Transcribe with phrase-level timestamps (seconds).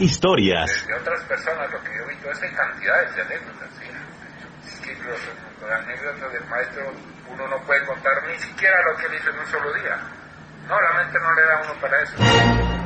[0.00, 0.86] historias.
[0.86, 3.68] De otras personas, lo que yo he visto es en cantidades de anécdotas.
[3.78, 3.90] ¿sí?
[4.66, 5.20] Es que los,
[5.60, 6.92] los anécdotas del maestro
[7.28, 9.98] uno no puede contar ni siquiera lo que él hizo en un solo día.
[10.68, 12.16] No, la mente no le da uno para eso.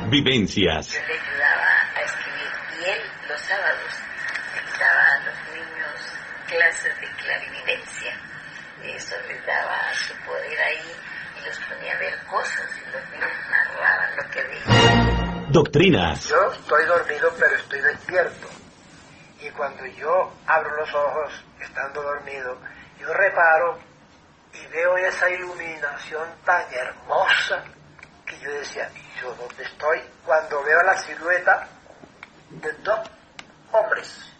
[0.09, 0.91] Vivencias.
[0.91, 4.09] Yo le ayudaba a escribir y él los sábados
[4.79, 6.13] daba a los niños
[6.47, 8.17] clases de clarividencia.
[8.83, 10.95] Eso les daba su poder ahí
[11.41, 14.98] y los ponía a ver cosas y los niños narraban lo que veían.
[15.51, 16.25] Doctrinas.
[16.25, 18.47] Yo estoy dormido pero estoy despierto.
[19.41, 22.57] Y cuando yo abro los ojos estando dormido,
[22.99, 23.79] yo reparo
[24.53, 27.63] y veo esa iluminación tan hermosa
[28.25, 29.99] que yo decía, ¿y yo dónde estoy?
[30.25, 31.67] Cuando veo la silueta
[32.49, 32.99] de dos
[33.71, 34.33] hombres,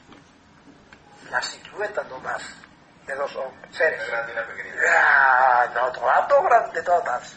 [1.31, 2.43] la silueta nomás
[3.07, 4.01] de dos hombres, seres.
[4.95, 7.35] Ah, no, todas dos grandes todas,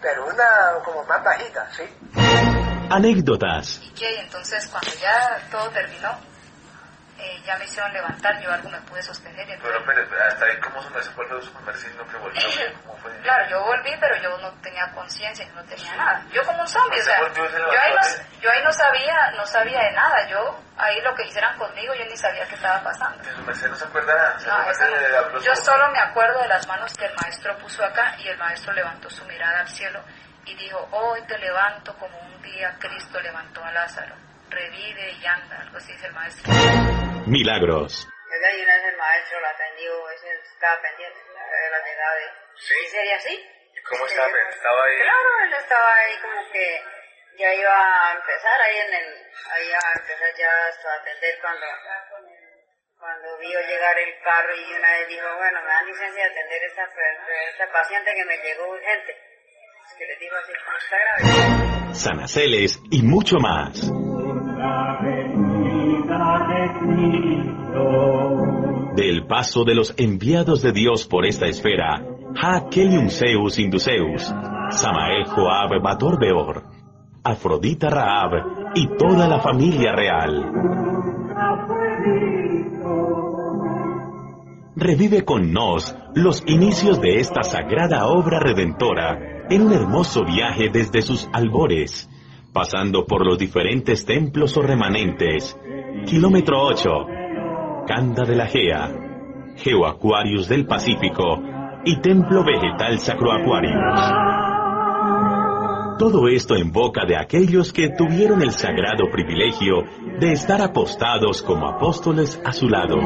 [0.00, 1.84] pero una como más bajita, ¿sí?
[2.90, 3.80] Anécdotas.
[3.82, 4.14] ¿Y qué?
[4.14, 6.16] Y entonces cuando ya todo terminó,
[7.18, 9.48] eh, ya me hicieron levantar, yo algo me pude sostener.
[9.48, 12.40] y Pero, entonces- pero, hasta ahí, ¿cómo se me vuelve su conversión que volvió?
[12.84, 13.12] ¿Cómo fue?
[13.22, 16.22] Claro, yo volví, pero yo no tenía conciencia, yo no tenía nada.
[16.32, 17.44] Yo como un zombie, o ¿Se sea, se yo
[17.80, 20.28] ahí, no, yo ahí no sabía, no sabía de nada.
[20.28, 23.22] Yo ahí lo que hicieran conmigo, yo ni sabía qué estaba pasando.
[23.24, 24.64] Su merced no se acuerda nada.
[24.64, 24.96] No, esa no.
[24.98, 28.16] de la- los Yo solo me acuerdo de las manos que el maestro puso acá
[28.18, 30.02] y el maestro levantó su mirada al cielo
[30.46, 34.14] y dijo, hoy te levanto como un día Cristo levantó a Lázaro.
[34.50, 36.52] Revive y anda, algo así dice el maestro.
[37.26, 38.06] Milagros.
[38.32, 42.24] Oiga, y una vez el maestro la atendió, ese estaba pendiente de la llegada de...
[42.56, 42.74] Sí.
[42.84, 43.50] ¿Y sería así?
[43.88, 44.28] ¿Cómo Sí, estaba?
[44.48, 44.96] Estaba ahí.
[44.96, 46.82] Claro, él estaba ahí como que
[47.38, 49.26] ya iba a empezar ahí en el...
[49.50, 51.66] Ahí a empezar ya hasta a atender cuando...
[52.98, 56.62] Cuando vio llegar el carro y una vez dijo, bueno, me dan licencia de atender
[56.64, 56.88] esta,
[57.50, 59.33] esta paciente que me llegó urgente.
[61.92, 63.90] Sanaceles y mucho más.
[68.96, 72.02] Del paso de los enviados de Dios por esta esfera,
[72.40, 74.34] Ha Kelium Zeus Induceus,
[74.70, 76.64] Samael Joab Bator Beor,
[77.22, 80.50] Afrodita Raab y toda la familia real.
[84.76, 91.02] Revive con nos los inicios de esta sagrada obra redentora en un hermoso viaje desde
[91.02, 92.08] sus albores,
[92.52, 95.58] pasando por los diferentes templos o remanentes.
[96.06, 96.90] Kilómetro 8,
[97.86, 98.90] Canda de la Gea,
[99.56, 101.40] Geoaquarius del Pacífico
[101.84, 104.34] y Templo Vegetal Sacroaquarius.
[105.98, 109.84] Todo esto en boca de aquellos que tuvieron el sagrado privilegio
[110.18, 112.96] de estar apostados como apóstoles a su lado.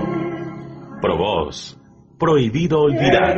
[1.02, 1.78] Probos,
[2.18, 3.36] prohibido olvidar,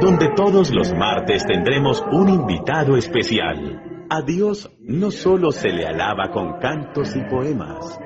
[0.00, 4.06] donde todos los martes tendremos un invitado especial.
[4.10, 7.98] A Dios no solo se le alaba con cantos y poemas,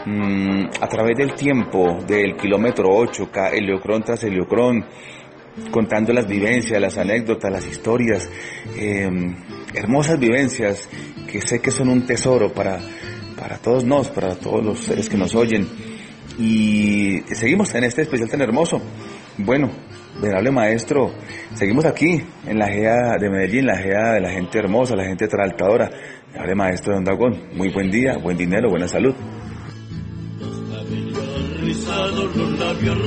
[0.04, 4.84] mm, a través del tiempo, del kilómetro 8, heliocrón tras heliocrón,
[5.70, 8.30] contando las vivencias, las anécdotas, las historias,
[8.76, 9.08] eh,
[9.72, 10.88] hermosas vivencias
[11.30, 12.80] que sé que son un tesoro para,
[13.38, 15.93] para todos nos, para todos los seres que nos oyen.
[16.38, 18.80] Y seguimos en este especial tan hermoso.
[19.38, 19.70] Bueno,
[20.20, 21.12] venerable maestro,
[21.54, 25.28] seguimos aquí en la GEA de Medellín, la GEA de la gente hermosa, la gente
[25.28, 25.90] traltadora.
[26.26, 29.14] Venerable maestro de Ondagón, muy buen día, buen dinero, buena salud.
[31.60, 32.98] rizados los labios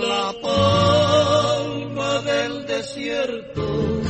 [0.00, 4.00] la palma del desierto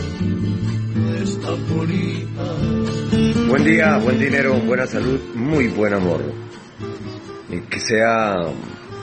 [1.23, 3.49] está bonita.
[3.49, 6.23] Buen día, buen dinero, buena salud, muy buen amor.
[7.50, 8.37] Y que sea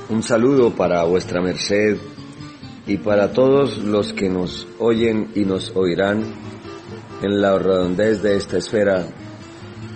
[0.09, 1.97] un saludo para vuestra merced
[2.85, 6.23] y para todos los que nos oyen y nos oirán
[7.21, 9.07] en la redondez de esta esfera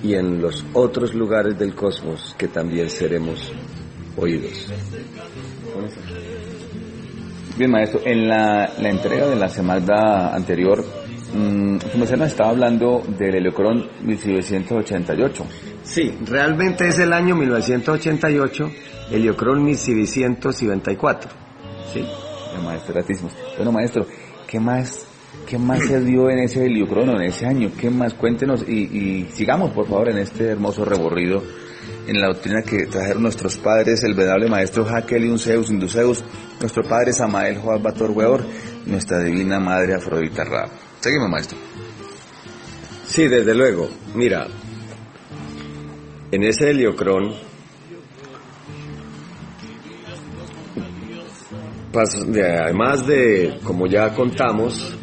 [0.02, 3.52] y en los otros lugares del cosmos que también seremos
[4.16, 4.68] oídos.
[7.58, 10.86] Bien, maestro, en la, la entrega de la semana anterior,
[11.34, 15.44] mmm, nos estaba hablando del Heliocron 1988.
[15.82, 18.72] Sí, realmente es el año 1988,
[19.10, 21.32] Heliocron 1694.
[21.92, 22.06] Sí.
[22.56, 23.32] El maestro gratísimo.
[23.56, 24.06] Bueno, maestro,
[24.46, 25.08] ¿qué más,
[25.48, 27.72] qué más se dio en ese heliocrono, en ese año?
[27.76, 28.14] ¿Qué más?
[28.14, 31.42] Cuéntenos y, y sigamos, por favor, en este hermoso reborrido
[32.08, 36.24] en la doctrina que trajeron nuestros padres, el venerable maestro Jaqueliun Zeus Induceus,
[36.60, 38.46] nuestro padre Samael Joab Bator Weor,
[38.86, 40.70] nuestra divina madre Afrodita Ra.
[41.02, 41.58] Seguimos, maestro.
[43.06, 43.90] Sí, desde luego.
[44.16, 44.48] Mira,
[46.32, 47.34] en ese heliocrón,
[51.94, 54.96] además de, como ya contamos,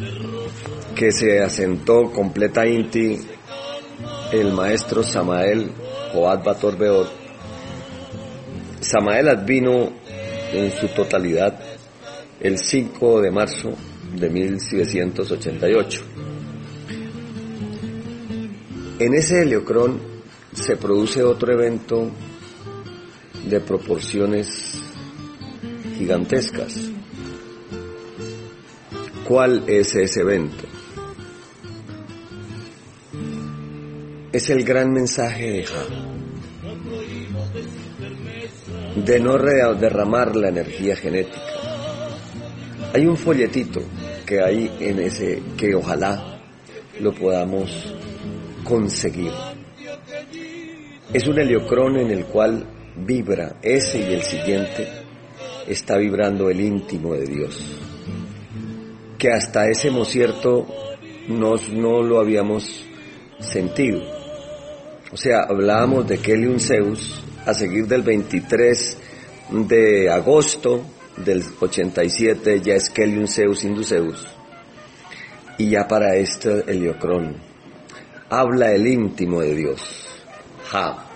[0.95, 3.19] que se asentó completa Inti
[4.33, 5.71] el maestro Samael
[6.15, 7.09] Joad Bator Beor,
[8.81, 9.93] Samael advino
[10.53, 11.59] en su totalidad
[12.39, 13.75] el 5 de marzo
[14.15, 16.03] de 1788.
[19.01, 20.01] En ese heliocrón
[20.53, 22.13] se produce otro evento
[23.49, 24.81] de proporciones
[25.99, 26.91] gigantescas.
[29.27, 30.64] ¿Cuál es ese evento?
[34.35, 35.85] Es el gran mensaje de Ja.
[38.97, 41.41] De no derramar la energía genética.
[42.93, 43.81] Hay un folletito
[44.27, 46.41] que hay en ese que ojalá
[46.99, 47.95] lo podamos
[48.65, 49.31] conseguir.
[51.13, 52.67] Es un heliocrón en el cual
[53.07, 54.89] vibra ese y el siguiente,
[55.69, 57.79] está vibrando el íntimo de Dios.
[59.17, 60.67] Que hasta ese cierto
[61.29, 62.85] nos, no lo habíamos
[63.39, 64.14] sentido.
[65.15, 68.99] O sea, hablábamos de Kelium Zeus a seguir del 23
[69.69, 70.85] de agosto
[71.17, 74.27] del 87 ya es Kelium Zeus Induceus
[75.57, 77.37] y ya para este Heliocrón
[78.29, 80.09] habla el íntimo de Dios.
[80.67, 81.07] Ja.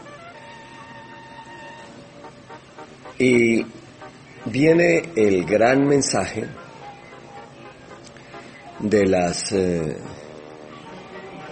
[3.18, 3.66] Y
[4.44, 6.46] viene el gran mensaje
[8.78, 9.50] de las...
[9.50, 9.96] Eh,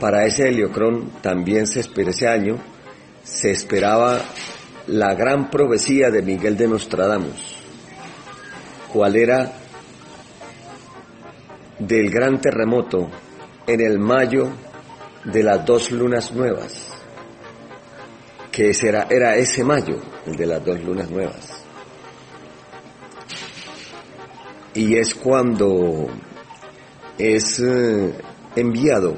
[0.01, 2.59] para ese heliocrón también se espera ese año,
[3.23, 4.21] se esperaba
[4.87, 7.57] la gran profecía de Miguel de Nostradamus,
[8.93, 9.53] cuál era
[11.79, 13.11] del gran terremoto
[13.67, 14.51] en el mayo
[15.25, 16.89] de las dos lunas nuevas,
[18.53, 18.71] que
[19.11, 21.63] era ese mayo, el de las dos lunas nuevas.
[24.75, 26.07] Y es cuando
[27.19, 28.15] es eh,
[28.55, 29.17] enviado,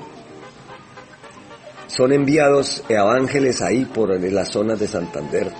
[1.99, 5.51] son enviados a ángeles ahí por las zonas de Santander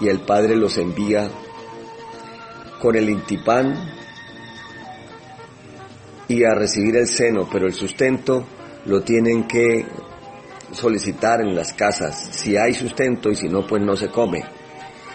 [0.00, 1.28] y el Padre los envía
[2.80, 3.92] con el intipán
[6.26, 8.46] y a recibir el seno, pero el sustento
[8.86, 9.84] lo tienen que
[10.72, 14.42] solicitar en las casas, si hay sustento y si no, pues no se come.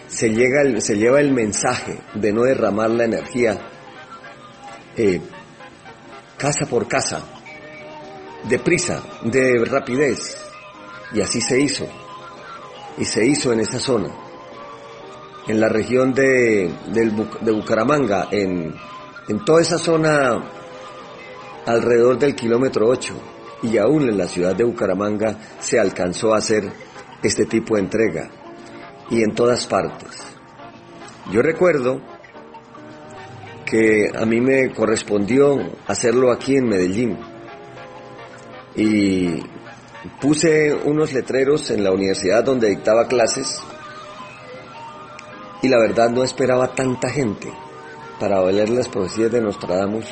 [0.07, 3.57] Se, llega se lleva el mensaje de no derramar la energía
[4.95, 5.19] eh,
[6.38, 7.23] casa por casa,
[8.47, 10.48] deprisa, de rapidez.
[11.13, 11.87] Y así se hizo.
[12.97, 14.09] Y se hizo en esa zona.
[15.47, 16.71] En la región de,
[17.42, 18.75] Bucaramanga, en,
[19.28, 20.44] en toda esa zona
[21.66, 23.13] alrededor del kilómetro 8
[23.63, 26.71] y aún en la ciudad de Bucaramanga se alcanzó a hacer
[27.21, 28.30] este tipo de entrega
[29.09, 30.21] y en todas partes.
[31.31, 32.01] Yo recuerdo
[33.66, 37.18] que a mí me correspondió hacerlo aquí en Medellín.
[38.75, 39.44] Y
[40.21, 43.59] puse unos letreros en la universidad donde dictaba clases
[45.61, 47.51] y la verdad no esperaba tanta gente
[48.19, 50.06] para leer las profecías de Nostradamus.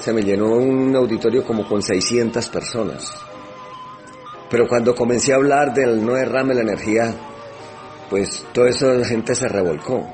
[0.00, 3.12] Se me llenó un auditorio como con 600 personas.
[4.48, 7.14] Pero cuando comencé a hablar del no derrame la energía,
[8.08, 10.12] pues toda esa gente se revolcó.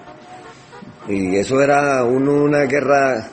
[1.09, 3.31] Y eso era una guerra,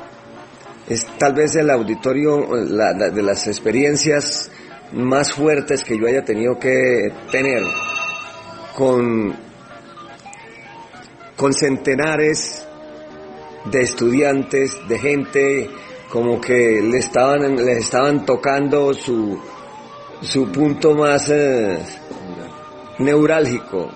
[0.87, 4.49] es tal vez el auditorio de las experiencias
[4.93, 7.63] más fuertes que yo haya tenido que tener
[8.75, 9.35] con,
[11.35, 12.67] con centenares
[13.65, 15.69] de estudiantes, de gente
[16.09, 19.39] como que le estaban, les estaban tocando su,
[20.21, 21.79] su punto más eh,
[22.99, 23.89] neurálgico,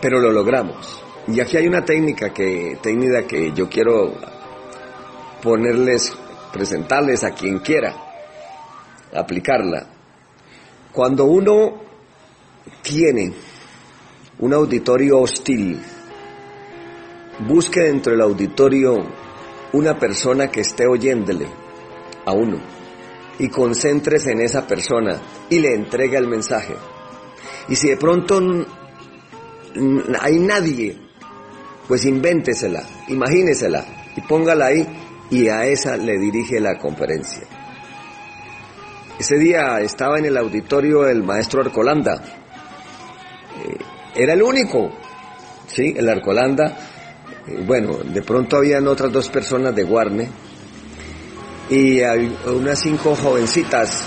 [0.00, 1.02] pero lo logramos.
[1.28, 4.14] Y aquí hay una técnica que, técnica que yo quiero
[5.42, 6.16] ponerles,
[6.52, 8.11] presentarles a quien quiera
[9.14, 9.86] aplicarla.
[10.92, 11.82] Cuando uno
[12.82, 13.32] tiene
[14.38, 15.80] un auditorio hostil,
[17.46, 18.96] busque dentro del auditorio
[19.72, 21.46] una persona que esté oyéndole
[22.24, 22.58] a uno
[23.38, 26.74] y concéntrese en esa persona y le entregue el mensaje.
[27.68, 28.40] Y si de pronto
[30.20, 30.98] hay nadie,
[31.88, 33.84] pues invéntesela, imagínesela
[34.16, 34.86] y póngala ahí
[35.30, 37.61] y a esa le dirige la conferencia.
[39.22, 42.20] Ese día estaba en el auditorio el maestro Arcolanda.
[43.56, 43.76] Eh,
[44.16, 44.90] era el único,
[45.68, 45.94] ¿sí?
[45.96, 46.76] El Arcolanda.
[47.46, 50.28] Eh, bueno, de pronto habían otras dos personas de Guarne
[51.70, 54.02] y hay unas cinco jovencitas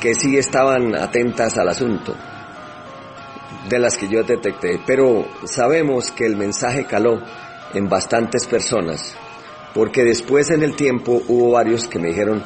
[0.00, 2.14] que sí estaban atentas al asunto,
[3.68, 4.80] de las que yo detecté.
[4.86, 7.20] Pero sabemos que el mensaje caló
[7.74, 9.16] en bastantes personas,
[9.74, 12.44] porque después en el tiempo hubo varios que me dijeron,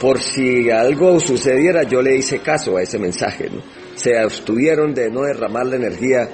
[0.00, 3.50] por si algo sucediera, yo le hice caso a ese mensaje.
[3.94, 6.28] Se abstuvieron de no derramar la energía,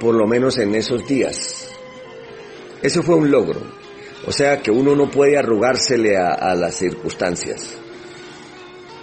[0.00, 1.70] por lo menos en esos días.
[2.82, 3.60] Eso fue un logro.
[4.26, 7.76] O sea que uno no puede arrugársele a, las circunstancias.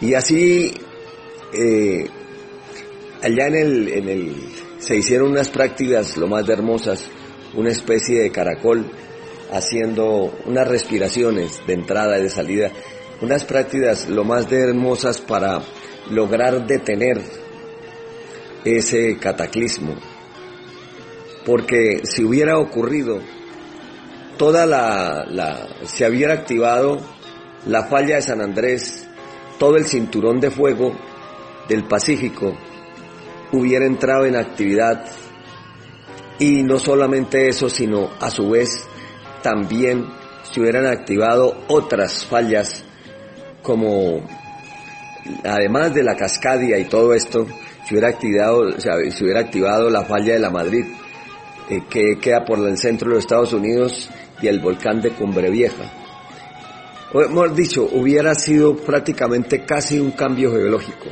[0.01, 0.73] Y así,
[1.53, 2.05] eh,
[3.21, 4.35] allá en el, en el,
[4.79, 7.09] se hicieron unas prácticas lo más hermosas,
[7.53, 8.85] una especie de caracol,
[9.51, 12.71] haciendo unas respiraciones de entrada y de salida
[13.21, 15.61] unas prácticas lo más de hermosas para
[16.09, 17.21] lograr detener
[18.63, 19.95] ese cataclismo.
[21.45, 23.19] Porque si hubiera ocurrido,
[24.37, 26.99] toda la, la, se hubiera activado
[27.65, 29.07] la falla de San Andrés,
[29.57, 30.93] todo el cinturón de fuego
[31.67, 32.57] del Pacífico
[33.51, 35.05] hubiera entrado en actividad
[36.39, 38.87] y no solamente eso, sino a su vez
[39.41, 40.05] también
[40.43, 42.85] se hubieran activado otras fallas
[43.61, 44.21] como,
[45.43, 47.45] además de la cascadia y todo esto,
[47.85, 50.85] se hubiera activado, se hubiera activado la falla de la Madrid,
[51.69, 54.09] eh, que queda por el centro de los Estados Unidos,
[54.41, 55.83] y el volcán de Cumbre Vieja.
[57.13, 61.07] O, hemos dicho, hubiera sido prácticamente casi un cambio geológico,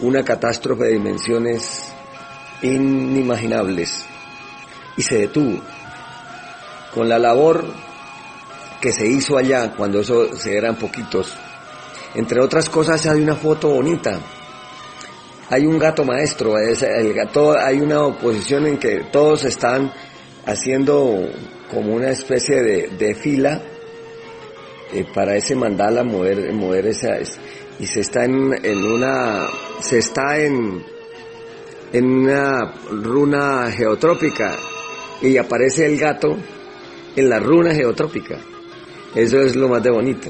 [0.00, 1.92] una catástrofe de dimensiones
[2.62, 4.04] inimaginables,
[4.96, 5.60] y se detuvo.
[6.94, 7.64] Con la labor
[8.80, 11.36] que se hizo allá cuando eso se eran poquitos.
[12.14, 14.18] Entre otras cosas hay una foto bonita.
[15.50, 19.92] Hay un gato maestro, es el gato, hay una oposición en que todos están
[20.46, 21.28] haciendo
[21.70, 23.60] como una especie de, fila
[24.92, 27.18] eh, para ese mandala mover, mover esa
[27.78, 29.46] y se está en, en una
[29.80, 30.84] se está en
[31.92, 34.56] en una runa geotrópica
[35.20, 36.36] y aparece el gato
[37.16, 38.38] en la runa geotrópica.
[39.14, 40.28] Eso es lo más de bonito.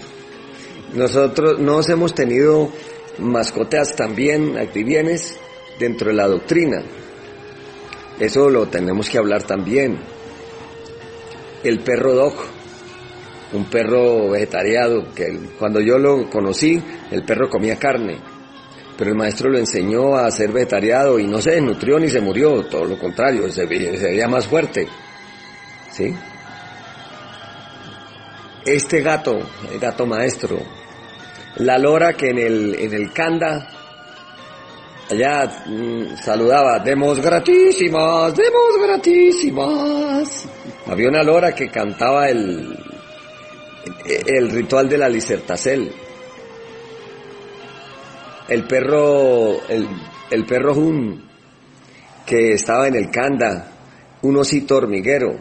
[0.94, 2.70] Nosotros nos hemos tenido
[3.18, 5.36] mascotas también, activienes,
[5.78, 6.82] dentro de la doctrina.
[8.18, 9.98] Eso lo tenemos que hablar también.
[11.62, 12.34] El perro doc,
[13.52, 18.18] un perro vegetariano, que cuando yo lo conocí, el perro comía carne,
[18.96, 22.64] pero el maestro lo enseñó a ser vegetariano y no se desnutrió ni se murió,
[22.66, 24.86] todo lo contrario, se veía más fuerte.
[25.90, 26.14] ¿Sí?
[28.74, 29.38] Este gato,
[29.70, 30.58] el gato maestro,
[31.56, 33.68] la lora que en el, en el Kanda,
[35.10, 40.48] allá mm, saludaba, demos gratísimas, demos gratísimas.
[40.86, 42.78] Había una lora que cantaba el,
[44.26, 45.92] el ritual de la licertacel.
[48.48, 49.88] El perro, el,
[50.30, 51.28] el perro Jun,
[52.26, 53.72] que estaba en el Kanda,
[54.22, 55.36] un osito hormiguero.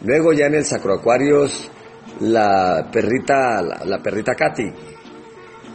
[0.00, 1.70] Luego ya en el Sacroacuarios
[2.20, 4.72] la perrita, la, perrita Katy.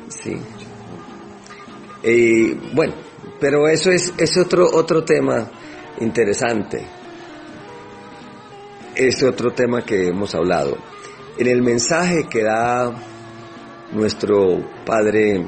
[0.08, 0.38] Sí.
[2.04, 2.94] Y bueno,
[3.40, 5.50] pero eso es, otro, otro tema
[6.00, 6.86] interesante.
[8.96, 10.78] Es otro tema que hemos hablado.
[11.38, 12.92] En el mensaje que da
[13.92, 15.46] nuestro padre,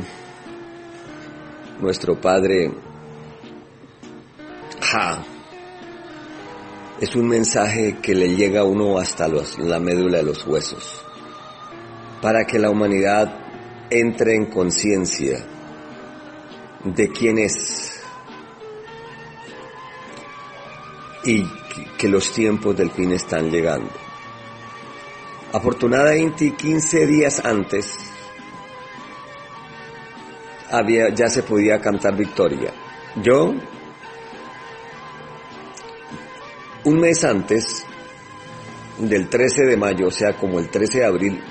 [1.79, 2.71] nuestro padre
[4.91, 5.24] Ja,
[7.01, 11.03] es un mensaje que le llega a uno hasta la médula de los huesos,
[12.22, 13.39] para que la humanidad
[13.89, 15.43] entre en conciencia
[16.84, 18.00] de quién es
[21.25, 21.43] y
[21.98, 23.91] que los tiempos del fin están llegando.
[25.53, 27.98] Afortunadamente, 15 días antes,
[30.70, 32.72] había, ya se podía cantar victoria.
[33.24, 33.55] Yo
[36.83, 37.85] un mes antes
[38.97, 41.41] del 13 de mayo, o sea, como el 13 de abril,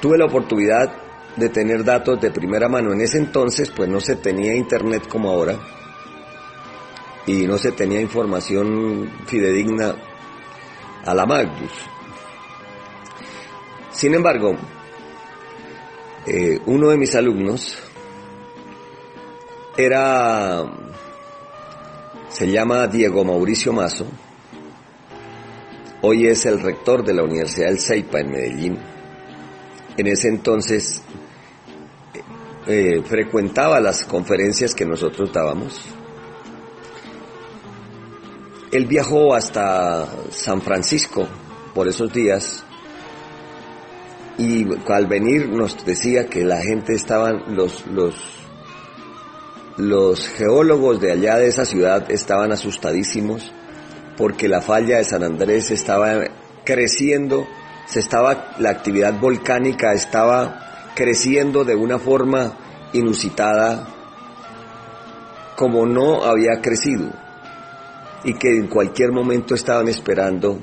[0.00, 0.92] tuve la oportunidad
[1.36, 2.92] de tener datos de primera mano.
[2.92, 5.58] En ese entonces, pues no se tenía internet como ahora
[7.26, 9.94] y no se tenía información fidedigna
[11.04, 11.72] a la Magnus.
[13.90, 14.56] Sin embargo,
[16.26, 17.78] eh, uno de mis alumnos
[19.76, 20.64] era,
[22.30, 24.06] se llama Diego Mauricio Mazo,
[26.02, 28.78] hoy es el rector de la Universidad del Ceipa en Medellín.
[29.96, 31.02] En ese entonces
[32.66, 35.80] eh, frecuentaba las conferencias que nosotros dábamos.
[38.70, 41.26] Él viajó hasta San Francisco
[41.74, 42.64] por esos días
[44.36, 48.14] y al venir nos decía que la gente estaban, los, los,
[49.78, 53.52] los geólogos de allá de esa ciudad estaban asustadísimos
[54.16, 56.24] porque la falla de San Andrés estaba
[56.64, 57.46] creciendo,
[57.86, 62.58] se estaba, la actividad volcánica estaba creciendo de una forma
[62.92, 63.86] inusitada
[65.56, 67.12] como no había crecido
[68.24, 70.58] y que en cualquier momento estaban esperando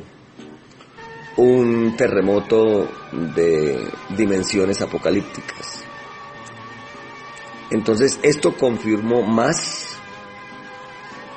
[1.38, 2.90] un terremoto
[3.34, 3.80] de
[4.18, 5.86] dimensiones apocalípticas.
[7.70, 9.98] Entonces esto confirmó más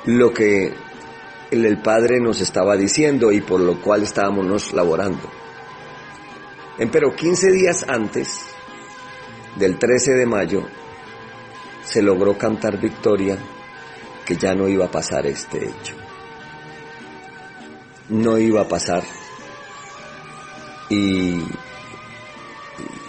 [0.05, 0.73] lo que
[1.51, 5.29] el, Padre nos estaba diciendo y por lo cual estábamos nos laborando.
[6.91, 8.45] Pero 15 días antes
[9.57, 10.65] del 13 de mayo
[11.83, 13.37] se logró cantar victoria
[14.25, 15.95] que ya no iba a pasar este hecho.
[18.09, 19.03] No iba a pasar
[20.89, 21.43] y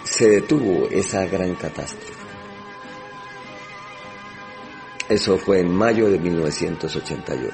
[0.03, 2.10] se detuvo esa gran catástrofe.
[5.11, 7.53] Eso fue en mayo de 1988.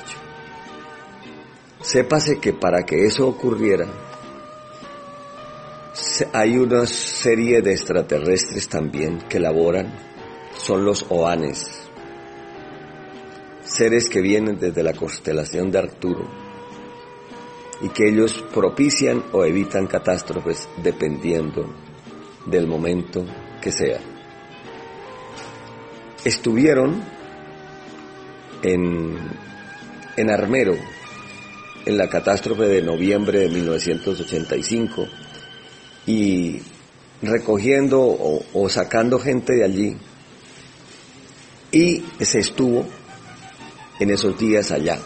[1.82, 3.88] Sépase que para que eso ocurriera,
[6.34, 9.92] hay una serie de extraterrestres también que laboran,
[10.56, 11.90] son los Oanes,
[13.64, 16.30] seres que vienen desde la constelación de Arturo,
[17.82, 21.74] y que ellos propician o evitan catástrofes dependiendo
[22.46, 23.26] del momento
[23.60, 24.00] que sea.
[26.24, 27.17] Estuvieron
[28.62, 29.18] en,
[30.16, 30.76] en Armero,
[31.86, 35.08] en la catástrofe de noviembre de 1985,
[36.06, 36.62] y
[37.22, 39.98] recogiendo o, sacando gente de allí,
[41.72, 42.86] y se estuvo
[44.00, 45.00] en esos días allá.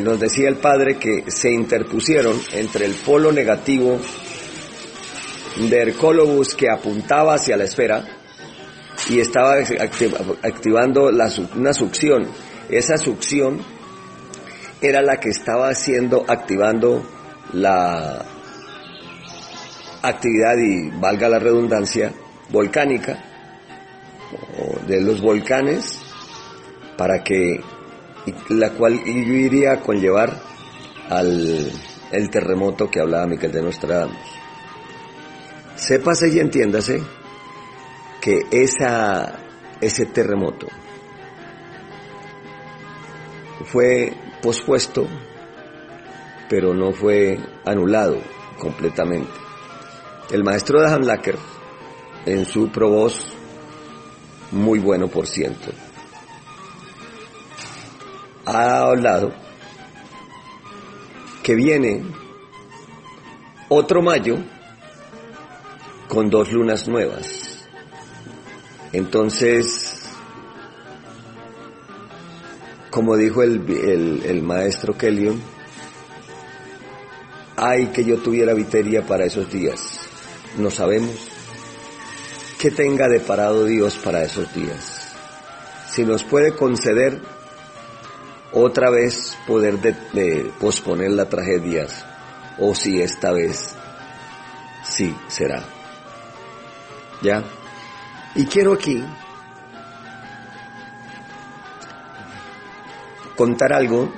[0.00, 3.98] Nos decía el padre que se interpusieron entre el polo negativo
[5.56, 8.23] de Hercólogos que apuntaba hacia la esfera
[9.08, 9.56] y estaba
[10.42, 11.10] activando
[11.54, 12.28] una succión.
[12.68, 13.60] Esa succión
[14.80, 17.02] era la que estaba haciendo, activando
[17.52, 18.24] la
[20.02, 22.12] actividad y valga la redundancia
[22.50, 23.22] volcánica
[24.86, 25.98] de los volcanes
[26.96, 27.60] para que
[28.48, 30.32] la cual yo iría a conllevar
[31.10, 31.70] al
[32.10, 34.16] el terremoto que hablaba Miquel de Nostradamus.
[35.74, 37.02] Sépase y entiéndase
[38.24, 40.66] que ese terremoto
[43.66, 45.06] fue pospuesto,
[46.48, 48.16] pero no fue anulado
[48.58, 49.30] completamente.
[50.30, 51.36] El maestro de Hamlacker,
[52.24, 53.26] en su voz
[54.52, 55.70] muy bueno por ciento,
[58.46, 59.34] ha hablado
[61.42, 62.06] que viene
[63.68, 64.38] otro mayo
[66.08, 67.50] con dos lunas nuevas.
[68.94, 70.02] Entonces,
[72.90, 75.42] como dijo el, el, maestro Kellyon,
[77.56, 79.98] ay que yo tuviera viteria para esos días.
[80.58, 81.16] No sabemos
[82.60, 85.12] qué tenga deparado Dios para esos días.
[85.88, 87.20] Si nos puede conceder
[88.52, 91.88] otra vez poder de, posponer la tragedia
[92.60, 93.74] o si esta vez
[94.84, 95.64] sí será.
[97.22, 97.42] ¿Ya?
[98.36, 99.04] Y quiero aquí
[103.36, 104.12] contar algo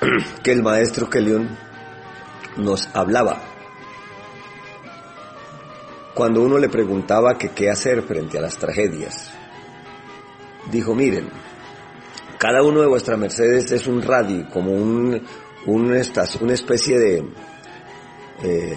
[0.42, 1.48] que el maestro Kelion
[2.56, 3.42] nos hablaba.
[6.14, 9.30] Cuando uno le preguntaba que qué hacer frente a las tragedias,
[10.70, 11.28] dijo, miren,
[12.38, 15.26] cada uno de vuestras mercedes es un radio, como un,
[15.66, 17.24] una especie de
[18.42, 18.76] eh,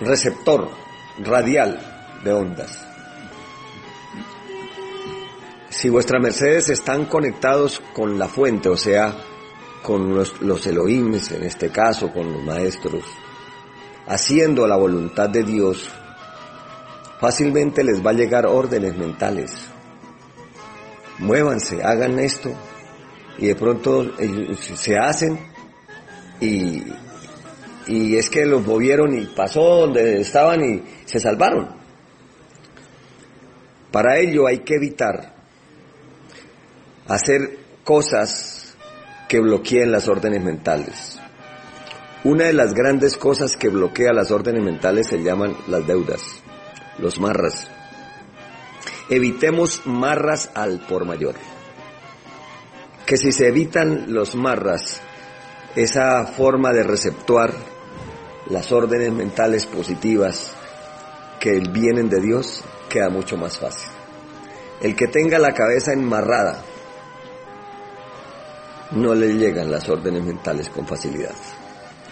[0.00, 0.70] receptor
[1.18, 1.93] radial
[2.24, 2.84] de ondas.
[5.68, 9.14] Si vuestras mercedes están conectados con la fuente, o sea,
[9.82, 13.04] con los, los en este caso, con los maestros,
[14.06, 15.90] haciendo la voluntad de Dios,
[17.20, 19.52] fácilmente les va a llegar órdenes mentales.
[21.18, 22.50] Muévanse, hagan esto,
[23.38, 24.12] y de pronto
[24.76, 25.38] se hacen
[26.40, 26.82] y,
[27.86, 31.83] y es que los movieron y pasó donde estaban y se salvaron.
[33.94, 35.36] Para ello hay que evitar
[37.06, 38.74] hacer cosas
[39.28, 41.20] que bloqueen las órdenes mentales.
[42.24, 46.22] Una de las grandes cosas que bloquea las órdenes mentales se llaman las deudas,
[46.98, 47.70] los marras.
[49.10, 51.36] Evitemos marras al por mayor.
[53.06, 55.00] Que si se evitan los marras,
[55.76, 57.54] esa forma de receptuar
[58.50, 60.52] las órdenes mentales positivas
[61.38, 63.90] que vienen de Dios, queda mucho más fácil.
[64.80, 66.62] El que tenga la cabeza enmarrada,
[68.92, 71.34] no le llegan las órdenes mentales con facilidad.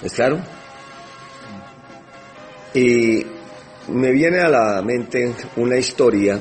[0.03, 0.41] ¿Es claro?
[2.75, 3.25] Y
[3.89, 6.41] me viene a la mente una historia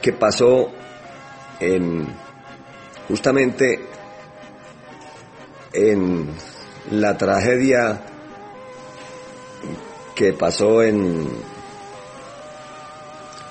[0.00, 0.70] que pasó
[1.60, 2.06] en
[3.06, 3.80] justamente
[5.74, 6.30] en
[6.92, 8.00] la tragedia
[10.14, 11.28] que pasó en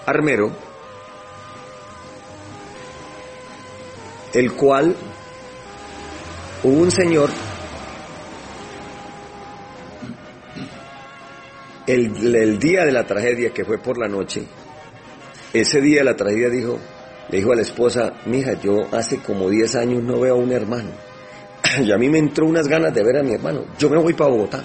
[0.08, 0.50] Armero,
[4.34, 4.96] el cual
[6.64, 7.30] hubo un señor,
[11.86, 14.46] el, el, día de la tragedia que fue por la noche,
[15.52, 16.80] ese día de la tragedia dijo,
[17.28, 20.54] le dijo a la esposa, mija, yo hace como 10 años no veo a un
[20.54, 20.92] hermano,
[21.84, 24.14] y a mí me entró unas ganas de ver a mi hermano, yo me voy
[24.14, 24.64] para Bogotá.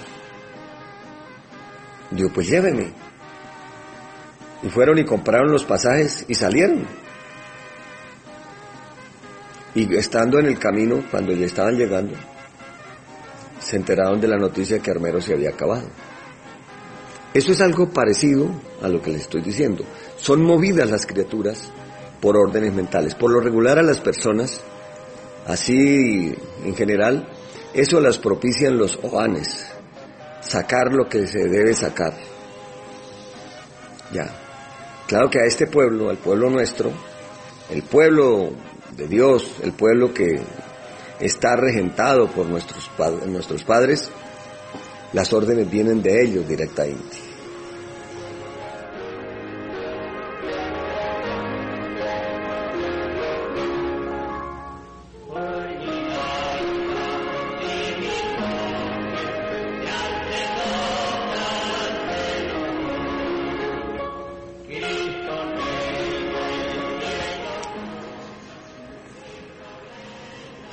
[2.11, 3.12] Digo, pues lléveme.
[4.63, 6.85] Y fueron y compraron los pasajes y salieron.
[9.75, 12.15] Y estando en el camino, cuando ya estaban llegando,
[13.59, 15.87] se enteraron de la noticia que Armero se había acabado.
[17.33, 18.49] Eso es algo parecido
[18.81, 19.83] a lo que les estoy diciendo.
[20.17, 21.71] Son movidas las criaturas
[22.21, 23.15] por órdenes mentales.
[23.15, 24.61] Por lo regular a las personas,
[25.47, 27.27] así en general,
[27.73, 29.65] eso las propician los oanes,
[30.41, 32.13] sacar lo que se debe sacar.
[34.11, 34.42] Ya.
[35.13, 36.91] Claro que a este pueblo, al pueblo nuestro,
[37.69, 38.49] el pueblo
[38.97, 40.41] de Dios, el pueblo que
[41.19, 42.89] está regentado por nuestros,
[43.27, 44.09] nuestros padres,
[45.11, 47.22] las órdenes vienen de ellos directamente.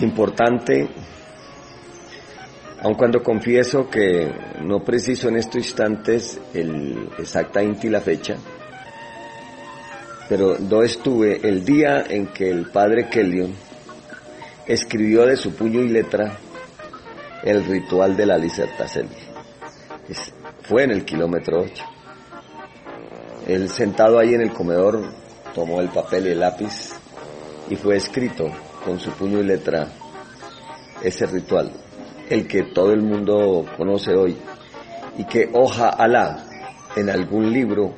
[0.02, 0.88] Importante,
[2.82, 4.32] aun cuando confieso que
[4.62, 8.36] no preciso en estos instantes el exactamente la fecha,
[10.28, 13.54] pero no estuve el día en que el padre Kellion
[14.66, 16.38] escribió de su puño y letra
[17.42, 19.08] el ritual de la disertación.
[20.62, 21.84] Fue en el kilómetro 8.
[23.48, 25.02] Él sentado ahí en el comedor
[25.54, 26.92] tomó el papel y el lápiz
[27.68, 28.50] y fue escrito
[28.84, 29.88] con su puño y letra
[31.02, 31.70] ese ritual,
[32.28, 34.36] el que todo el mundo conoce hoy,
[35.16, 36.46] y que ojalá
[36.96, 37.94] en algún libro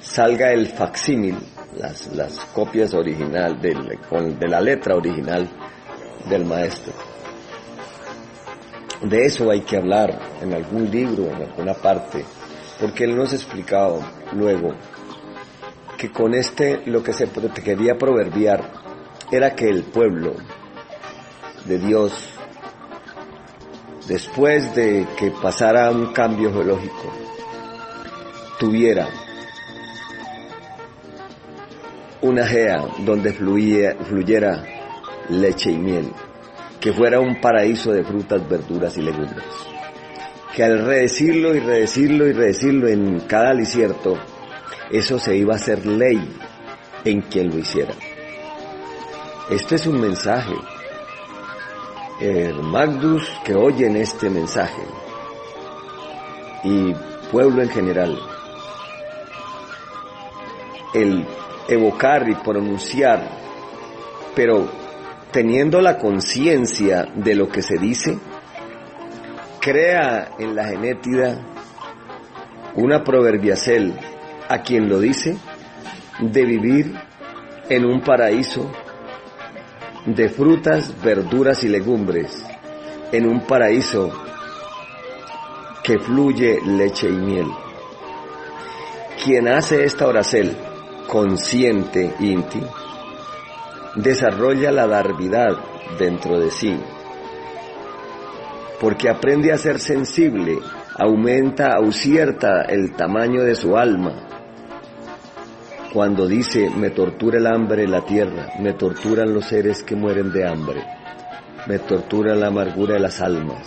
[0.00, 1.36] salga el facsímil,
[1.76, 3.98] las, las copias original del,
[4.38, 5.48] de la letra original
[6.28, 6.92] del maestro.
[9.02, 12.24] De eso hay que hablar en algún libro, en alguna parte,
[12.80, 14.00] porque él nos ha explicado
[14.32, 14.74] luego
[15.98, 17.28] que con este lo que se
[17.62, 18.83] quería proverbiar
[19.34, 20.34] era que el pueblo
[21.64, 22.12] de Dios,
[24.06, 27.12] después de que pasara un cambio geológico,
[28.60, 29.08] tuviera
[32.22, 34.64] una gea donde fluyera
[35.28, 36.12] leche y miel,
[36.80, 39.44] que fuera un paraíso de frutas, verduras y legumbres.
[40.54, 44.16] Que al redecirlo y redecirlo y redecirlo en cada alicierto,
[44.92, 46.20] eso se iba a hacer ley
[47.04, 47.94] en quien lo hiciera.
[49.50, 50.54] Este es un mensaje.
[52.18, 54.82] El Magdus que oyen este mensaje
[56.62, 56.94] y
[57.30, 58.18] pueblo en general,
[60.94, 61.26] el
[61.68, 63.28] evocar y pronunciar,
[64.34, 64.66] pero
[65.30, 68.18] teniendo la conciencia de lo que se dice,
[69.60, 71.38] crea en la genétida
[72.76, 73.92] una proverbiacel
[74.48, 75.36] a quien lo dice
[76.20, 76.94] de vivir
[77.68, 78.70] en un paraíso
[80.06, 82.44] de frutas, verduras y legumbres
[83.10, 84.12] en un paraíso
[85.82, 87.46] que fluye leche y miel.
[89.24, 90.56] Quien hace esta oracel
[91.06, 92.60] consciente, inti,
[93.96, 95.56] desarrolla la darvidad
[95.98, 96.76] dentro de sí,
[98.80, 100.58] porque aprende a ser sensible,
[100.98, 104.33] aumenta, ausierta el tamaño de su alma.
[105.94, 110.44] Cuando dice, me tortura el hambre la tierra, me torturan los seres que mueren de
[110.44, 110.84] hambre,
[111.68, 113.60] me tortura la amargura de las almas,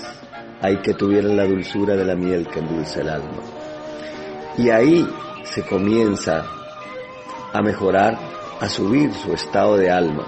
[0.62, 3.42] hay que tuvieran la dulzura de la miel que endulza el alma.
[4.58, 5.08] Y ahí
[5.46, 6.44] se comienza
[7.54, 8.20] a mejorar,
[8.60, 10.28] a subir su estado de alma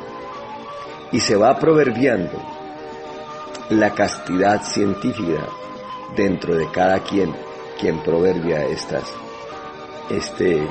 [1.12, 2.42] y se va proverbiando
[3.72, 5.50] la castidad científica
[6.16, 7.36] dentro de cada quien
[7.78, 9.04] quien proverbia estas
[10.10, 10.66] este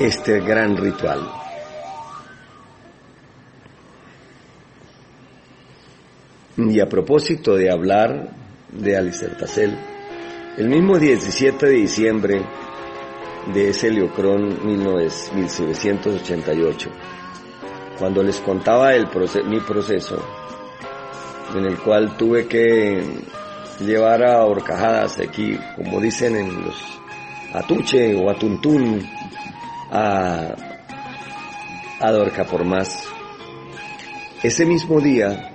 [0.00, 1.30] este gran ritual.
[6.56, 8.30] Y a propósito de hablar
[8.72, 9.78] de Alicertacel,
[10.56, 12.42] el mismo 17 de diciembre
[13.52, 16.90] de ese Leocrón 1988,
[17.98, 19.06] cuando les contaba el
[19.46, 20.24] mi proceso,
[21.54, 23.04] en el cual tuve que
[23.80, 26.74] llevar a horcajadas aquí, como dicen en los
[27.52, 29.06] atuche o atuntún,
[29.90, 30.54] a,
[32.00, 33.04] a Dorca por más.
[34.42, 35.50] Ese mismo día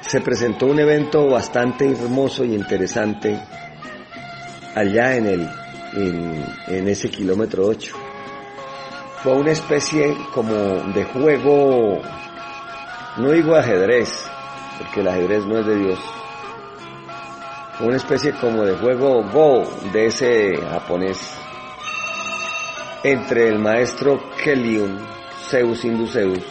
[0.00, 3.38] se presentó un evento bastante hermoso y interesante
[4.74, 5.48] allá en el
[5.94, 7.94] en, ese kilómetro 8.
[9.22, 12.00] Fue una especie como de juego,
[13.16, 14.30] no digo ajedrez,
[14.78, 15.98] porque el ajedrez no es de Dios.
[17.80, 21.18] Una especie como de juego Go de ese japonés
[23.04, 24.98] entre el maestro Keliun,
[25.48, 26.44] Zeus Induceus,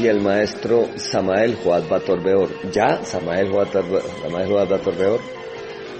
[0.00, 2.48] y el maestro Samael Joad Batorbeor.
[2.70, 5.20] Ya, Samael Joad Batorbeor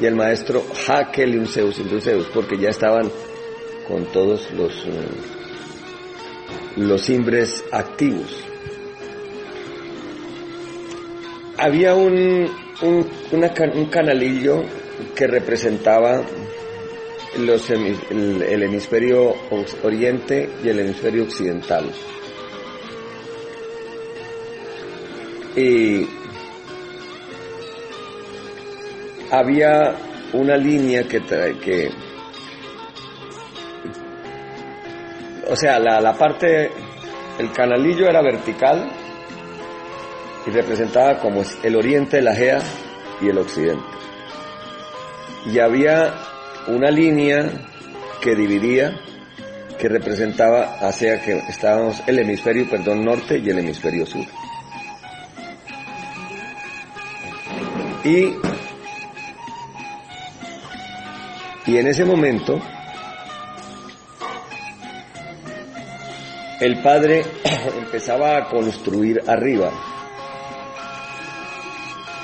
[0.01, 3.11] y el maestro Hakel Zeus Zeus, porque ya estaban
[3.87, 5.09] con todos los, eh,
[6.77, 7.03] los
[7.71, 8.45] activos.
[11.59, 12.51] Había un,
[12.83, 14.65] un, un canalillo
[15.15, 16.23] que representaba
[17.39, 19.35] los, el, hemisferio
[19.83, 21.91] oriente y el hemisferio occidental.
[25.57, 26.07] Y
[29.31, 29.95] había
[30.33, 31.21] una línea que,
[31.63, 31.91] que
[35.49, 36.71] o sea, la, la parte,
[37.39, 38.91] el canalillo era vertical
[40.47, 42.59] y representaba como el oriente de la Gea
[43.21, 43.85] y el occidente.
[45.47, 46.32] Y había
[46.69, 47.51] una línea
[48.21, 48.99] que dividía,
[49.79, 54.25] que representaba hacia que estábamos el hemisferio, perdón, norte y el hemisferio sur.
[58.05, 58.35] Y
[61.65, 62.61] y en ese momento,
[66.61, 67.25] el padre
[67.79, 69.71] empezaba a construir arriba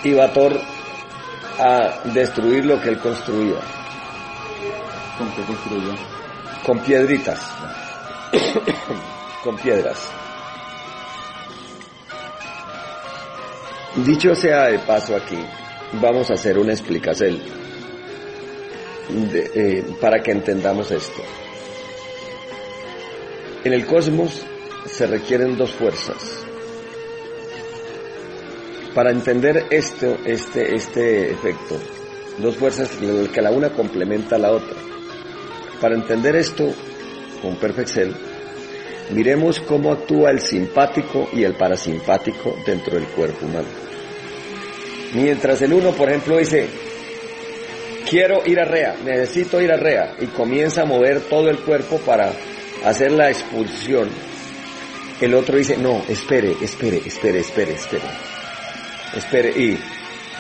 [0.03, 0.61] y Bator
[1.61, 3.78] a destruir lo que él construía.
[5.19, 5.43] ¿Con qué?
[6.65, 7.41] Con piedritas,
[9.43, 10.11] con piedras.
[14.05, 15.39] Dicho sea de paso aquí,
[16.01, 17.37] vamos a hacer una explicación
[19.35, 21.23] eh, para que entendamos esto.
[23.65, 24.45] En el cosmos
[24.87, 26.45] se requieren dos fuerzas.
[28.95, 31.77] Para entender esto, este, este efecto,
[32.39, 32.91] dos fuerzas
[33.33, 34.77] que la una complementa a la otra.
[35.81, 36.75] Para entender esto
[37.41, 38.15] con Perfeccel,
[39.11, 43.69] miremos cómo actúa el simpático y el parasimpático dentro del cuerpo humano.
[45.15, 46.69] Mientras el uno, por ejemplo, dice,
[48.11, 51.99] quiero ir a Rea, necesito ir a Rea, y comienza a mover todo el cuerpo
[51.99, 52.33] para
[52.85, 54.09] hacer la expulsión,
[55.21, 58.03] el otro dice, no, espere, espere, espere, espere, espere,
[59.17, 59.79] espere,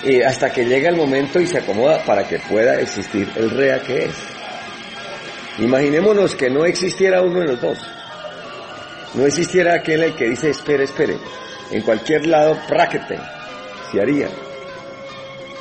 [0.04, 3.80] y hasta que llega el momento y se acomoda para que pueda existir el Rea
[3.80, 4.37] que es.
[5.58, 7.78] Imaginémonos que no existiera uno de los dos.
[9.14, 11.16] No existiera aquel el que dice espere, espere.
[11.70, 13.18] En cualquier lado, práquete,
[13.90, 14.28] se haría.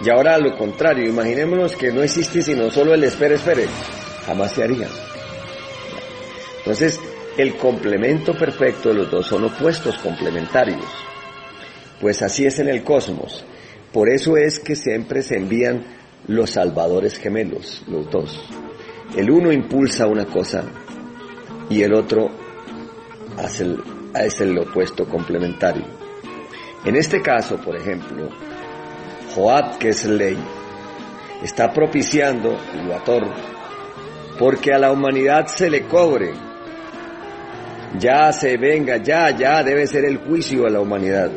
[0.06, 3.66] Y ahora lo contrario, imaginémonos que no existe sino solo el espere, espere,
[4.26, 4.88] jamás se haría.
[6.60, 7.00] Entonces,
[7.38, 10.86] el complemento perfecto de los dos son opuestos complementarios.
[12.00, 13.44] Pues así es en el cosmos.
[13.92, 15.84] Por eso es que siempre se envían
[16.28, 18.40] los salvadores gemelos, los dos.
[19.16, 20.64] El uno impulsa una cosa
[21.70, 22.30] y el otro
[24.14, 25.86] es el opuesto complementario.
[26.86, 28.30] En este caso, por ejemplo,
[29.36, 30.38] Joab, que es ley,
[31.44, 33.24] está propiciando el Bator
[34.38, 36.34] porque a la humanidad se le cobre.
[38.00, 41.32] Ya se venga, ya, ya debe ser el juicio a la humanidad.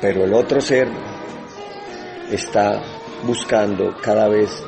[0.00, 0.88] Pero el otro ser
[2.30, 2.80] está
[3.24, 4.64] buscando cada vez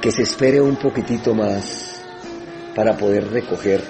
[0.00, 2.02] que se espere un poquitito más
[2.74, 3.82] para poder recoger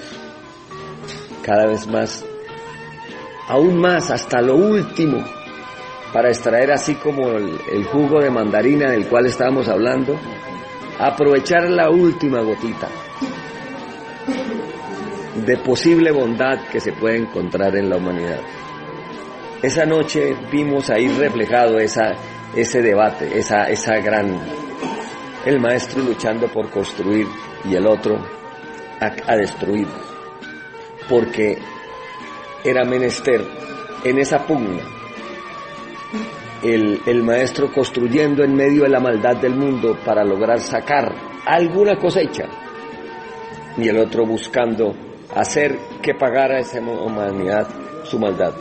[1.42, 2.24] cada vez más,
[3.48, 5.24] aún más, hasta lo último,
[6.12, 10.18] para extraer así como el, jugo de mandarina del cual estábamos hablando,
[10.98, 12.88] aprovechar la última gotita
[15.44, 18.40] de posible bondad que se puede encontrar en la humanidad.
[19.62, 24.62] Esa noche vimos ahí reflejado ese debate, esa, esa gran...
[25.44, 27.26] El maestro luchando por construir
[27.64, 28.18] y el otro
[29.00, 29.88] a, destruir.
[31.09, 31.59] Porque
[32.64, 33.44] era menester
[34.05, 34.83] en esa pugna
[36.62, 41.12] el, el, maestro construyendo en medio de la maldad del mundo para lograr sacar
[41.44, 42.44] alguna cosecha
[43.76, 44.94] y el otro buscando
[45.35, 47.66] hacer que pagara esa humanidad
[48.05, 48.52] su maldad.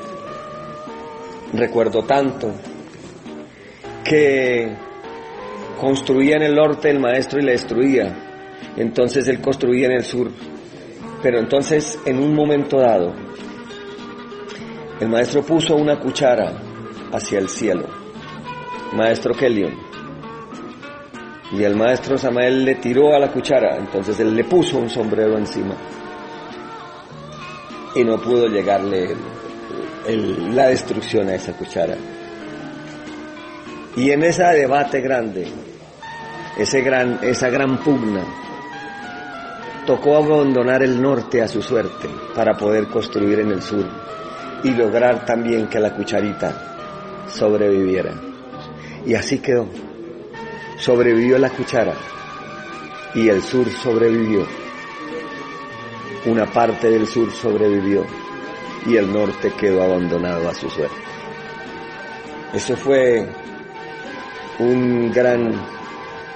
[1.53, 2.53] Recuerdo tanto
[4.03, 4.75] que
[5.81, 8.15] construía en el norte el maestro y le destruía.
[8.77, 10.29] Entonces él construía en el sur.
[11.23, 13.15] Pero entonces, en un momento dado,
[14.99, 16.53] el maestro puso una cuchara
[17.11, 17.87] hacia el cielo.
[18.93, 19.73] Maestro Kelion.
[21.53, 23.77] Y el maestro Samael le tiró a la cuchara.
[23.77, 25.75] Entonces él le puso un sombrero encima.
[27.95, 29.15] Y no pudo llegarle
[30.53, 31.97] la destrucción a esa cuchara.
[33.97, 35.47] Y en ese debate grande,
[36.57, 38.23] ese gran, esa gran pugna,
[39.85, 43.85] tocó abandonar el norte a su suerte para poder construir en el sur
[44.63, 48.13] y lograr también que la cucharita sobreviviera.
[49.05, 49.67] Y así quedó.
[50.77, 51.93] Sobrevivió la cuchara
[53.13, 54.45] y el sur sobrevivió.
[56.25, 58.05] Una parte del sur sobrevivió
[58.85, 60.95] y el norte quedó abandonado a su suerte.
[62.53, 63.27] Eso fue
[64.59, 65.53] un gran,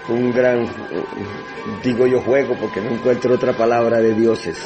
[0.09, 0.67] un gran,
[1.83, 4.57] digo yo juego porque no encuentro otra palabra de dioses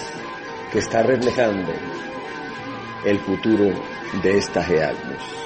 [0.72, 1.72] que está reflejando
[3.06, 3.72] el futuro
[4.22, 5.40] de esta Geagnos.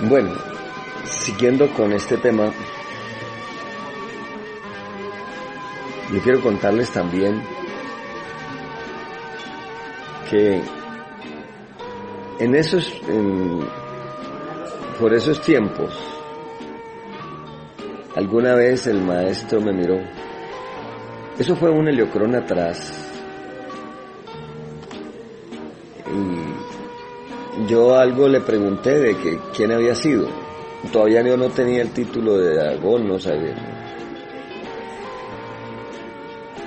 [0.00, 0.34] Bueno,
[1.04, 2.52] siguiendo con este tema,
[6.12, 7.42] yo quiero contarles también
[10.30, 10.60] que
[12.38, 12.92] en esos,
[14.98, 15.94] por esos tiempos,
[18.14, 19.98] alguna vez el maestro me miró.
[21.38, 23.12] Eso fue un heliocrón atrás.
[26.08, 30.28] Y yo algo le pregunté de que quién había sido.
[30.92, 33.54] Todavía yo no tenía el título de dragón, no sabía.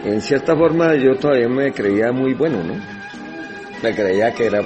[0.03, 2.75] En cierta forma yo todavía me creía muy bueno, ¿no?
[3.81, 4.61] Me creía que era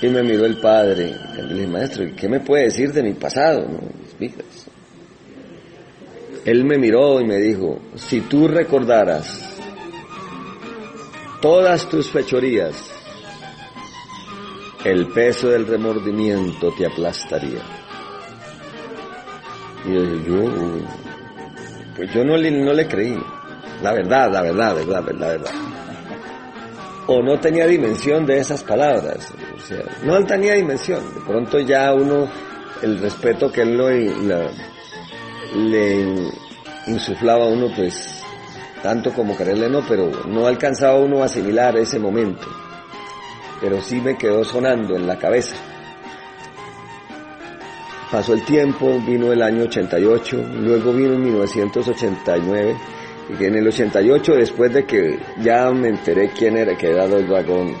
[0.00, 1.14] y me miró el padre.
[1.38, 3.66] Y le dije, maestro, ¿qué me puede decir de mi pasado?
[6.44, 9.58] Él me miró y me dijo, si tú recordaras
[11.40, 12.92] todas tus fechorías,
[14.84, 17.60] el peso del remordimiento te aplastaría.
[19.84, 20.52] Y yo yo,
[21.96, 23.18] pues yo no le, no le creí.
[23.82, 25.65] La verdad, la verdad, la verdad, la verdad.
[27.08, 29.32] O no tenía dimensión de esas palabras
[30.02, 31.02] no tenía dimensión.
[31.14, 32.28] De pronto ya uno,
[32.82, 33.88] el respeto que él lo,
[35.56, 36.30] le
[36.86, 38.22] insuflaba a uno, pues,
[38.82, 42.46] tanto como quererle no, pero no alcanzaba uno a asimilar ese momento.
[43.60, 45.56] Pero sí me quedó sonando en la cabeza.
[48.10, 52.76] Pasó el tiempo, vino el año 88, luego vino en 1989,
[53.28, 57.26] y en el 88, después de que ya me enteré quién era, que era el
[57.26, 57.74] dragón,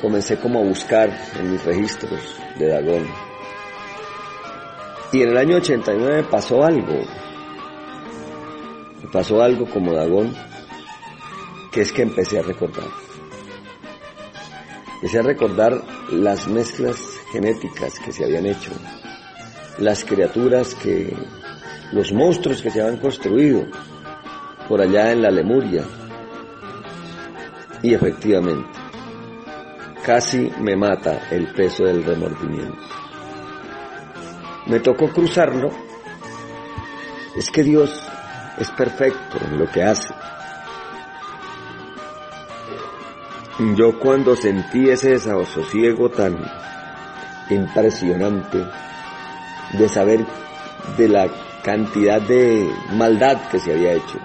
[0.00, 3.06] comencé como a buscar en mis registros de Dagón.
[5.12, 7.02] Y en el año 89 pasó algo.
[9.12, 10.34] Pasó algo como Dagón,
[11.72, 12.86] que es que empecé a recordar.
[14.96, 17.00] Empecé a recordar las mezclas
[17.32, 18.70] genéticas que se habían hecho,
[19.78, 21.16] las criaturas que,
[21.92, 23.66] los monstruos que se habían construido
[24.68, 25.84] por allá en la Lemuria.
[27.82, 28.68] Y efectivamente,
[30.04, 32.76] casi me mata el peso del remordimiento.
[34.66, 35.70] me tocó cruzarlo,
[37.36, 37.90] es que Dios
[38.58, 40.12] es perfecto en lo que hace.
[43.76, 46.36] Yo cuando sentí ese desasosiego tan
[47.50, 48.64] impresionante
[49.72, 50.24] de saber
[50.96, 51.28] de la
[51.62, 54.18] cantidad de maldad que se había hecho,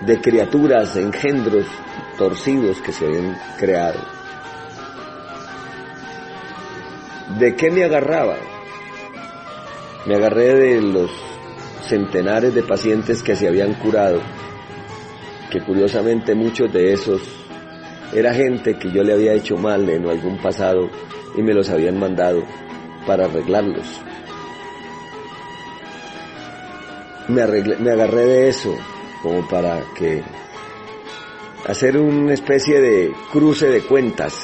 [0.00, 1.66] de criaturas, engendros
[2.18, 4.00] torcidos que se habían creado.
[7.38, 8.36] ¿De qué me agarraba?
[10.06, 11.10] Me agarré de los
[11.88, 14.20] centenares de pacientes que se habían curado,
[15.50, 17.22] que curiosamente muchos de esos
[18.12, 20.88] era gente que yo le había hecho mal en algún pasado
[21.36, 22.44] y me los habían mandado
[23.06, 24.00] para arreglarlos.
[27.28, 28.74] Me, me agarré de eso
[29.22, 30.22] como para que
[31.66, 34.34] hacer una especie de cruce de cuentas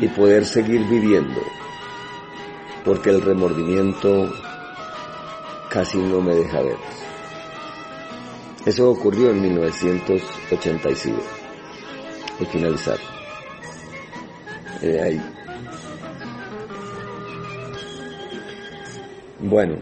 [0.00, 1.40] y poder seguir viviendo,
[2.84, 4.32] porque el remordimiento
[5.70, 6.76] casi no me deja ver.
[8.66, 11.18] Eso ocurrió en 1985,
[12.40, 12.98] al finalizar.
[14.82, 15.22] Eh, ahí.
[19.40, 19.76] Bueno,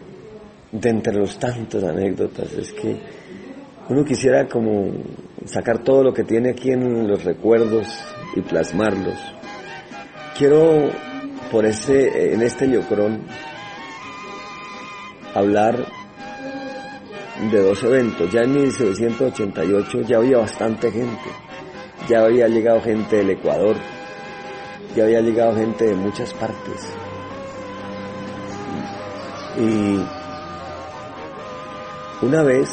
[0.72, 3.00] de entre los tantos anécdotas, es que
[3.88, 4.92] uno quisiera como
[5.44, 7.86] sacar todo lo que tiene aquí en los recuerdos
[8.36, 9.18] y plasmarlos.
[10.38, 10.90] Quiero
[11.50, 13.24] por ese, en este Yocrón
[15.34, 15.86] hablar
[17.50, 18.30] de dos eventos.
[18.30, 21.30] Ya en 1988 ya había bastante gente.
[22.08, 23.76] Ya había llegado gente del Ecuador.
[24.94, 26.94] Ya había llegado gente de muchas partes.
[29.58, 30.19] Y
[32.22, 32.68] una vez,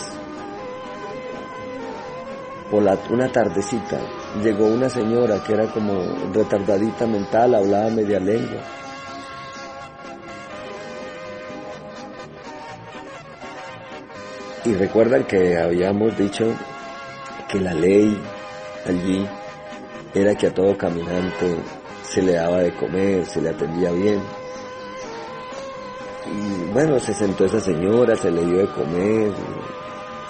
[2.70, 4.00] por una tardecita,
[4.44, 6.02] llegó una señora que era como
[6.34, 8.62] retardadita mental, hablaba media lengua.
[14.66, 16.54] Y recuerdan que habíamos dicho
[17.48, 18.22] que la ley
[18.86, 19.26] allí
[20.14, 21.56] era que a todo caminante
[22.04, 24.20] se le daba de comer, se le atendía bien.
[26.32, 29.32] Y bueno, se sentó esa señora, se le dio de comer,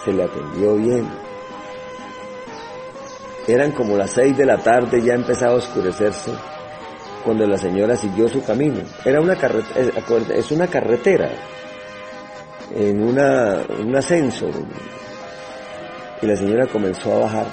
[0.04, 1.08] se le atendió bien.
[3.48, 6.32] Eran como las seis de la tarde, ya empezaba a oscurecerse,
[7.24, 8.82] cuando la señora siguió su camino.
[9.06, 9.92] Era una carretera,
[10.36, 11.32] es una carretera,
[12.76, 14.50] en una, un ascenso,
[16.22, 17.48] y la señora comenzó a bajar,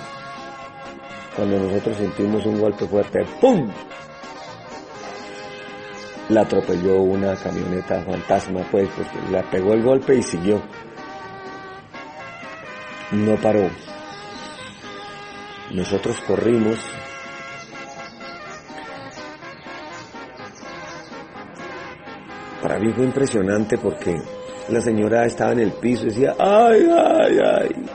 [1.36, 3.70] cuando nosotros sentimos un golpe fuerte, ¡pum!
[6.30, 10.62] La atropelló una camioneta fantasma, pues, porque la pegó el golpe y siguió.
[13.12, 13.68] No paró.
[15.72, 16.78] Nosotros corrimos.
[22.62, 24.16] Para mí fue impresionante porque
[24.68, 27.86] la señora estaba en el piso y decía, ay, ay, ay.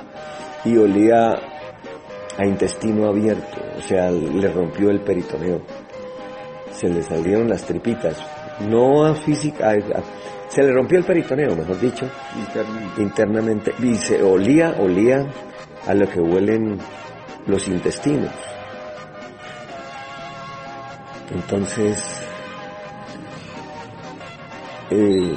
[0.65, 1.31] Y olía
[2.37, 5.61] a intestino abierto, o sea, le rompió el peritoneo.
[6.79, 8.15] Se le salieron las tripitas,
[8.61, 9.75] no a física,
[10.47, 13.01] se le rompió el peritoneo, mejor dicho, internamente.
[13.01, 13.73] internamente.
[13.79, 15.25] Y se olía, olía
[15.85, 16.79] a lo que huelen
[17.47, 18.31] los intestinos.
[21.31, 22.21] Entonces,
[24.89, 25.35] eh,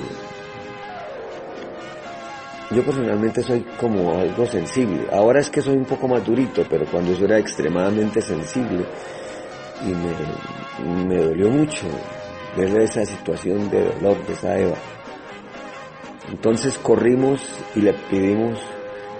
[2.70, 5.06] yo personalmente soy como algo sensible.
[5.12, 8.86] Ahora es que soy un poco más durito, pero cuando yo era extremadamente sensible
[9.82, 10.14] y me,
[10.84, 11.86] me dolió mucho
[12.56, 14.76] ver esa situación de dolor de esa Eva.
[16.30, 17.40] Entonces corrimos
[17.74, 18.58] y le pedimos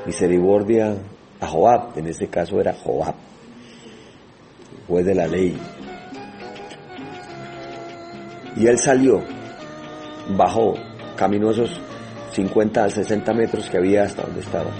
[0.07, 0.97] misericordia
[1.41, 3.15] a Joab, en este caso era Joab,
[4.87, 5.59] juez de la ley.
[8.57, 9.23] Y él salió,
[10.37, 10.75] bajó,
[11.17, 11.81] caminó esos
[12.33, 14.71] 50 a 60 metros que había hasta donde estaba.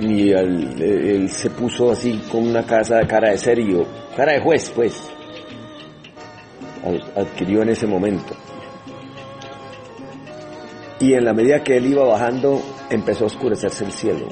[0.00, 3.86] Y él, él, se puso así con una casa de cara de serio,
[4.16, 5.10] cara de juez, pues.
[7.16, 8.34] Adquirió en ese momento.
[10.98, 14.28] Y en la medida que él iba bajando, empezó a oscurecerse el cielo.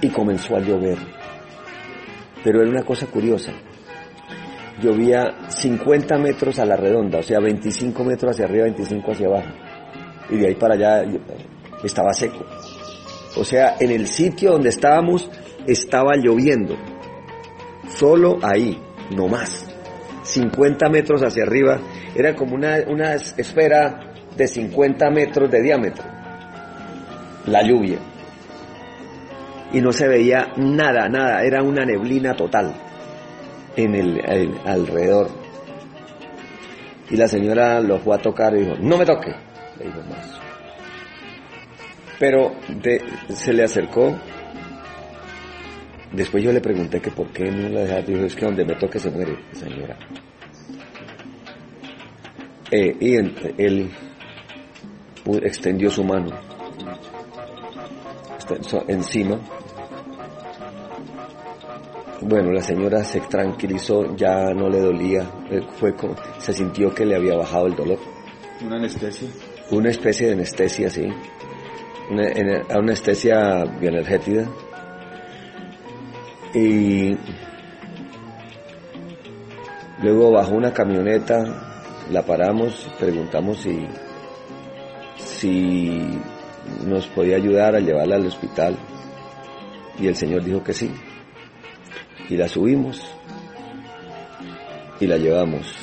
[0.00, 0.98] Y comenzó a llover.
[2.42, 3.52] Pero era una cosa curiosa
[4.82, 9.48] llovía 50 metros a la redonda, o sea, 25 metros hacia arriba, 25 hacia abajo.
[10.30, 11.04] Y de ahí para allá
[11.84, 12.44] estaba seco.
[13.36, 15.30] O sea, en el sitio donde estábamos
[15.66, 16.76] estaba lloviendo.
[17.96, 18.80] Solo ahí,
[19.14, 19.68] no más.
[20.22, 21.80] 50 metros hacia arriba,
[22.14, 26.04] era como una, una esfera de 50 metros de diámetro.
[27.46, 27.98] La lluvia.
[29.72, 32.74] Y no se veía nada, nada, era una neblina total
[33.76, 35.28] en el, alrededor.
[37.10, 39.34] Y la señora lo fue a tocar y dijo, no me toque,
[39.78, 40.41] le dijo más.
[42.22, 44.16] Pero de- se le acercó.
[46.12, 48.02] Después yo le pregunté que por qué no la dejaba.
[48.02, 49.98] Dijo, es que donde me toque se muere, señora.
[52.70, 53.90] Eh, y en- él
[55.42, 56.30] extendió su mano
[58.60, 59.40] so- encima.
[62.20, 67.04] Bueno, la señora se tranquilizó, ya no le dolía, eh, fue como- se sintió que
[67.04, 67.98] le había bajado el dolor.
[68.64, 69.26] Una anestesia.
[69.72, 71.08] Una especie de anestesia, sí.
[72.12, 74.46] Una, ene- anestesia bioenergética.
[76.54, 77.16] Y
[80.02, 81.42] luego bajó una camioneta,
[82.10, 83.86] la paramos, preguntamos si,
[85.16, 86.20] si
[86.84, 88.76] nos podía ayudar a llevarla al hospital.
[89.98, 90.90] Y el señor dijo que sí.
[92.28, 93.00] Y la subimos
[95.00, 95.74] y la llevamos.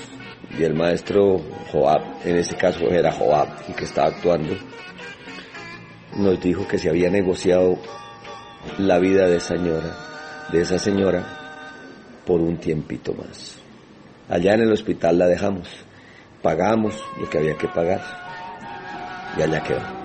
[0.60, 4.56] Y el maestro Joab, en este caso era Joab el que estaba actuando,
[6.18, 7.78] nos dijo que se había negociado
[8.78, 9.96] la vida de esa señora,
[10.52, 11.24] de esa señora,
[12.26, 13.58] por un tiempito más.
[14.28, 15.70] Allá en el hospital la dejamos,
[16.42, 18.02] pagamos lo que había que pagar
[19.38, 19.99] y allá quedó.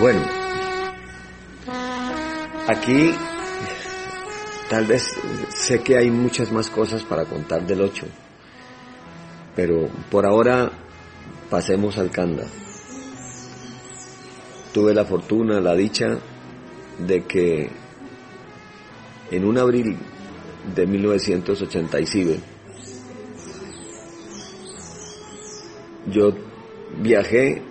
[0.00, 0.20] Bueno,
[2.68, 3.10] aquí
[4.70, 5.02] tal vez
[5.48, 8.06] sé que hay muchas más cosas para contar del 8,
[9.56, 10.70] pero por ahora
[11.50, 12.44] pasemos al Kanda.
[14.72, 16.16] Tuve la fortuna, la dicha
[17.04, 17.68] de que
[19.32, 19.96] en un abril
[20.76, 22.40] de 1987
[26.06, 26.30] yo
[27.00, 27.62] viajé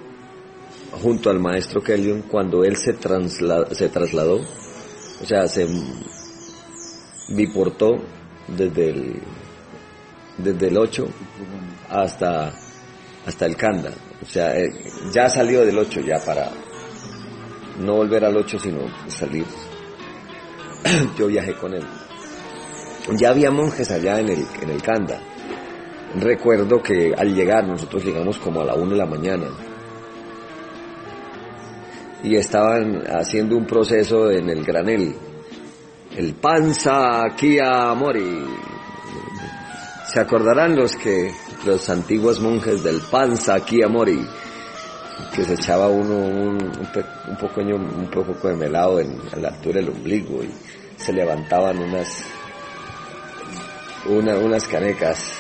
[1.02, 5.68] junto al maestro Kellyon cuando él se, trasla- se trasladó, o sea, se
[7.30, 7.98] biportó
[8.48, 9.22] desde el,
[10.38, 11.08] desde el 8
[11.90, 12.54] hasta,
[13.26, 13.92] hasta el Kanda.
[14.22, 14.70] O sea, eh,
[15.12, 16.50] ya salió del 8 ya para
[17.80, 19.46] no volver al 8 sino salir.
[21.18, 21.84] Yo viajé con él.
[23.20, 25.20] Ya había monjes allá en el, en el Kanda.
[26.16, 29.48] Recuerdo que al llegar, nosotros llegamos como a la 1 de la mañana
[32.24, 35.16] y estaban haciendo un proceso en el granel,
[36.16, 38.46] el panza kia mori.
[40.12, 41.32] Se acordarán los que
[41.66, 44.26] los antiguos monjes del panza kia mori,
[45.36, 46.82] que se echaba uno un, un,
[47.28, 50.50] un poco de melado en, a la altura del ombligo y
[50.98, 52.24] se levantaban unas
[54.08, 55.32] una- unas canecas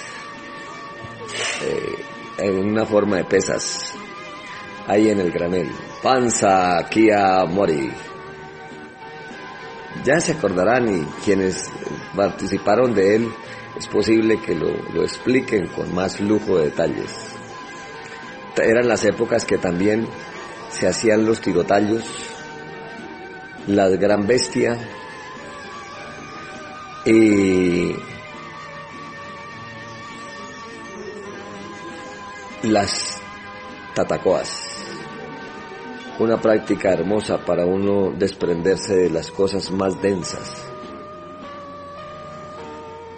[1.63, 1.95] eh,
[2.39, 3.93] en una forma de pesas
[4.87, 5.69] ahí en el granel.
[6.01, 7.91] Panza Kia Mori.
[10.03, 11.69] Ya se acordarán y quienes
[12.15, 13.33] participaron de él
[13.77, 17.13] es posible que lo, lo expliquen con más lujo de detalles.
[18.55, 20.07] Eran las épocas que también
[20.69, 22.03] se hacían los tirotallos,
[23.67, 24.77] la gran bestia
[27.05, 27.95] y
[32.63, 33.21] las
[33.93, 34.66] tatacoas
[36.19, 40.67] una práctica hermosa para uno desprenderse de las cosas más densas.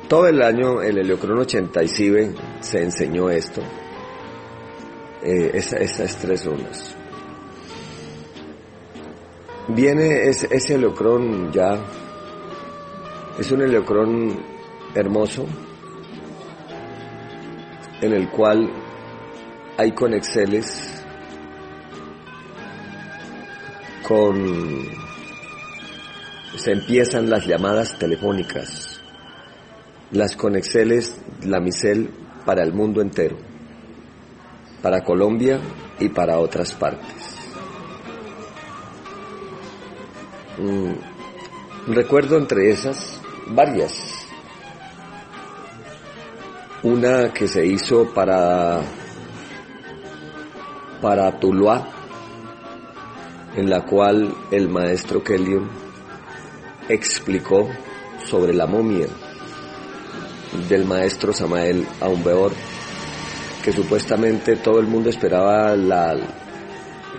[0.08, 3.62] Todo el año el Heliocrón 87 se enseñó esto,
[5.24, 6.96] eh, esas tres zonas.
[9.70, 10.80] Viene ese, ese
[11.52, 11.80] ya,
[13.38, 14.44] es un heliocrón
[14.96, 15.46] hermoso,
[18.02, 18.68] en el cual
[19.78, 20.99] hay conexeles
[24.10, 24.88] con
[26.58, 29.00] se empiezan las llamadas telefónicas,
[30.10, 32.10] las conexeles, la micel
[32.44, 33.38] para el mundo entero,
[34.82, 35.60] para Colombia
[36.00, 37.38] y para otras partes.
[40.58, 43.94] Mm, recuerdo entre esas varias.
[46.82, 48.82] Una que se hizo para
[51.00, 51.99] para Tuluá,
[53.56, 55.70] en la cual el maestro Kellyon
[56.88, 57.70] explicó
[58.26, 59.08] sobre la momia
[60.68, 62.52] del maestro Samael Aumbeor
[63.64, 65.76] que supuestamente todo el mundo esperaba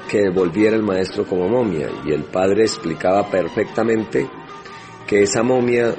[0.08, 4.28] que volviera el maestro como momia y el padre explicaba perfectamente
[5.06, 5.94] que esa momia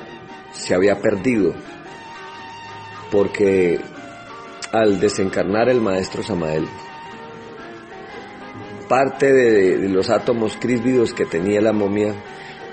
[0.51, 1.53] se había perdido
[3.11, 3.79] porque
[4.71, 6.67] al desencarnar el maestro Samael,
[8.91, 12.13] parte de, los átomos crísvidos que tenía la momia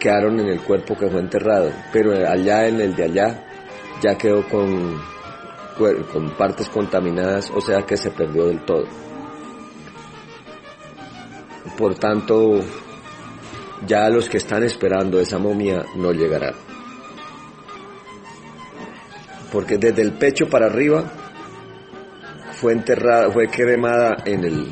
[0.00, 3.46] quedaron en el cuerpo que fue enterrado, pero allá en el de allá
[4.02, 5.00] ya quedó con,
[6.36, 8.86] partes contaminadas, o sea que se perdió del todo.
[11.76, 12.62] Por tanto,
[13.86, 16.54] ya los que están esperando esa momia no llegarán.
[19.52, 21.04] Porque desde el pecho para arriba
[22.60, 24.68] fue enterrada, fue cremada en el,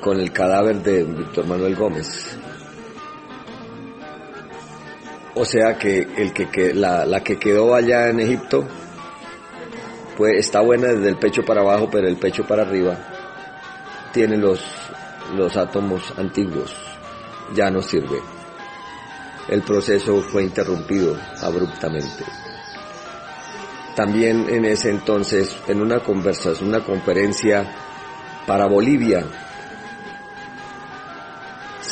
[0.00, 2.36] con el cadáver de Víctor Manuel Gómez.
[5.34, 8.66] O sea que, el que, la, la que quedó allá en Egipto
[10.18, 12.98] pues está buena desde el pecho para abajo, pero el pecho para arriba
[14.12, 14.62] tiene los,
[15.34, 16.74] los átomos antiguos.
[17.54, 18.20] Ya no sirve.
[19.48, 22.24] El proceso fue interrumpido abruptamente.
[23.96, 27.66] También en ese entonces, en una conversación, una conferencia
[28.46, 29.24] para Bolivia,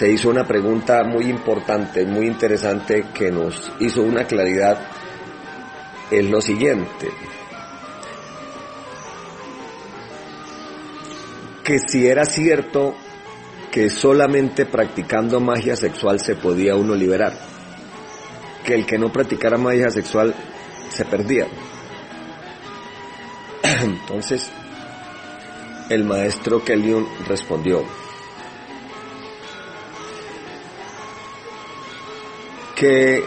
[0.00, 4.80] se hizo una pregunta muy importante, muy interesante, que nos hizo una claridad.
[6.10, 7.10] Es lo siguiente.
[11.62, 12.94] Que si era cierto
[13.70, 17.34] que solamente practicando magia sexual se podía uno liberar,
[18.64, 20.34] que el que no practicara magia sexual
[20.88, 21.46] se perdía.
[23.82, 24.50] Entonces,
[25.90, 27.84] el maestro Kellyon respondió
[32.80, 33.22] que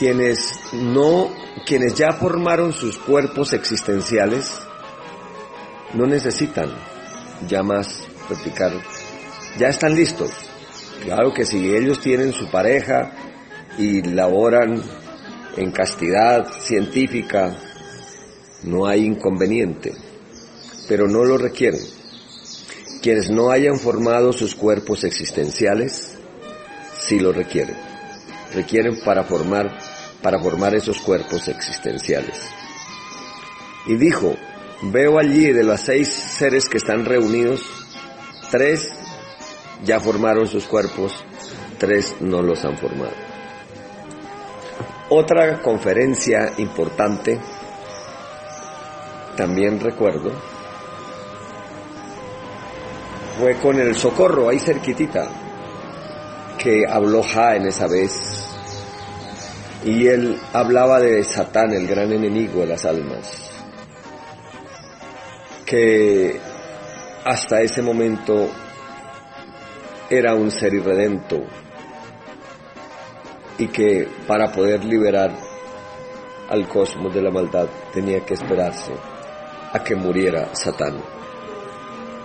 [0.00, 1.30] quienes no,
[1.64, 4.50] quienes ya formaron sus cuerpos existenciales,
[5.94, 6.74] no necesitan
[7.46, 8.72] ya más practicar,
[9.58, 10.32] ya están listos.
[11.04, 13.12] Claro que si ellos tienen su pareja
[13.78, 14.82] y laboran
[15.56, 17.56] en castidad científica,
[18.64, 19.94] no hay inconveniente,
[20.88, 21.82] pero no lo requieren.
[23.02, 26.15] Quienes no hayan formado sus cuerpos existenciales,
[27.06, 27.76] sí lo requieren.
[28.54, 29.78] Requieren para formar,
[30.22, 32.40] para formar esos cuerpos existenciales.
[33.86, 34.34] Y dijo,
[34.82, 37.62] veo allí de los seis seres que están reunidos,
[38.50, 38.92] tres
[39.84, 41.24] ya formaron sus cuerpos,
[41.78, 43.12] tres no los han formado.
[45.08, 47.38] Otra conferencia importante
[49.36, 50.32] también recuerdo,
[53.38, 55.28] fue con el socorro ahí cerquitita,
[56.58, 58.12] que habló Ja en esa vez.
[59.84, 63.50] Y él hablaba de Satán, el gran enemigo de las almas,
[65.64, 66.40] que
[67.24, 68.50] hasta ese momento
[70.10, 71.44] era un ser irredento
[73.58, 75.32] y que para poder liberar
[76.48, 78.92] al cosmos de la maldad tenía que esperarse
[79.72, 81.02] a que muriera Satán.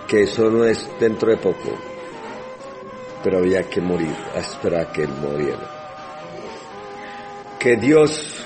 [0.06, 1.76] Que eso no es dentro de poco,
[3.22, 5.70] pero había que morir, a esperar que él muriera.
[7.58, 8.44] Que Dios,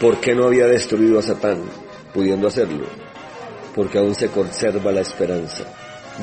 [0.00, 1.62] ¿por qué no había destruido a Satán,
[2.12, 2.86] pudiendo hacerlo?
[3.74, 5.64] Porque aún se conserva la esperanza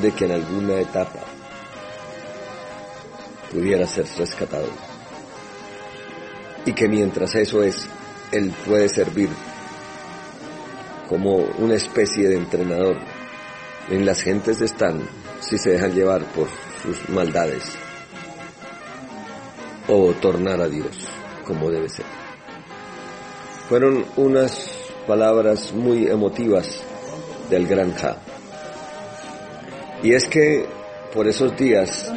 [0.02, 1.20] de que en alguna etapa
[3.52, 4.68] pudiera ser rescatado.
[6.66, 7.88] Y que mientras eso es,
[8.32, 9.30] Él puede servir
[11.08, 12.98] como una especie de entrenador.
[13.89, 15.02] En las gentes están
[15.48, 16.48] si se dejan llevar por
[16.82, 17.64] sus maldades
[19.88, 21.08] o tornar a Dios
[21.46, 22.06] como debe ser.
[23.70, 24.72] Fueron unas
[25.08, 26.82] palabras muy emotivas
[27.50, 28.18] del gran Ja.
[30.02, 30.66] Y es que
[31.14, 32.12] por esos días,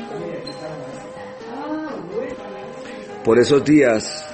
[3.25, 4.27] por esos días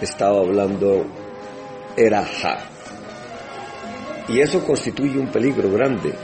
[0.00, 1.04] estaba hablando
[1.96, 2.58] era Ja.
[4.28, 6.14] Y eso constituye un peligro grande,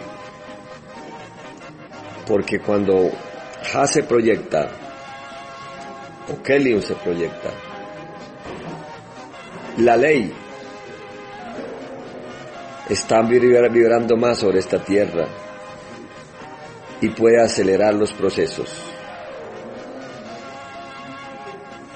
[2.27, 3.11] porque cuando
[3.75, 4.70] Ha se proyecta,
[6.29, 7.51] o Kellyon se proyecta,
[9.79, 10.33] la ley
[12.89, 15.27] está vibrando más sobre esta tierra
[17.01, 18.70] y puede acelerar los procesos.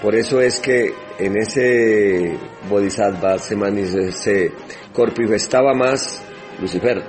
[0.00, 2.36] Por eso es que en ese
[2.68, 4.52] Bodhisattva se, se
[4.92, 6.22] corpifestaba más
[6.60, 7.02] Lucifer,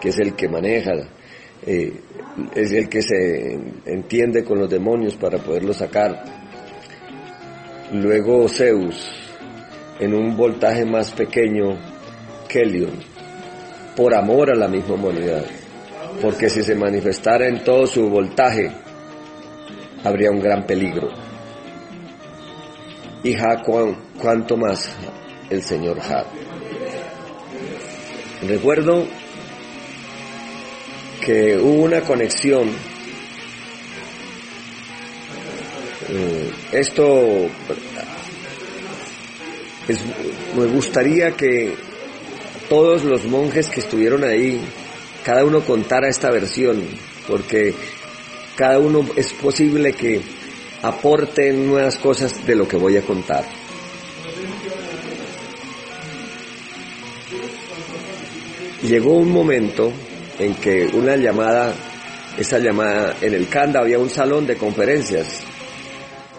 [0.00, 0.92] que es el que maneja,
[1.66, 1.92] eh,
[2.54, 6.24] es el que se entiende con los demonios para poderlos sacar.
[7.92, 9.10] Luego Zeus,
[10.00, 11.78] en un voltaje más pequeño,
[12.48, 12.86] Kelly
[13.96, 15.44] por amor a la misma humanidad.
[16.20, 18.70] Porque si se manifestara en todo su voltaje,
[20.02, 21.08] habría un gran peligro.
[23.22, 23.62] Y Ja,
[24.20, 24.90] cuanto más
[25.50, 26.24] el señor Ja.
[28.46, 29.06] Recuerdo
[31.24, 32.68] que hubo una conexión.
[36.10, 37.48] Eh, esto
[40.56, 41.74] me gustaría que
[42.68, 44.60] todos los monjes que estuvieron ahí,
[45.24, 46.82] cada uno contara esta versión,
[47.26, 47.74] porque
[48.56, 50.20] cada uno es posible que
[50.82, 53.44] aporte nuevas cosas de lo que voy a contar.
[58.82, 59.90] Llegó un momento
[60.38, 61.72] en que una llamada,
[62.38, 65.44] esa llamada, en el Canda había un salón de conferencias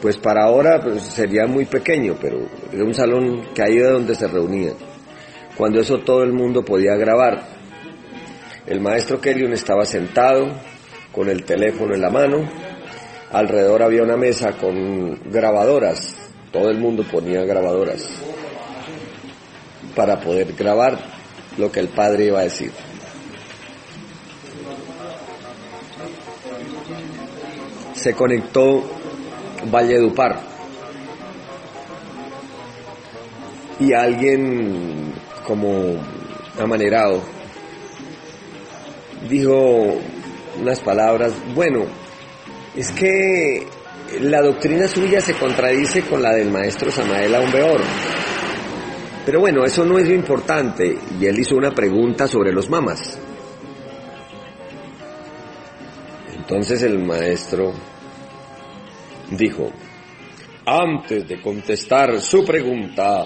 [0.05, 4.13] pues para ahora pues, sería muy pequeño, pero era un salón que ahí era donde
[4.13, 4.75] se reunían.
[5.57, 7.41] Cuando eso todo el mundo podía grabar.
[8.67, 10.51] El maestro Kellyon estaba sentado
[11.11, 12.47] con el teléfono en la mano,
[13.31, 16.15] alrededor había una mesa con grabadoras,
[16.51, 18.07] todo el mundo ponía grabadoras
[19.95, 20.99] para poder grabar
[21.57, 22.71] lo que el padre iba a decir.
[28.05, 28.83] Se conectó
[29.71, 30.39] Valledupar.
[33.79, 35.11] Y alguien
[35.43, 35.95] como
[36.59, 37.23] amanerado
[39.27, 39.95] dijo
[40.61, 41.85] unas palabras, bueno,
[42.75, 43.65] es que
[44.21, 47.81] la doctrina suya se contradice con la del maestro Samael Aumbeor.
[49.25, 50.95] Pero bueno, eso no es lo importante.
[51.19, 53.17] Y él hizo una pregunta sobre los mamas.
[56.35, 57.73] Entonces el maestro
[59.31, 59.71] dijo,
[60.65, 63.25] antes de contestar su pregunta,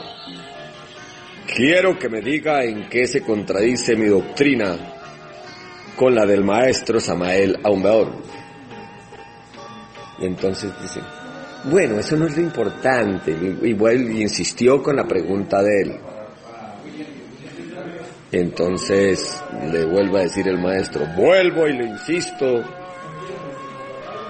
[1.56, 4.78] quiero que me diga en qué se contradice mi doctrina
[5.96, 8.12] con la del maestro Samael Aumbeor.
[10.20, 11.02] Y entonces dice,
[11.66, 13.32] bueno, eso no es lo importante.
[13.32, 13.72] Y
[14.22, 16.00] insistió con la pregunta de él.
[18.32, 22.64] Entonces le vuelvo a decir el maestro, vuelvo y le insisto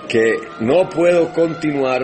[0.09, 2.03] que no puedo continuar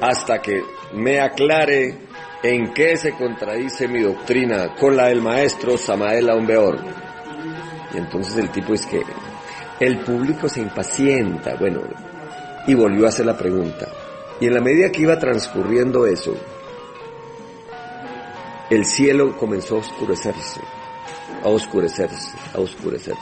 [0.00, 0.62] hasta que
[0.94, 1.98] me aclare
[2.42, 6.78] en qué se contradice mi doctrina con la del maestro Samael Aumbeor.
[7.94, 9.02] Y entonces el tipo es que
[9.78, 11.82] el público se impacienta, bueno,
[12.66, 13.86] y volvió a hacer la pregunta.
[14.40, 16.34] Y en la medida que iba transcurriendo eso,
[18.70, 20.60] el cielo comenzó a oscurecerse,
[21.44, 23.20] a oscurecerse, a oscurecerse.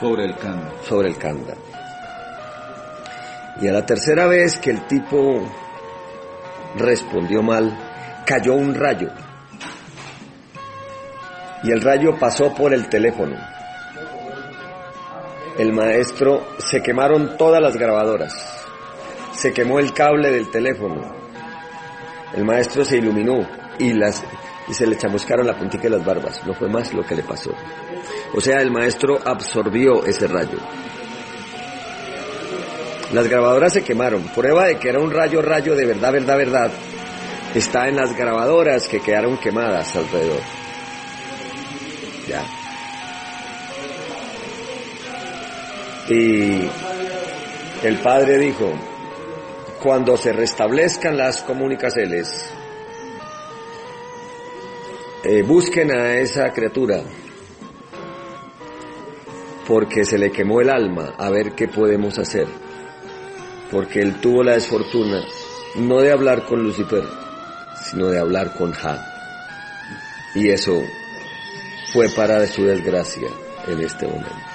[0.00, 0.72] Sobre el Kanda.
[0.88, 1.54] Sobre el Kanda.
[3.60, 5.42] Y a la tercera vez que el tipo
[6.76, 7.76] respondió mal,
[8.26, 9.10] cayó un rayo.
[11.62, 13.36] Y el rayo pasó por el teléfono.
[15.58, 18.34] El maestro se quemaron todas las grabadoras.
[19.32, 21.14] Se quemó el cable del teléfono.
[22.34, 23.46] El maestro se iluminó
[23.78, 24.22] y las
[24.66, 26.44] y se le chamuscaron la puntita de las barbas.
[26.46, 27.52] No fue más lo que le pasó.
[28.34, 30.58] O sea, el maestro absorbió ese rayo.
[33.12, 34.22] Las grabadoras se quemaron.
[34.34, 36.72] Prueba de que era un rayo, rayo de verdad, verdad, verdad.
[37.54, 40.40] Está en las grabadoras que quedaron quemadas alrededor.
[42.28, 42.44] Ya.
[46.08, 46.68] Y
[47.82, 48.72] el padre dijo,
[49.82, 52.50] cuando se restablezcan las comunicaciones,
[55.22, 57.02] eh, busquen a esa criatura
[59.66, 62.63] porque se le quemó el alma a ver qué podemos hacer
[63.74, 65.20] porque él tuvo la desfortuna
[65.74, 67.02] no de hablar con Lucifer,
[67.90, 69.04] sino de hablar con Ja.
[70.36, 70.80] Y eso
[71.92, 73.28] fue para su desgracia
[73.66, 74.53] en este momento.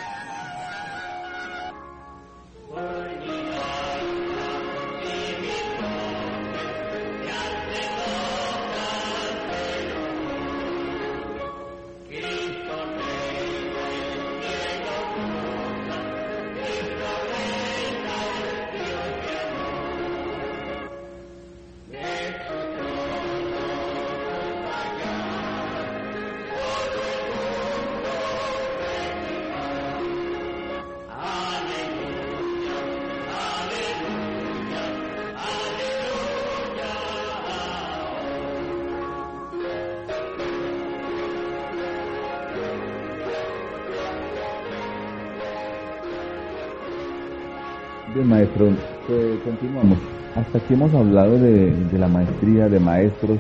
[48.56, 49.98] Continuamos.
[50.36, 53.40] Hasta aquí hemos hablado de, la maestría de maestros,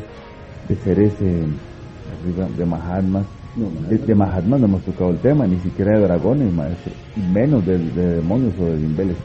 [0.68, 1.46] de seres eh,
[2.58, 3.26] de Mahatmas,
[3.90, 7.66] de, de Mahatma no hemos tocado el tema, ni siquiera de dragones, maestro, y menos
[7.66, 9.18] de, de demonios o de dimbeles.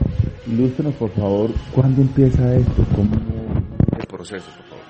[0.46, 2.84] Ilústrenos, por favor, ¿cuándo empieza esto?
[2.94, 3.10] ¿Cómo
[3.98, 4.84] el proceso, por favor?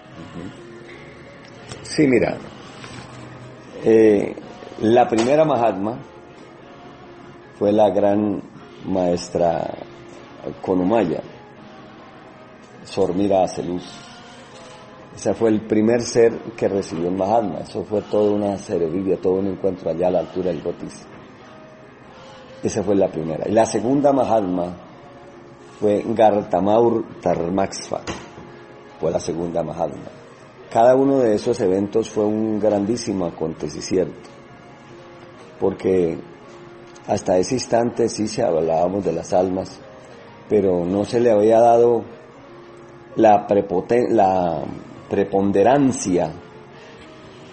[1.82, 2.36] Sí, mira,
[3.84, 4.34] eh,
[4.82, 5.98] la primera Mahatma
[7.58, 8.42] fue la gran
[8.86, 9.70] maestra
[10.60, 11.22] Konumaya,
[12.84, 13.84] Sormira Aceluz.
[15.14, 17.60] Ese fue el primer ser que recibió el Mahatma.
[17.60, 21.06] Eso fue toda una cerevidia, todo un encuentro allá a la altura del Gotis.
[22.62, 23.48] Esa fue la primera.
[23.48, 24.74] Y la segunda Mahatma
[25.78, 28.00] fue Gartamaur Tarmaxfa.
[28.98, 30.10] Fue la segunda Mahatma.
[30.70, 34.30] Cada uno de esos eventos fue un grandísimo acontecimiento.
[35.60, 36.18] Porque
[37.06, 39.80] hasta ese instante sí se hablábamos de las almas,
[40.48, 42.04] pero no se le había dado
[43.16, 43.46] la,
[44.10, 44.62] la
[45.08, 46.30] preponderancia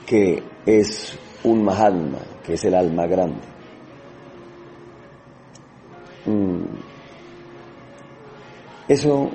[0.05, 3.41] que es un Mahatma, que es el alma grande.
[6.25, 6.63] Mm.
[8.87, 9.29] Eso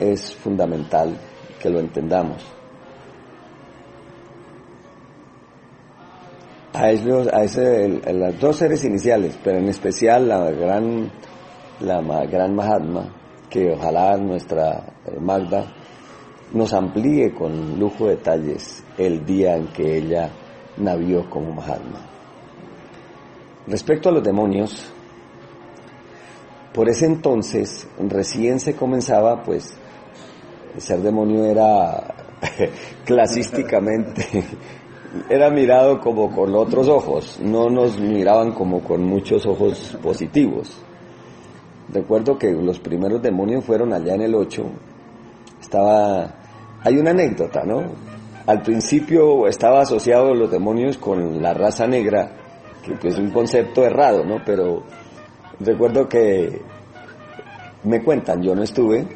[0.00, 1.16] es fundamental
[1.60, 2.42] que lo entendamos.
[6.72, 11.10] A, esos, a ese, los dos seres iniciales, pero en especial la gran,
[11.84, 13.14] la gran Mahatma,
[13.50, 15.66] que ojalá nuestra Magda
[16.52, 20.30] nos amplíe con lujo de detalles el día en que ella
[20.76, 22.00] navió como Mahatma.
[23.66, 24.92] Respecto a los demonios,
[26.72, 29.76] por ese entonces recién se comenzaba, pues,
[30.78, 32.14] ser demonio era
[33.04, 34.44] clasísticamente,
[35.28, 40.84] era mirado como con otros ojos, no nos miraban como con muchos ojos positivos.
[41.94, 44.64] Recuerdo que los primeros demonios fueron allá en el 8,
[45.60, 46.34] estaba
[46.82, 47.82] hay una anécdota, ¿no?
[48.46, 52.30] Al principio estaba asociado los demonios con la raza negra,
[53.00, 54.42] que es un concepto errado, ¿no?
[54.44, 54.82] Pero
[55.60, 56.60] recuerdo que
[57.84, 59.06] me cuentan, yo no estuve,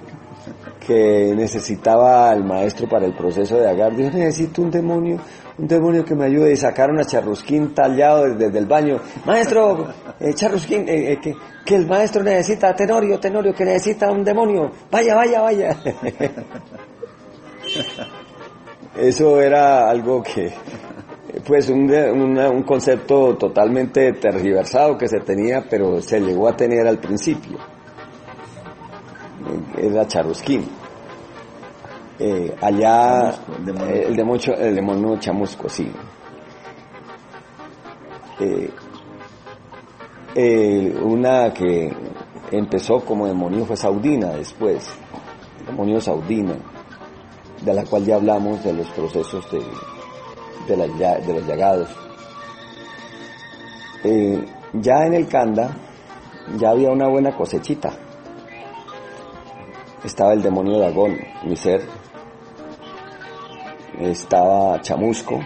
[0.87, 3.95] que necesitaba al maestro para el proceso de agar.
[3.95, 5.19] Dijo, necesito un demonio,
[5.59, 6.53] un demonio que me ayude.
[6.53, 8.99] Y sacaron a Charrusquín tallado desde, el baño.
[9.27, 9.89] Maestro,
[10.21, 14.73] eh, eh, eh, que, que el maestro necesita, Tenorio, Tenorio, que necesita un demonio.
[14.91, 15.77] Vaya, vaya, vaya.
[18.97, 20.53] Eso era algo que,
[21.47, 26.99] pues un, un, concepto totalmente tergiversado que se tenía, pero se llegó a tener al
[26.99, 27.59] principio.
[29.77, 30.69] Era Charusquín.
[32.19, 35.89] Eh, allá, el demonio, el demonio chamusco, sí.
[38.41, 38.71] Eh,
[40.41, 41.93] eh, una que
[42.53, 44.89] empezó como demonio fue Saudina después,
[45.67, 46.55] demonio Saudina
[47.65, 49.61] de la cual ya hablamos de los procesos de,
[50.69, 51.89] de, los llagados.
[54.05, 55.77] Eh, ya en el Kanda
[56.57, 57.91] ya había una buena cosechita.
[60.05, 61.83] Estaba el demonio Dagón, mi ser.
[63.99, 65.41] Estaba Chamusco.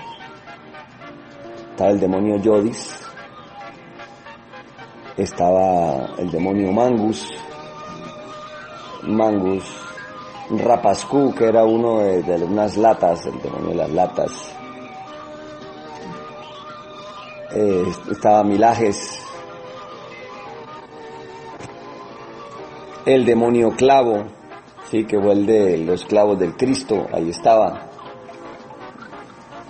[1.70, 3.11] Estaba el demonio Yodis.
[5.16, 7.28] Estaba el demonio Mangus.
[9.02, 9.64] Mangus
[10.50, 14.30] Rapascu, que era uno de, unas latas, el demonio de las latas.
[17.54, 19.18] Eh, estaba Milajes,
[23.04, 24.24] el demonio clavo,
[24.90, 27.88] sí, que fue el de los clavos del Cristo, ahí estaba.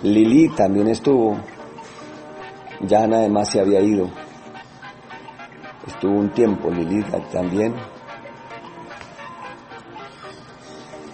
[0.01, 1.37] Lili también estuvo,
[2.81, 4.09] ya nada más se había ido.
[5.87, 7.75] Estuvo un tiempo Lili también.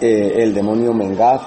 [0.01, 1.41] Eh, el demonio Mengaf,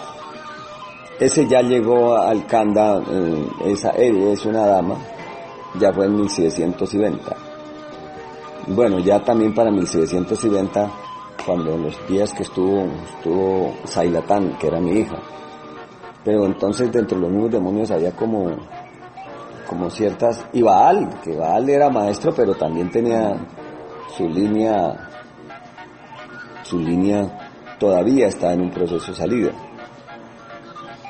[1.18, 4.97] ese ya llegó al Kanda, eh, esa es una dama,
[5.79, 7.23] ya fue en 1720.
[8.66, 10.81] Bueno, ya también para 1720,
[11.47, 15.16] cuando los días que estuvo, estuvo Sailatán, que era mi hija.
[16.25, 18.51] Pero entonces dentro de los mismos demonios había como,
[19.73, 23.35] como ciertas, y Baal, que Baal era maestro, pero también tenía
[24.14, 25.09] su línea,
[26.62, 29.53] su línea todavía está en un proceso de salida.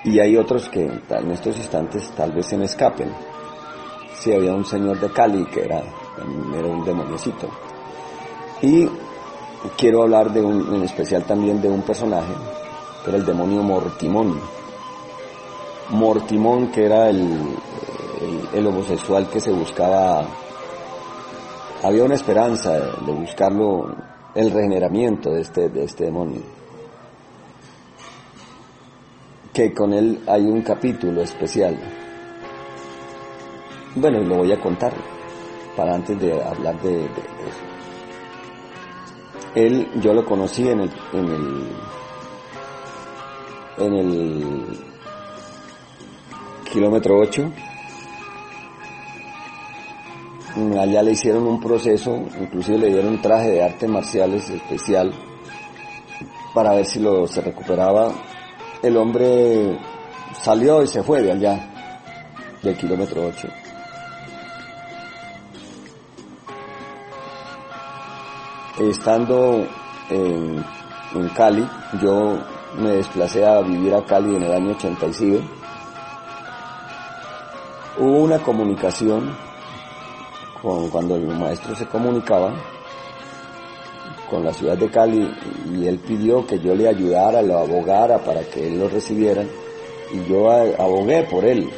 [0.05, 3.13] Y hay otros que en estos instantes tal vez se me escapen.
[4.15, 5.83] Si había un señor de Cali que era,
[6.57, 7.49] era un demoniocito.
[8.61, 8.89] Y
[9.77, 12.33] quiero hablar de un, en especial también de un personaje,
[13.03, 14.41] que era el demonio Mortimón.
[15.91, 17.57] Mortimón, que era el,
[18.53, 20.27] el, homosexual que se buscaba,
[21.83, 23.95] había una esperanza de, buscarlo,
[24.35, 26.41] el regeneramiento de este, de este demonio
[29.53, 31.79] que con él hay un capítulo especial.
[33.95, 34.95] Bueno, lo voy a contar
[35.77, 37.73] para antes de hablar de eso.
[39.55, 41.69] Él, yo lo conocí en el, en el,
[43.79, 44.65] en el
[46.73, 47.53] kilómetro 8.
[50.55, 55.11] Allá le hicieron un proceso, inclusive le dieron un traje de artes marciales especial
[56.55, 58.13] para ver si lo se recuperaba.
[58.83, 59.79] El hombre
[60.43, 61.71] salió y se fue de allá,
[62.63, 63.49] del kilómetro 8.
[68.81, 69.67] Estando
[70.11, 70.63] en,
[71.15, 71.67] en Cali,
[72.03, 72.39] yo
[72.77, 75.41] me desplacé a vivir a Cali en el año 85.
[77.99, 79.35] Hubo una comunicación
[80.63, 82.55] cuando el maestro se comunicaba
[84.31, 85.29] con la ciudad de Cali
[85.73, 89.45] y él pidió que yo le ayudara, lo abogara para que él lo recibiera
[90.13, 91.69] y yo abogué por él.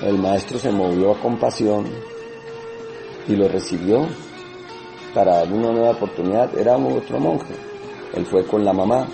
[0.00, 1.86] El maestro se movió a compasión
[3.28, 4.08] y lo recibió
[5.14, 6.58] para darle una nueva oportunidad.
[6.58, 7.54] Era otro monje.
[8.14, 9.06] Él fue con la mamá.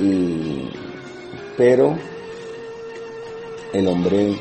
[0.00, 0.68] Y,
[1.56, 1.96] pero
[3.72, 4.36] el hombre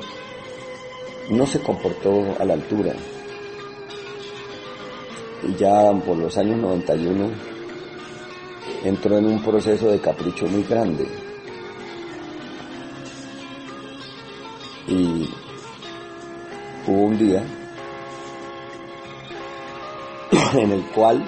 [1.29, 2.93] no se comportó a la altura.
[5.47, 7.29] Y ya por los años 91
[8.83, 11.07] entró en un proceso de capricho muy grande.
[14.87, 15.29] Y
[16.87, 17.43] hubo un día
[20.53, 21.23] en el cual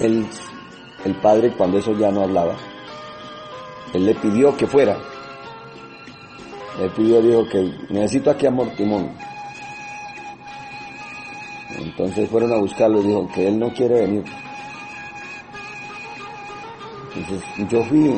[0.00, 0.26] el,
[1.04, 2.56] el padre, cuando eso ya no hablaba,
[3.92, 4.96] él le pidió que fuera.
[6.78, 9.10] Le pidió, dijo que necesito aquí a Mortimón.
[11.78, 14.24] Entonces fueron a buscarlo y dijo que él no quiere venir.
[17.16, 18.14] Entonces yo fui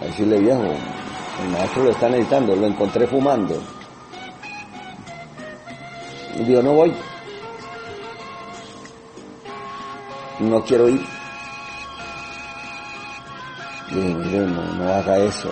[0.00, 3.60] a decirle viejo, el maestro lo está necesitando, lo encontré fumando.
[6.36, 6.94] Y dijo, no voy.
[10.40, 11.00] No quiero ir.
[13.90, 15.50] Dije, no, no haga eso,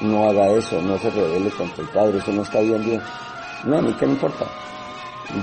[0.00, 3.00] no, haga eso, no se revele contra el padre, eso no está bien bien.
[3.64, 4.46] No, a mí qué me importa.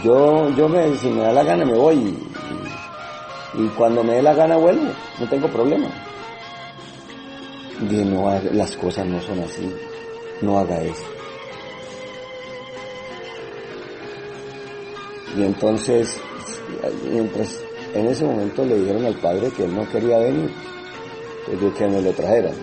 [0.04, 4.14] Yo, yo me, si me da la gana me voy y, y- y cuando me
[4.16, 5.88] dé la gana vuelvo, no tengo problema.
[7.90, 9.70] Dije, no las cosas no son así,
[10.42, 11.04] no haga eso.
[15.36, 16.20] Y entonces,
[17.12, 17.60] mientras
[17.94, 20.50] en ese momento le dijeron al padre que él no quería venir,
[21.46, 22.56] pues yo que me lo trajeran.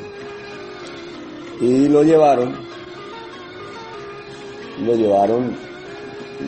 [1.61, 2.57] Y lo llevaron,
[4.83, 5.57] lo llevaron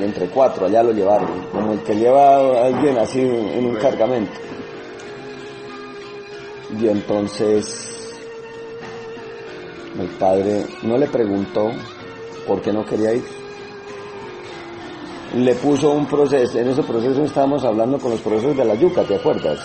[0.01, 4.33] entre cuatro, allá lo llevaron, como el que lleva a alguien así en un cargamento.
[6.81, 8.15] Y entonces
[10.01, 11.71] el padre no le preguntó
[12.47, 13.25] por qué no quería ir.
[15.37, 19.03] Le puso un proceso, en ese proceso estábamos hablando con los procesos de la yuca,
[19.03, 19.59] ¿te acuerdas?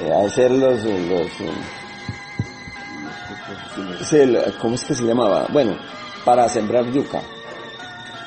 [0.00, 1.28] Eh, hacer los, los
[4.60, 5.46] ¿cómo es que se llamaba?
[5.52, 5.76] Bueno,
[6.24, 7.22] para sembrar yuca.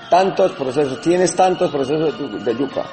[0.09, 2.83] Tantos procesos, tienes tantos procesos de yu- de yuca.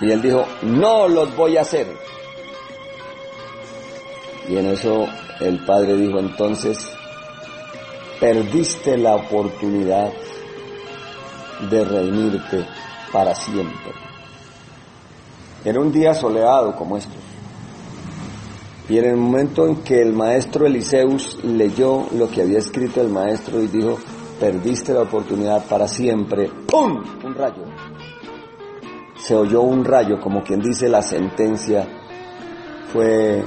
[0.00, 1.86] Y él dijo, no los voy a hacer.
[4.48, 5.06] Y en eso
[5.40, 6.78] el padre dijo, entonces,
[8.20, 10.10] perdiste la oportunidad
[11.70, 12.66] de redimirte
[13.12, 13.92] para siempre.
[15.64, 17.16] Era un día soleado como estos.
[18.88, 23.08] Y en el momento en que el maestro Eliseus leyó lo que había escrito el
[23.08, 23.98] maestro y dijo,
[24.38, 27.02] perdiste la oportunidad para siempre, ¡pum!
[27.24, 27.64] Un rayo.
[29.16, 31.84] Se oyó un rayo, como quien dice la sentencia
[32.92, 33.42] fue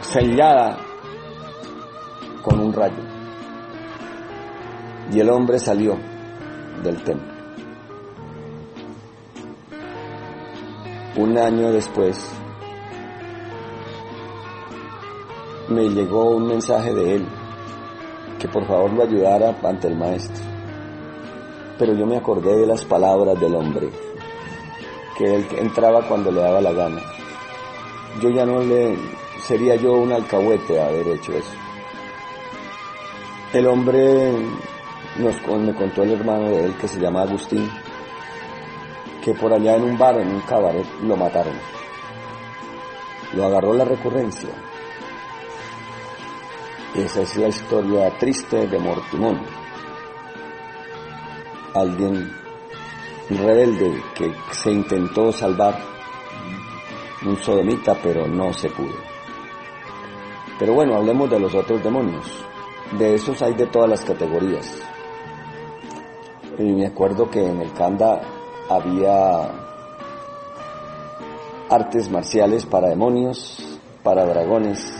[0.00, 0.78] sellada
[2.42, 3.02] con un rayo.
[5.12, 5.98] Y el hombre salió
[6.84, 7.34] del templo.
[11.16, 12.43] Un año después
[15.68, 17.26] me llegó un mensaje de él
[18.38, 20.44] que por favor lo ayudara ante el maestro.
[21.78, 23.88] Pero yo me acordé de las palabras del hombre,
[25.16, 27.00] que él entraba cuando le daba la gana.
[28.20, 28.96] Yo ya no le
[29.46, 31.52] sería yo un alcahuete haber hecho eso.
[33.52, 34.32] El hombre
[35.18, 37.70] nos, me contó el hermano de él que se llama Agustín,
[39.24, 41.54] que por allá en un bar, en un cabaret, lo mataron.
[43.34, 44.50] Lo agarró la recurrencia.
[46.94, 49.40] Esa es la historia triste de Mortimón.
[51.74, 52.30] Alguien
[53.28, 55.76] rebelde que se intentó salvar
[57.26, 58.94] un sodomita, pero no se pudo.
[60.56, 62.30] Pero bueno, hablemos de los otros demonios.
[62.96, 64.80] De esos hay de todas las categorías.
[66.58, 68.20] Y me acuerdo que en el Kanda
[68.70, 69.50] había
[71.68, 74.94] artes marciales para demonios, para dragones,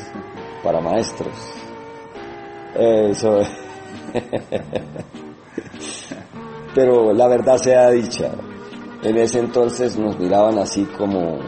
[0.64, 1.63] para maestros.
[2.76, 3.40] Eso.
[6.74, 8.32] Pero la verdad sea dicha,
[9.02, 11.38] en ese entonces nos miraban así como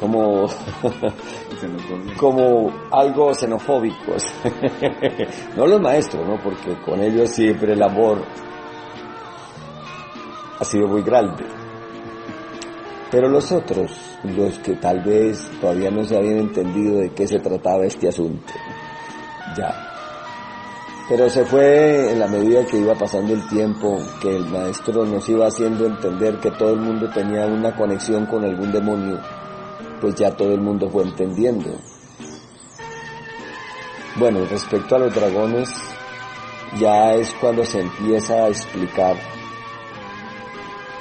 [0.00, 0.46] como
[2.18, 4.22] como algo xenofóbicos
[5.56, 8.22] no los maestros no porque con ellos siempre el amor
[10.58, 11.44] ha sido muy grande.
[13.10, 13.90] Pero los otros
[14.24, 18.52] los que tal vez todavía no se habían entendido de qué se trataba este asunto
[19.56, 19.96] ya
[21.08, 25.28] pero se fue en la medida que iba pasando el tiempo, que el maestro nos
[25.28, 29.20] iba haciendo entender que todo el mundo tenía una conexión con algún demonio,
[30.00, 31.70] pues ya todo el mundo fue entendiendo.
[34.16, 35.70] Bueno, respecto a los dragones,
[36.76, 39.16] ya es cuando se empieza a explicar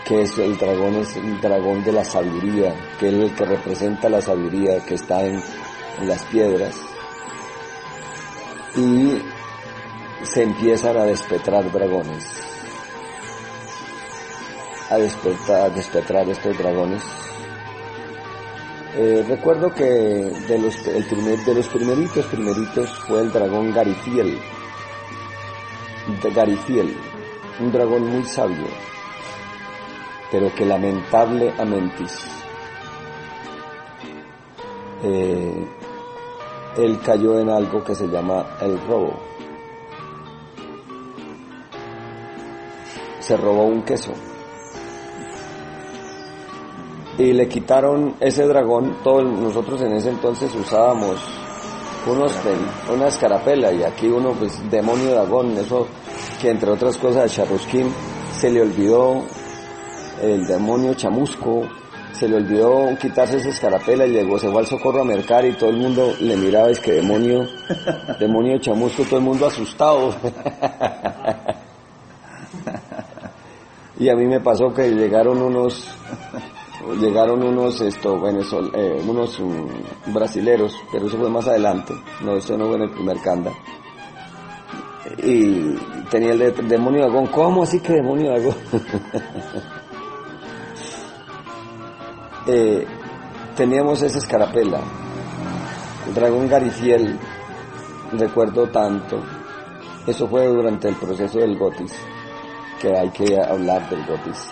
[0.06, 4.08] que es el dragón es el dragón de la sabiduría, que es el que representa
[4.08, 5.42] la sabiduría que está en,
[6.00, 6.95] en las piedras.
[8.78, 9.22] Y
[10.24, 12.26] se empiezan a despetrar dragones.
[14.90, 15.72] A despertar,
[16.28, 17.04] a estos dragones.
[18.98, 24.40] Eh, recuerdo que de los, el primer, de los primeritos, primeritos fue el dragón Garifiel.
[26.34, 26.96] Garifiel,
[27.60, 28.68] un dragón muy sabio,
[30.32, 32.26] pero que lamentable a mentis.
[35.04, 35.68] Eh,
[36.78, 39.14] él cayó en algo que se llama el robo.
[43.26, 44.12] se robó un queso.
[47.18, 51.18] Y le quitaron ese dragón, todos nosotros en ese entonces usábamos
[52.06, 52.34] unos
[52.94, 55.88] una escarapela y aquí uno pues demonio dragón, eso
[56.40, 57.88] que entre otras cosas a Charrusquín
[58.38, 59.24] se le olvidó
[60.22, 61.64] el demonio chamusco,
[62.16, 65.54] se le olvidó quitarse esa escarapela y llegó, se fue al socorro a mercar y
[65.54, 67.46] todo el mundo le miraba, es que demonio,
[68.20, 70.16] demonio chamusco, todo el mundo asustado.
[74.00, 75.88] y a mí me pasó que llegaron unos
[77.00, 79.68] llegaron unos esto venezol, eh, unos um,
[80.14, 83.52] brasileros pero eso fue más adelante no eso no fue en el primer canda
[85.18, 85.76] y
[86.12, 88.56] tenía el de, demonio dragón ¿cómo así que demonio dragón?
[92.48, 92.86] eh,
[93.56, 94.80] teníamos esa escarapela
[96.08, 97.18] el dragón Garifiel
[98.14, 99.22] recuerdo tanto
[100.08, 101.94] eso fue durante el proceso del Gotis
[102.80, 104.50] que hay que hablar del Gotis.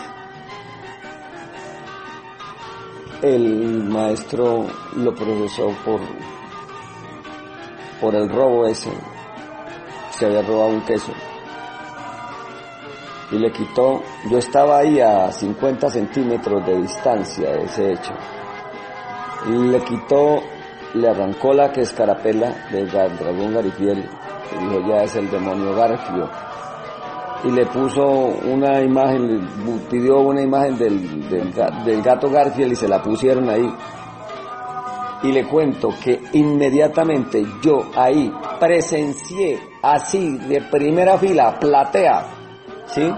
[3.22, 4.66] El maestro
[4.96, 6.02] lo procesó por,
[8.02, 8.92] por el robo ese.
[10.12, 11.14] Se había robado un queso.
[13.34, 18.14] Y le quitó, yo estaba ahí a 50 centímetros de distancia de ese hecho.
[19.48, 20.42] Y le quitó,
[20.94, 24.10] le arrancó la que escarapela del dragón Garifiel.
[24.52, 26.30] Y dijo, ya es el demonio Garfio
[27.44, 29.46] y le puso una imagen,
[29.90, 33.70] pidió una imagen del, del, gato Garfield y se la pusieron ahí.
[35.24, 42.26] Y le cuento que inmediatamente yo ahí presencié así de primera fila, platea,
[42.94, 43.14] ¿sí?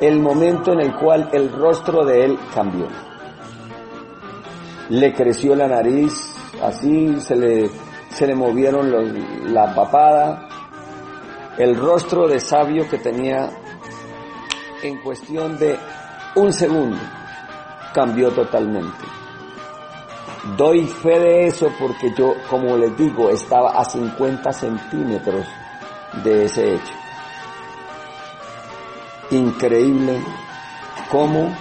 [0.00, 2.86] El momento en el cual el rostro de él cambió.
[4.90, 7.70] Le creció la nariz, así se le,
[8.10, 9.04] se le movieron los,
[9.50, 10.48] la papada,
[11.58, 13.50] el rostro de sabio que tenía
[14.82, 15.76] en cuestión de
[16.36, 16.98] un segundo
[17.92, 19.04] cambió totalmente.
[20.56, 25.46] Doy fe de eso porque yo, como les digo, estaba a 50 centímetros
[26.22, 26.94] de ese hecho.
[29.30, 30.20] Increíble
[31.10, 31.54] cómo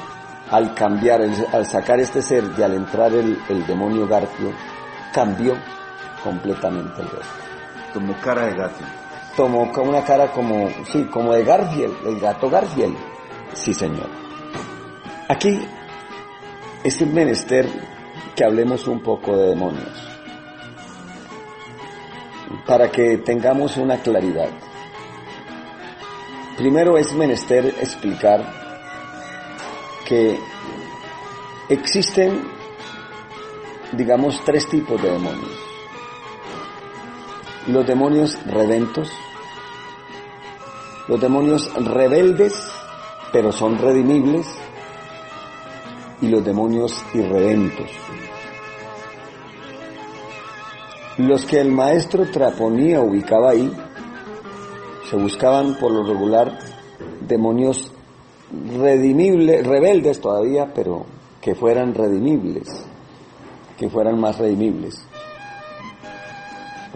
[0.51, 4.51] al cambiar, al sacar este ser y al entrar el, el demonio Garfio,
[5.13, 5.55] cambió
[6.23, 7.43] completamente el rostro.
[7.93, 8.85] Tomó cara de gato
[9.37, 12.97] tomó una cara como, sí, como de Garfield, el gato Garfield.
[13.53, 14.09] Sí, señor.
[15.29, 15.59] Aquí
[16.83, 17.67] es el menester
[18.35, 20.09] que hablemos un poco de demonios,
[22.65, 24.49] para que tengamos una claridad.
[26.57, 28.43] Primero es menester explicar
[30.07, 30.39] que
[31.69, 32.41] existen,
[33.91, 35.51] digamos, tres tipos de demonios.
[37.67, 39.11] Los demonios redentos,
[41.07, 42.53] los demonios rebeldes,
[43.31, 44.47] pero son redimibles,
[46.21, 47.89] y los demonios irredentos.
[51.17, 53.71] Los que el maestro Traponía ubicaba ahí,
[55.09, 56.57] se buscaban por lo regular
[57.21, 57.91] demonios
[58.51, 61.05] redimibles, rebeldes todavía, pero
[61.41, 62.85] que fueran redimibles,
[63.77, 65.05] que fueran más redimibles.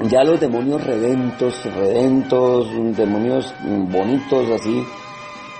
[0.09, 2.67] Ya los demonios redentos, redentos,
[2.97, 4.83] demonios bonitos así,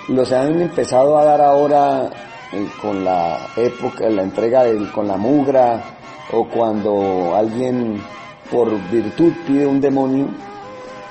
[0.07, 2.09] los han empezado a dar ahora
[2.51, 5.83] eh, con la época, la entrega del, con la mugra,
[6.31, 8.01] o cuando alguien
[8.49, 10.27] por virtud pide un demonio,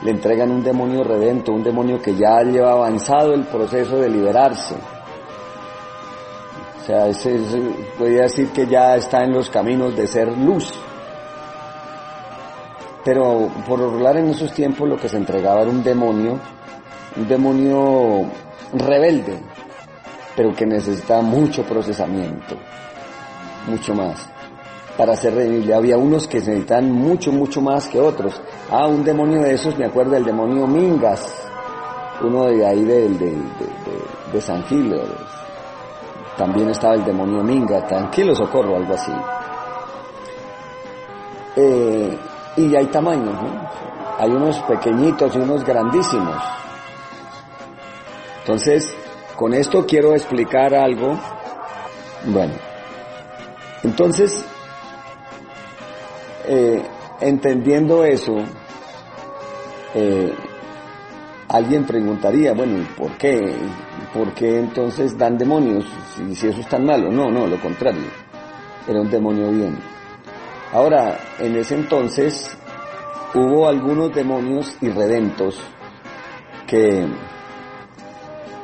[0.03, 4.75] le entregan un demonio redento, un demonio que ya lleva avanzado el proceso de liberarse.
[6.81, 7.39] O sea, ese,
[7.99, 10.73] podría decir que ya está en los caminos de ser luz.
[13.05, 16.39] Pero por regular en esos tiempos lo que se entregaba era un demonio,
[17.17, 18.27] un demonio
[18.73, 19.39] rebelde,
[20.37, 22.57] pero que necesitaba mucho procesamiento,
[23.67, 24.29] mucho más
[24.97, 25.75] para ser redimible.
[25.75, 28.41] Había unos que necesitaban mucho, mucho más que otros.
[28.71, 31.49] Ah, un demonio de esos, me acuerdo del demonio Mingas,
[32.23, 33.37] uno de ahí de, de,
[34.33, 34.95] de, San Gil.
[36.37, 39.13] También estaba el demonio Minga, tranquilo socorro, algo así.
[41.57, 42.19] Eh,
[42.57, 43.71] y hay tamaños, ¿no?
[44.19, 46.37] Hay unos pequeñitos y unos grandísimos.
[48.41, 48.95] Entonces,
[49.37, 51.19] con esto quiero explicar algo.
[52.27, 52.53] Bueno,
[53.83, 54.45] entonces
[56.53, 56.83] eh,
[57.21, 58.39] entendiendo eso,
[59.95, 60.35] eh,
[61.47, 63.55] alguien preguntaría, bueno, ¿por qué?
[64.13, 65.85] ¿Por qué entonces dan demonios?
[66.17, 67.13] Si, si eso es tan malo.
[67.13, 68.03] No, no, lo contrario.
[68.89, 69.79] Era un demonio bien.
[70.73, 72.57] Ahora, en ese entonces
[73.33, 75.57] hubo algunos demonios irredentos
[76.67, 77.07] que,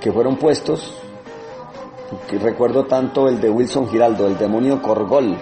[0.00, 0.92] que fueron puestos,
[2.28, 5.36] que recuerdo tanto el de Wilson Giraldo, el demonio Corgol,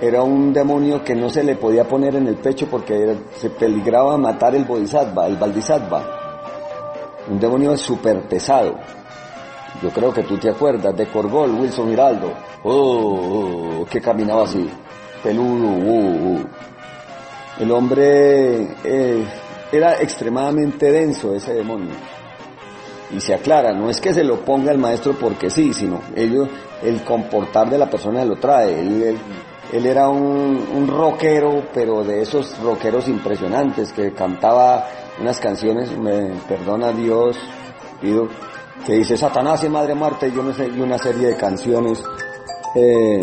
[0.00, 4.16] era un demonio que no se le podía poner en el pecho porque se peligraba
[4.16, 6.04] matar el bodhisattva, el baldisattva.
[7.28, 8.76] Un demonio súper pesado.
[9.82, 12.32] Yo creo que tú te acuerdas de Corgol, Wilson Giraldo.
[12.62, 14.68] Oh, oh, oh que caminaba así,
[15.22, 15.68] peludo.
[15.68, 16.44] Uh.
[17.58, 19.24] El hombre eh,
[19.72, 21.94] era extremadamente denso ese demonio.
[23.10, 26.46] Y se aclara, no es que se lo ponga el maestro porque sí, sino ello,
[26.82, 29.16] el comportar de la persona lo trae.
[29.72, 34.88] Era un, un, rockero, pero de esos rockeros impresionantes, que cantaba
[35.20, 37.36] unas canciones, me perdona Dios,
[38.86, 42.02] que dice Satanás y Madre Marta y yo y una serie de canciones,
[42.74, 43.22] eh,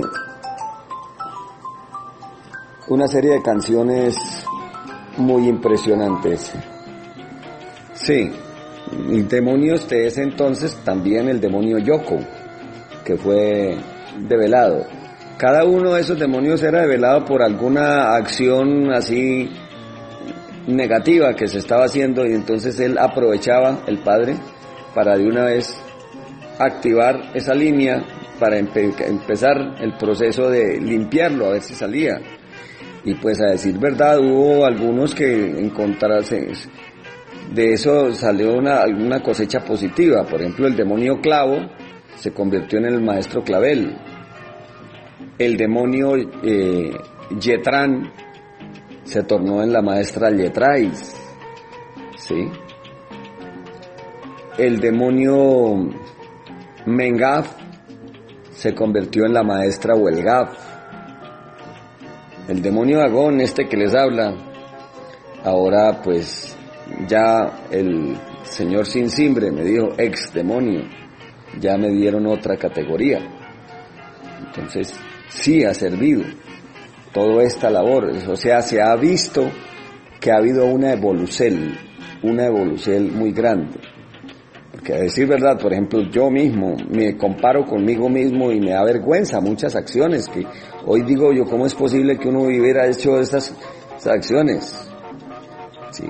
[2.89, 4.15] una serie de canciones
[5.17, 6.51] muy impresionantes.
[7.93, 8.31] Sí,
[9.09, 12.19] el demonio de ese entonces, también el demonio Yoko,
[13.03, 13.77] que fue
[14.19, 14.85] develado
[15.37, 19.49] cada uno de esos demonios era develado por alguna acción así
[20.67, 24.35] negativa que se estaba haciendo y entonces él aprovechaba, el padre,
[24.93, 25.77] para de una vez
[26.57, 28.03] activar esa línea
[28.39, 32.19] para empezar el proceso de limpiarlo, a ver si salía.
[33.03, 36.47] Y pues a decir verdad, hubo algunos que encontrarse,
[37.53, 40.23] de eso salió una, una cosecha positiva.
[40.23, 41.57] Por ejemplo, el demonio clavo
[42.15, 43.95] se convirtió en el maestro clavel
[45.37, 46.91] el demonio eh,
[47.39, 48.11] Yetrán
[49.03, 51.15] se tornó en la maestra Yetrais,
[52.17, 52.49] ¿sí?
[54.57, 55.89] El demonio
[56.85, 57.51] Mengaf
[58.51, 60.57] se convirtió en la maestra Huelgaf.
[62.47, 64.33] El demonio Agón, este que les habla,
[65.43, 66.57] ahora pues
[67.07, 70.83] ya el señor sin simbre me dijo ex demonio,
[71.59, 73.19] ya me dieron otra categoría.
[74.45, 74.93] Entonces,
[75.35, 76.23] sí ha servido
[77.13, 78.11] toda esta labor.
[78.27, 79.49] O sea, se ha visto
[80.19, 81.75] que ha habido una evolución,
[82.23, 83.79] una evolución muy grande.
[84.71, 88.83] Porque a decir verdad, por ejemplo, yo mismo me comparo conmigo mismo y me da
[88.83, 90.45] vergüenza muchas acciones que
[90.85, 93.55] hoy digo yo, ¿cómo es posible que uno hubiera hecho estas,
[94.05, 94.89] acciones?
[95.91, 96.05] Sí.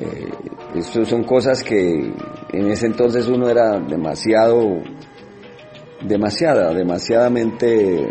[0.00, 2.12] Eh, son cosas que
[2.52, 4.82] en ese entonces uno era demasiado
[6.04, 8.06] demasiada, demasiadamente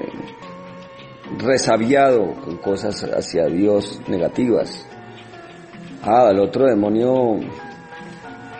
[1.38, 4.86] resabiado con cosas hacia Dios negativas.
[6.02, 7.40] Ah, el otro demonio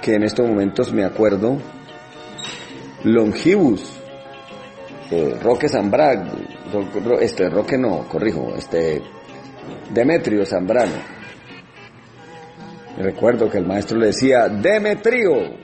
[0.02, 1.58] que en estos momentos me acuerdo,
[3.04, 4.00] Longibus,
[5.12, 6.32] eh, Roque Zambrano,
[7.20, 9.02] este Roque no, corrijo, este
[9.94, 11.14] Demetrio Zambrano.
[12.98, 15.56] Recuerdo que el maestro le decía, Demetrio,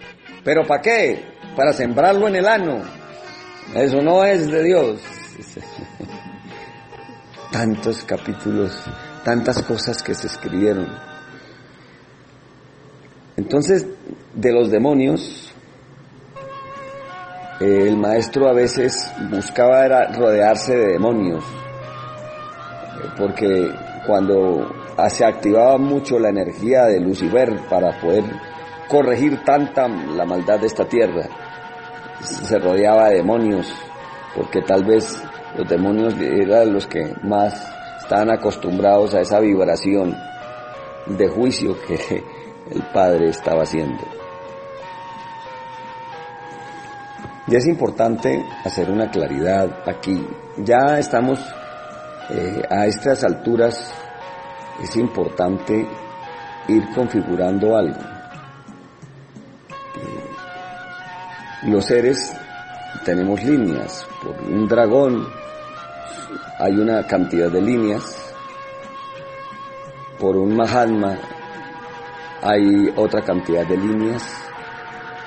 [0.43, 1.23] pero ¿para qué?
[1.55, 2.98] Para sembrarlo en el ano.
[3.75, 5.01] Eso no es de Dios.
[7.51, 8.83] tantos capítulos,
[9.23, 10.87] tantas cosas que se escribieron.
[13.37, 13.87] Entonces,
[14.33, 15.53] de los demonios,
[17.59, 21.43] eh, el maestro a veces buscaba rodearse de demonios,
[23.17, 23.71] porque
[24.05, 24.75] cuando
[25.09, 28.23] se activaba mucho la energía de Lucifer para poder
[28.87, 31.23] corregir tanta la maldad de esta tierra,
[32.21, 33.67] se rodeaba de demonios,
[34.35, 35.21] porque tal vez
[35.57, 37.53] los demonios eran los que más
[37.99, 40.15] estaban acostumbrados a esa vibración
[41.05, 42.23] de juicio que
[42.71, 44.03] el Padre estaba haciendo.
[47.47, 50.23] Y es importante hacer una claridad aquí.
[50.57, 51.39] Ya estamos
[52.29, 53.91] eh, a estas alturas,
[54.83, 55.87] es importante
[56.67, 58.18] ir configurando algo.
[61.63, 62.33] Los seres
[63.03, 64.07] tenemos líneas.
[64.23, 65.27] Por un dragón
[66.57, 68.15] hay una cantidad de líneas.
[70.17, 71.17] Por un Mahatma
[72.41, 74.23] hay otra cantidad de líneas,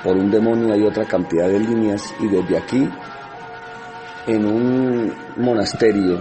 [0.03, 2.89] por un demonio hay otra cantidad de líneas y desde aquí,
[4.27, 6.19] en un monasterio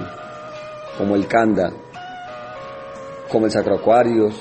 [0.99, 1.73] como el Kanda,
[3.31, 4.41] como el Sacroacuarios,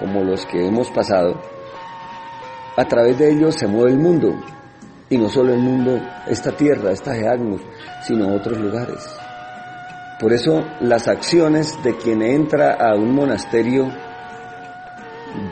[0.00, 1.40] como los que hemos pasado,
[2.76, 4.34] a través de ellos se mueve el mundo,
[5.12, 7.60] y no solo el mundo, esta tierra, esta Geagnus,
[8.00, 9.06] sino otros lugares.
[10.18, 13.92] Por eso las acciones de quien entra a un monasterio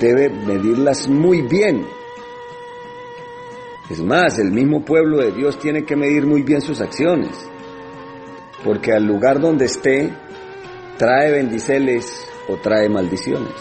[0.00, 1.86] debe medirlas muy bien.
[3.90, 7.32] Es más, el mismo pueblo de Dios tiene que medir muy bien sus acciones,
[8.64, 10.10] porque al lugar donde esté,
[10.96, 13.60] trae bendiceles o trae maldiciones.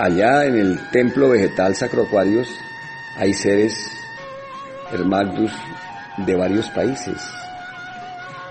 [0.00, 2.48] Allá en el templo vegetal Sacrocuarios
[3.16, 3.90] hay seres
[4.90, 5.52] hermagdus
[6.18, 7.16] de varios países.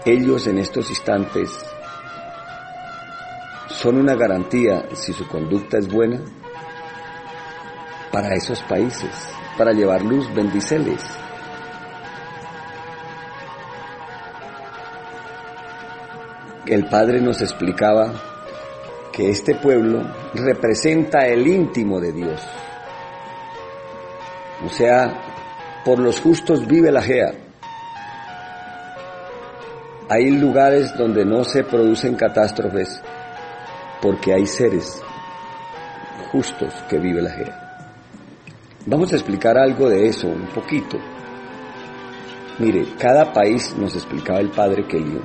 [0.05, 1.49] Ellos en estos instantes
[3.69, 6.19] son una garantía, si su conducta es buena,
[8.11, 9.09] para esos países,
[9.57, 11.01] para llevar luz, bendiceles.
[16.65, 18.13] El Padre nos explicaba
[19.11, 22.41] que este pueblo representa el íntimo de Dios.
[24.65, 27.33] O sea, por los justos vive la Gea.
[30.09, 33.01] Hay lugares donde no se producen catástrofes
[34.01, 35.01] porque hay seres
[36.31, 37.61] justos que vive la Gea.
[38.85, 40.97] Vamos a explicar algo de eso, un poquito.
[42.59, 45.19] Mire, cada país, nos explicaba el padre Kelly,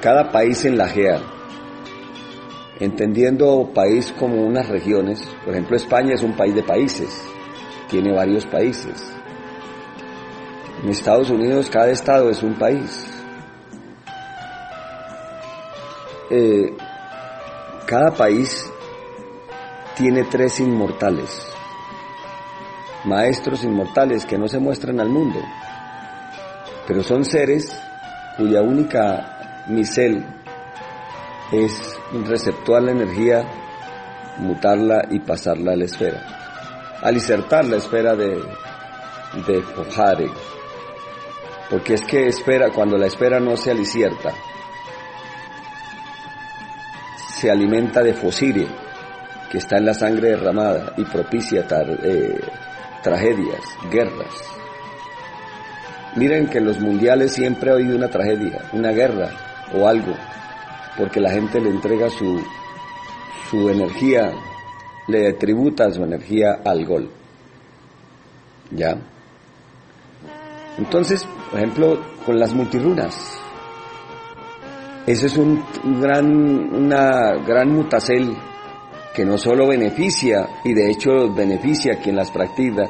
[0.00, 1.20] cada país en la Gea,
[2.78, 7.20] entendiendo país como unas regiones, por ejemplo España es un país de países,
[7.88, 9.12] tiene varios países.
[10.82, 13.06] En Estados Unidos cada estado es un país.
[16.30, 16.76] Eh,
[17.86, 18.70] cada país
[19.96, 21.42] tiene tres inmortales,
[23.04, 25.40] maestros inmortales que no se muestran al mundo,
[26.86, 27.74] pero son seres
[28.36, 30.24] cuya única misel
[31.50, 33.44] es receptuar la energía,
[34.36, 36.47] mutarla y pasarla a la esfera.
[37.02, 38.42] Al insertar la esfera de,
[39.46, 39.62] de
[41.70, 44.32] porque es que espera, cuando la esfera no se alicierta,
[47.34, 48.66] se alimenta de fosire,
[49.50, 51.66] que está en la sangre derramada y propicia
[52.02, 52.40] eh,
[53.02, 53.60] tragedias,
[53.90, 54.34] guerras.
[56.16, 59.30] Miren que en los mundiales siempre ha habido una tragedia, una guerra
[59.74, 60.14] o algo,
[60.96, 62.42] porque la gente le entrega su,
[63.50, 64.32] su energía,
[65.08, 67.10] le tributa su energía al gol.
[68.70, 68.96] ¿Ya?
[70.78, 73.40] Entonces, por ejemplo, con las multirunas,
[75.06, 75.64] ese es un
[76.00, 76.26] gran,
[76.74, 78.36] una gran mutacel
[79.14, 82.84] que no solo beneficia, y de hecho beneficia a quien las practica,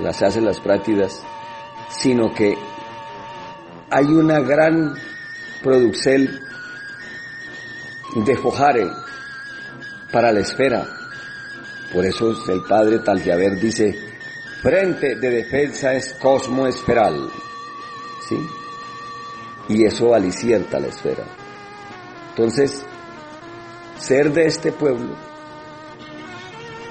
[0.00, 1.24] las hace las prácticas,
[1.88, 2.54] sino que
[3.90, 4.94] hay una gran
[5.62, 6.28] producción
[8.14, 8.86] de fojare
[10.12, 10.99] para la esfera.
[11.92, 13.96] Por eso el padre Taljaver dice,
[14.62, 17.30] frente de defensa es cosmo esferal.
[18.28, 18.36] ¿Sí?
[19.70, 21.24] y eso alicierta la esfera.
[22.30, 22.84] Entonces,
[23.98, 25.14] ser de este pueblo,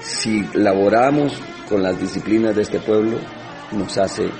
[0.00, 3.18] si laboramos con las disciplinas de este pueblo,
[3.72, 4.30] nos hace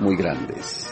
[0.00, 0.87] muy grandes.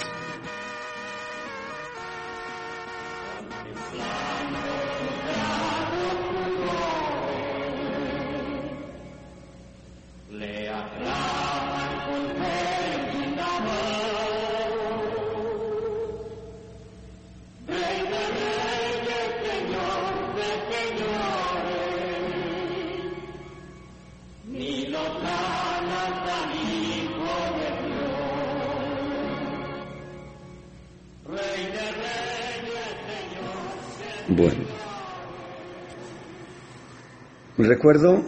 [37.87, 38.21] Recuerdo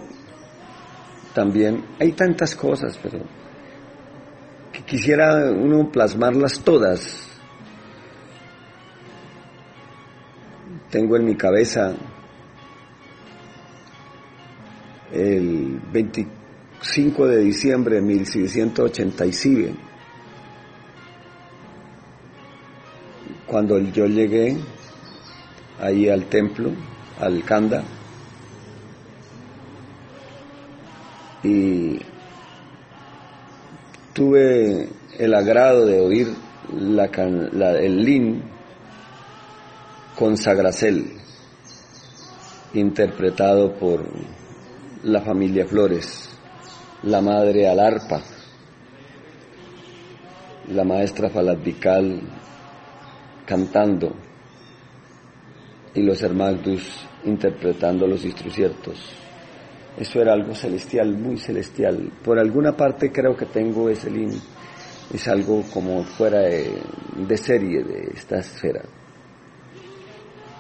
[1.35, 3.19] también, hay tantas cosas, pero
[4.73, 7.29] que quisiera uno plasmarlas todas.
[10.91, 11.93] Tengo en mi cabeza
[15.11, 19.75] el 25 de diciembre de 1687,
[23.45, 24.57] cuando yo llegué
[25.81, 26.71] ahí al templo,
[27.19, 27.83] al Kanda,
[31.43, 31.99] y
[34.13, 34.89] tuve
[35.19, 36.29] el agrado de oír
[36.71, 38.43] el Lin
[40.17, 41.13] con Sagracel,
[42.75, 44.05] interpretado por
[45.05, 46.29] la familia Flores,
[47.05, 48.21] la madre Alarpa,
[50.69, 52.21] la maestra Faladical
[53.47, 54.13] cantando
[55.95, 59.28] y los hermanos interpretando los instruciertos.
[59.99, 62.13] Eso era algo celestial, muy celestial.
[62.23, 64.35] Por alguna parte creo que tengo ese link.
[65.13, 68.83] Es algo como fuera de, serie de esta esfera.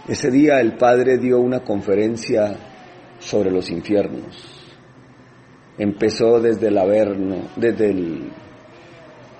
[0.09, 2.57] Ese día el Padre dio una conferencia
[3.21, 4.65] sobre los infiernos.
[5.77, 8.33] Empezó desde el Averno, desde el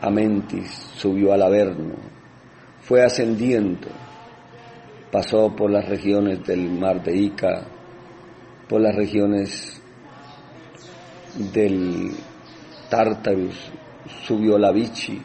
[0.01, 1.95] Amentis, subió al Averno,
[2.83, 3.89] fue ascendiendo,
[5.11, 7.67] pasó por las regiones del mar de Ica,
[8.69, 9.83] por las regiones
[11.39, 12.13] del
[12.91, 13.71] Tartarus,
[14.27, 15.23] subió a la Vichy,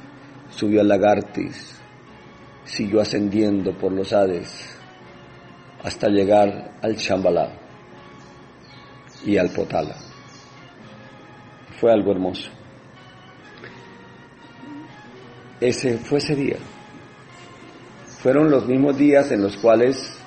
[0.49, 1.75] subió a Lagartis,
[2.63, 4.77] siguió ascendiendo por los Hades
[5.83, 7.51] hasta llegar al Chambalá
[9.25, 9.95] y al Potala.
[11.79, 12.49] Fue algo hermoso.
[15.59, 16.57] Ese fue ese día.
[18.21, 20.17] Fueron los mismos días en los cuales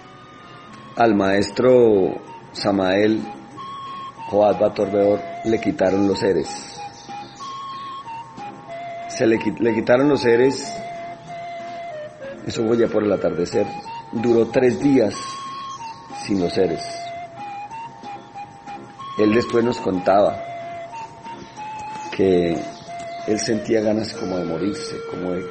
[0.96, 2.20] al maestro
[2.52, 3.20] Samael
[4.28, 6.48] Joad Torbeor le quitaron los seres.
[9.08, 10.72] Se le, le quitaron los seres,
[12.46, 13.66] eso fue ya por el atardecer,
[14.12, 15.14] duró tres días
[16.26, 16.82] sin los seres.
[19.18, 20.38] Él después nos contaba
[22.14, 22.58] que
[23.26, 25.44] él sentía ganas como de morirse, como de,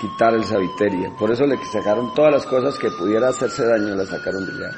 [0.00, 1.10] quitar el sabiteria.
[1.18, 4.76] Por eso le sacaron todas las cosas que pudiera hacerse daño, las sacaron de allá.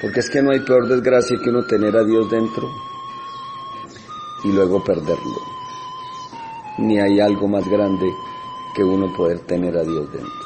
[0.00, 2.91] Porque es que no hay peor desgracia que uno tener a Dios dentro
[4.44, 5.38] y luego perderlo.
[6.78, 8.10] Ni hay algo más grande
[8.74, 10.42] que uno poder tener a Dios dentro.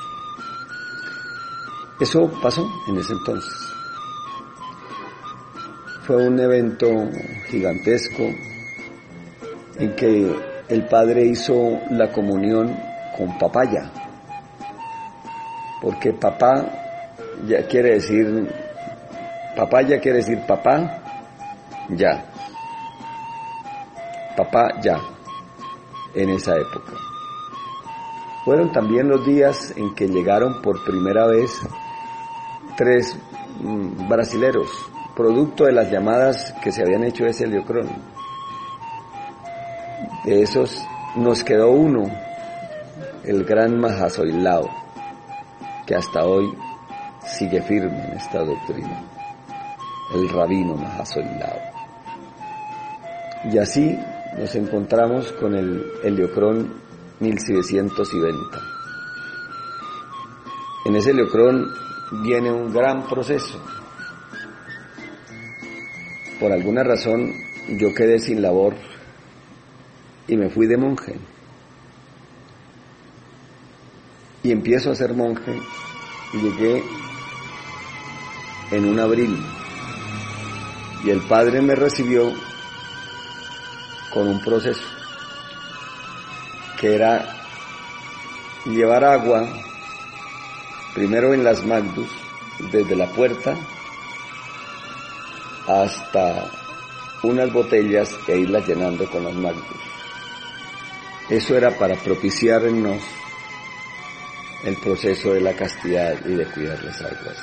[2.01, 3.53] Eso pasó en ese entonces.
[6.07, 6.87] Fue un evento
[7.49, 8.23] gigantesco
[9.79, 10.37] en que
[10.69, 11.55] el padre hizo
[11.91, 12.77] la comunión
[13.17, 13.91] con papaya,
[15.81, 16.67] porque papá
[17.47, 18.49] ya quiere decir,
[19.57, 21.03] papaya quiere decir papá,
[21.91, 22.25] ya,
[24.37, 25.01] papá ya,
[26.15, 26.93] en esa época.
[28.45, 31.51] Fueron también los días en que llegaron por primera vez
[32.77, 33.19] tres
[33.61, 37.89] mm, brasileros producto de las llamadas que se habían hecho ese heliocrón.
[40.25, 40.85] De esos
[41.17, 42.05] nos quedó uno,
[43.25, 44.69] el gran Mahasoilao,
[45.87, 46.53] que hasta hoy
[47.25, 49.03] sigue firme en esta doctrina,
[50.15, 51.61] el rabino Mahasoilao.
[53.51, 53.99] Y así
[54.39, 56.75] nos encontramos con el heliocrón
[57.21, 58.37] 1720.
[60.85, 61.67] En ese heliocrón
[62.23, 63.61] viene un gran proceso
[66.39, 67.33] por alguna razón
[67.79, 68.75] yo quedé sin labor
[70.29, 71.17] y me fui de monje.
[74.43, 75.59] Y empiezo a ser monje
[76.33, 76.85] y llegué
[78.71, 79.37] en un abril.
[81.05, 82.33] Y el padre me recibió
[84.17, 84.81] con un proceso
[86.81, 87.37] que era
[88.65, 89.47] llevar agua
[90.95, 92.09] primero en las magdus
[92.73, 93.55] desde la puerta
[95.69, 96.51] hasta
[97.25, 99.63] unas botellas e irlas llenando con los magos.
[101.29, 103.03] Eso era para propiciar en nos
[104.65, 107.37] el proceso de la castidad y de cuidar las aguas.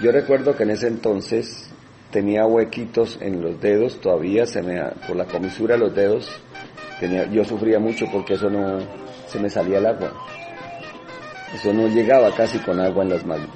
[0.00, 1.71] Yo recuerdo que en ese entonces
[2.12, 6.30] tenía huequitos en los dedos, todavía se me, por la comisura de los dedos,
[7.00, 8.78] tenía, yo sufría mucho porque eso no,
[9.26, 10.12] se me salía el agua.
[11.52, 13.48] Eso no llegaba casi con agua en las manos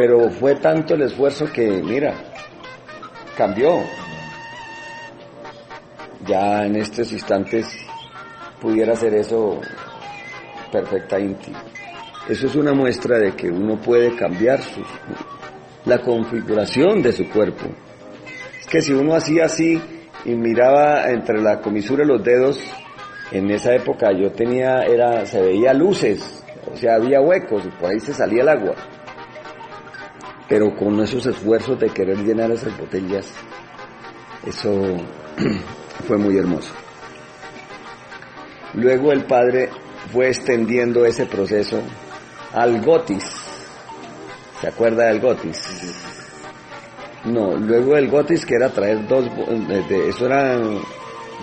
[0.00, 2.14] pero fue tanto el esfuerzo que, mira,
[3.36, 3.82] cambió.
[6.26, 7.66] Ya en estos instantes
[8.60, 9.60] pudiera hacer eso
[10.72, 11.62] perfecta íntima.
[12.28, 14.80] Eso es una muestra de que uno puede cambiar su,
[15.84, 17.66] la configuración de su cuerpo.
[18.60, 19.80] Es que si uno hacía así
[20.24, 22.60] y miraba entre la comisura de los dedos,
[23.32, 27.90] en esa época yo tenía, era, se veía luces, o sea, había huecos y por
[27.90, 28.74] ahí se salía el agua.
[30.48, 33.32] Pero con esos esfuerzos de querer llenar esas botellas,
[34.46, 34.96] eso
[36.06, 36.74] fue muy hermoso.
[38.74, 39.68] Luego el padre
[40.12, 41.80] fue extendiendo ese proceso
[42.52, 43.39] al gotis.
[44.60, 45.58] ¿Se acuerda del gotis?
[47.24, 49.26] No, luego el gotis que era traer dos,
[49.90, 50.58] eso era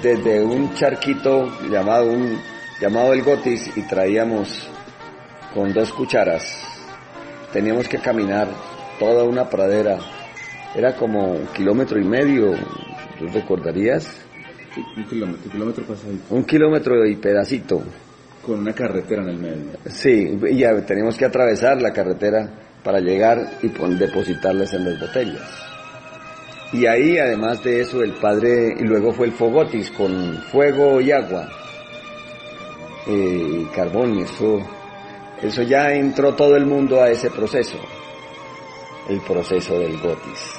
[0.04, 2.38] desde un charquito llamado un
[2.80, 4.70] llamado el gotis y traíamos
[5.54, 6.64] con dos cucharas.
[7.52, 8.50] Teníamos que caminar
[9.00, 9.98] toda una pradera.
[10.76, 12.54] Era como un kilómetro y medio,
[13.18, 14.08] ¿tú recordarías?
[14.96, 15.84] Un kilómetro, kilómetro
[16.30, 17.82] Un kilómetro y pedacito.
[18.46, 19.72] Con una carretera en el medio.
[19.88, 25.68] Sí, y ya teníamos que atravesar la carretera para llegar y depositarlas en las botellas.
[26.74, 31.12] Y ahí, además de eso, el padre, y luego fue el fogotis con fuego y
[31.12, 31.48] agua,
[33.08, 34.62] eh, y carbón, y eso,
[35.42, 37.78] eso ya entró todo el mundo a ese proceso,
[39.08, 40.54] el proceso del gotis.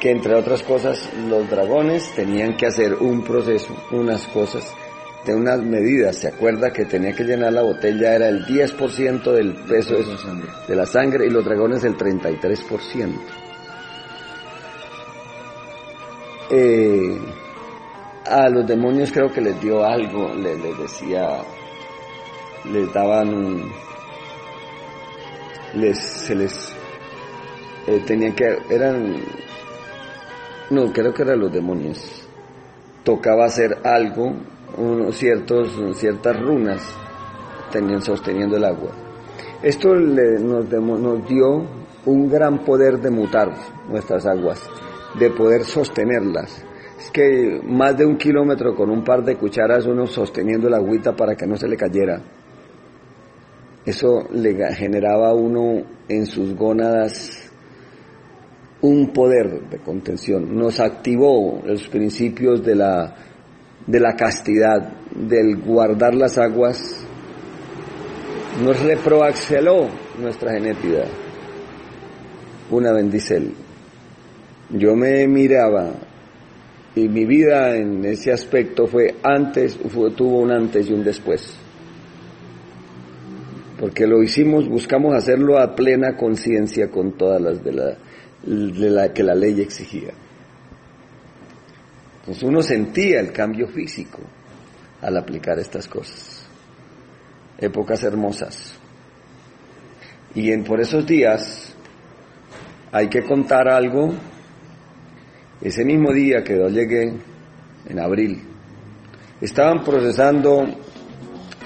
[0.00, 4.74] Que entre otras cosas, los dragones tenían que hacer un proceso, unas cosas,
[5.24, 6.16] de unas medidas.
[6.16, 8.14] ¿Se acuerda que tenía que llenar la botella?
[8.14, 10.04] Era el 10% del peso de,
[10.68, 13.42] de la sangre y los dragones el 33%.
[16.54, 17.18] Eh,
[18.26, 21.38] a los demonios creo que les dio algo, les, decía,
[22.70, 23.72] les daban,
[25.74, 26.76] les, se les,
[27.86, 29.16] eh, tenían que, eran,
[30.70, 32.28] no, creo que eran los demonios,
[33.02, 34.34] tocaba hacer algo,
[34.76, 36.80] unos ciertos, ciertas runas
[37.70, 38.90] tenían sosteniendo el agua.
[39.62, 41.64] Esto nos, nos dio
[42.06, 43.52] un gran poder de mutar
[43.88, 44.68] nuestras aguas
[45.18, 46.64] de poder sostenerlas.
[46.98, 51.14] Es que más de un kilómetro con un par de cucharas uno sosteniendo la agüita
[51.14, 52.20] para que no se le cayera.
[53.84, 57.50] Eso le generaba a uno en sus gónadas
[58.80, 60.56] un poder de contención.
[60.56, 63.14] Nos activó los principios de la,
[63.86, 67.04] de la castidad, del guardar las aguas.
[68.62, 69.88] Nos reproaxeló
[70.18, 71.04] nuestra genética.
[72.70, 73.52] Una bendicel.
[74.70, 75.92] Yo me miraba
[76.94, 79.78] y mi vida en ese aspecto fue antes,
[80.16, 81.56] tuvo un antes y un después.
[83.78, 87.96] Porque lo hicimos, buscamos hacerlo a plena conciencia con todas las de la,
[88.44, 90.12] de la que la ley exigía.
[92.22, 94.20] Entonces uno sentía el cambio físico
[95.00, 96.46] al aplicar estas cosas.
[97.58, 98.74] Épocas hermosas.
[100.34, 101.74] Y en, por esos días
[102.92, 104.14] hay que contar algo
[105.60, 107.12] ese mismo día que yo llegué,
[107.88, 108.42] en abril,
[109.40, 110.66] estaban procesando,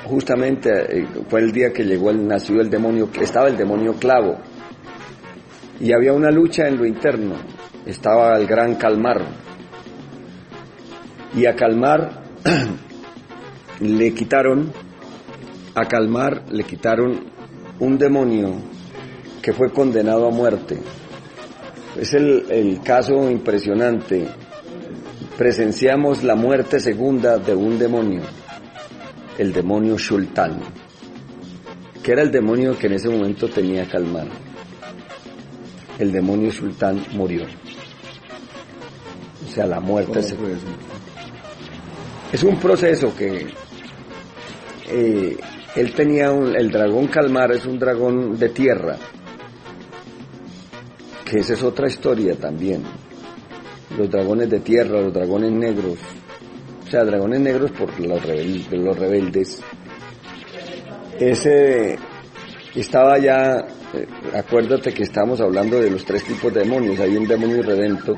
[0.04, 4.38] justamente eh, fue el día que llegó el, nació el demonio, estaba el demonio clavo,
[5.80, 7.36] y había una lucha en lo interno,
[7.86, 9.22] estaba el gran calmar,
[11.36, 12.24] y a calmar
[13.80, 14.72] le quitaron,
[15.74, 17.20] a calmar le quitaron
[17.78, 18.54] un demonio
[19.40, 20.80] que fue condenado a muerte
[22.00, 24.26] es el, caso impresionante.
[25.36, 28.22] Presenciamos la muerte segunda de un demonio,
[29.38, 30.60] el demonio Shultan,
[32.02, 34.28] que era el demonio que en ese momento tenía calmar.
[35.98, 37.44] El demonio Sultán murió.
[39.46, 40.58] O sea, la muerte segunda.
[42.36, 43.46] Es un proceso que
[44.90, 45.36] eh,
[45.74, 48.98] él tenía el dragón calmar, es un dragón de tierra,
[51.24, 52.82] que esa es otra historia también.
[53.96, 55.96] Los dragones de tierra, los dragones negros,
[56.86, 58.20] o sea, dragones negros por los,
[58.70, 59.62] los rebeldes.
[61.18, 61.98] Ese
[62.74, 67.26] estaba ya, eh, acuérdate que estábamos hablando de los tres tipos de demonios, hay un
[67.26, 68.14] demonio redento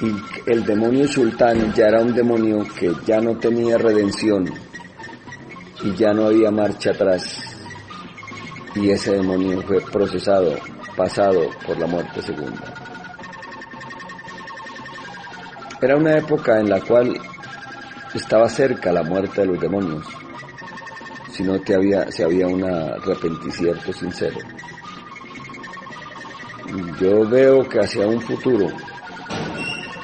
[0.00, 4.50] y el demonio sultán ya era un demonio que ya no tenía redención
[5.82, 7.50] y ya no había marcha atrás
[8.74, 10.56] y ese demonio fue procesado
[10.96, 12.74] pasado por la muerte segunda.
[15.80, 17.18] Era una época en la cual
[18.14, 20.06] estaba cerca la muerte de los demonios,
[21.32, 24.38] sino que había, había un arrepenticierto sincero.
[27.00, 28.68] Yo veo que hacia un futuro,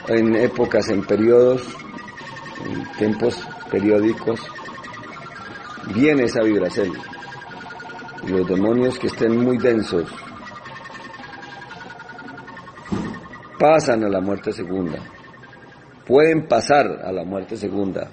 [0.08, 1.62] en épocas, en periodos,
[2.64, 4.40] en tiempos periódicos,
[5.94, 6.92] viene esa vibración
[8.28, 10.08] los demonios que estén muy densos
[13.58, 14.98] pasan a la muerte segunda,
[16.06, 18.10] pueden pasar a la muerte segunda.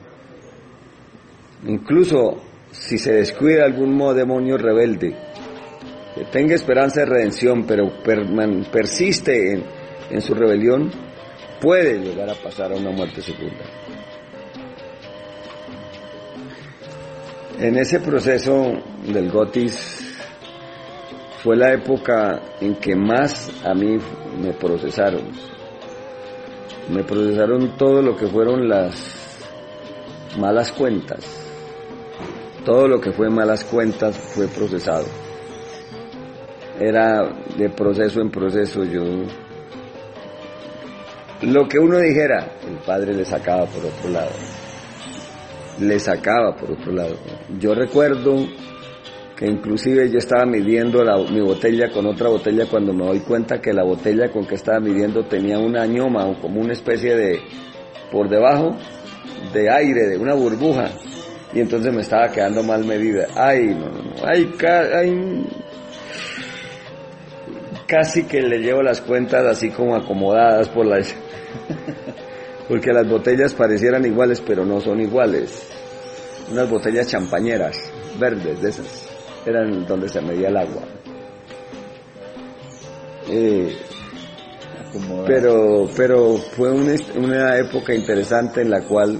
[1.67, 2.41] Incluso
[2.71, 5.15] si se descuida algún demonio rebelde,
[6.15, 7.91] que tenga esperanza de redención, pero
[8.71, 9.61] persiste
[10.09, 10.91] en su rebelión,
[11.63, 13.63] puede llegar a pasar a una muerte segunda.
[17.57, 18.73] En ese proceso
[19.07, 20.13] del Gotis
[21.41, 23.97] fue la época en que más a mí
[24.41, 25.21] me procesaron.
[26.89, 29.39] Me procesaron todo lo que fueron las
[30.37, 31.25] malas cuentas.
[32.65, 35.05] Todo lo que fue malas cuentas fue procesado.
[36.77, 37.23] Era
[37.55, 39.01] de proceso en proceso yo
[41.43, 44.31] lo que uno dijera, el padre le sacaba por otro lado.
[45.79, 47.15] Le sacaba por otro lado.
[47.59, 48.45] Yo recuerdo
[49.35, 53.73] que inclusive yo estaba midiendo mi botella con otra botella cuando me doy cuenta que
[53.73, 57.39] la botella con que estaba midiendo tenía una añoma o como una especie de,
[58.11, 58.75] por debajo,
[59.53, 60.91] de aire, de una burbuja.
[61.53, 63.27] Y entonces me estaba quedando mal medida.
[63.35, 64.11] Ay, no, no, no.
[64.25, 64.51] Ay,
[64.95, 65.45] ay,
[67.93, 70.99] casi que le llevo las cuentas así como acomodadas por la...
[72.67, 75.69] Porque las botellas parecieran iguales, pero no son iguales.
[76.51, 77.77] Unas botellas champañeras,
[78.19, 79.09] verdes de esas,
[79.45, 80.81] eran donde se medía el agua.
[83.29, 83.75] Eh,
[85.27, 89.19] pero, pero fue una, época interesante en la cual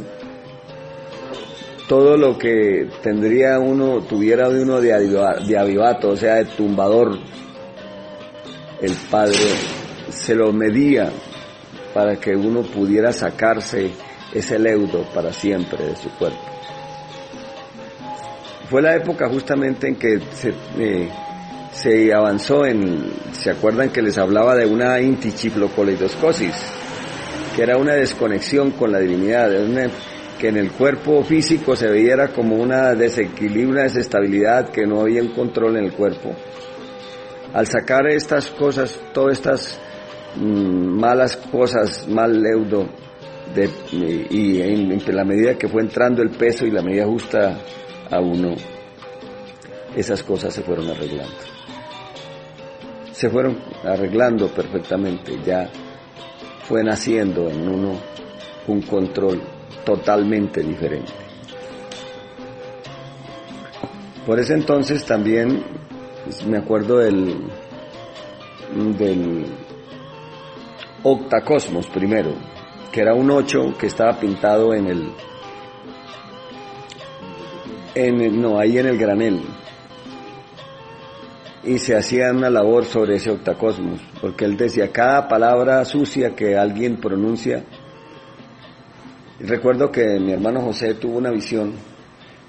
[1.87, 4.93] todo lo que tendría uno, tuviera uno de,
[5.45, 7.19] de avivato, o sea, de tumbador,
[8.83, 9.37] el Padre
[10.09, 11.09] se lo medía
[11.93, 13.91] para que uno pudiera sacarse
[14.33, 16.41] ese leudo para siempre de su cuerpo.
[18.69, 24.53] Fue la época justamente en que se, eh, avanzó en, ¿se acuerdan que les hablaba
[24.55, 26.53] de una intichiflocoleidoscosis?
[27.55, 29.49] Que era una desconexión con la divinidad,
[30.37, 35.21] que en el cuerpo físico se veía como una desequilibrio, una desestabilidad, que no había
[35.21, 36.35] un control en el cuerpo
[37.53, 39.79] al sacar estas cosas, todas estas
[40.35, 42.89] mm, malas cosas, mal leudo,
[43.53, 43.69] de,
[44.29, 47.59] y, en, la medida que fue entrando el peso y la medida justa
[48.09, 48.55] a uno,
[49.95, 51.35] esas cosas se fueron arreglando.
[53.11, 55.69] Se fueron arreglando perfectamente, ya
[56.67, 57.99] fue naciendo en uno
[58.67, 59.41] un control
[59.85, 61.11] totalmente diferente.
[64.25, 65.82] Por ese entonces también
[66.47, 67.35] me acuerdo del,
[68.97, 69.45] del
[71.03, 72.33] Octacosmos primero,
[72.91, 75.11] que era un 8 que estaba pintado en el,
[77.95, 79.41] en no, ahí en el granel.
[81.65, 86.57] Y se hacía una labor sobre ese octacosmos, porque él decía, cada palabra sucia que
[86.57, 87.63] alguien pronuncia,
[89.39, 91.73] recuerdo que mi hermano José tuvo una visión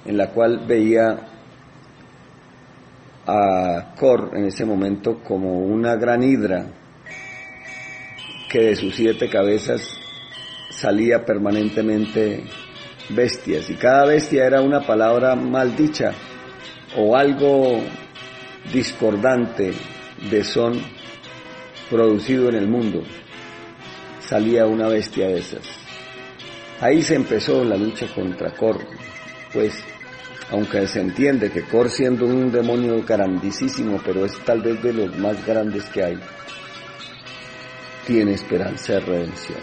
[0.05, 1.34] en la cual veía
[3.26, 6.66] a Cor en ese momento como una gran hidra
[8.51, 9.98] que de sus siete cabezas
[10.70, 12.44] salía permanentemente
[13.10, 16.12] bestias y cada bestia era una palabra maldicha
[16.96, 17.80] o algo
[18.72, 19.72] discordante
[20.30, 20.80] de son
[21.90, 23.02] producido en el mundo.
[24.20, 25.62] Salía una bestia de esas.
[26.80, 28.78] Ahí se empezó la lucha contra Cor,
[29.52, 29.82] pues
[30.50, 35.16] aunque se entiende que Kor siendo un demonio grandísimo, pero es tal vez de los
[35.18, 36.18] más grandes que hay,
[38.06, 39.58] tiene esperanza de redención.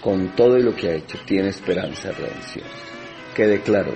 [0.00, 2.66] Con todo lo que ha hecho, tiene esperanza de redención.
[3.34, 3.92] Quede claro.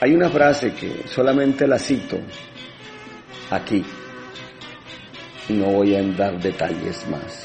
[0.00, 2.18] Hay una frase que solamente la cito
[3.50, 3.84] aquí
[5.50, 7.44] no voy a dar detalles más.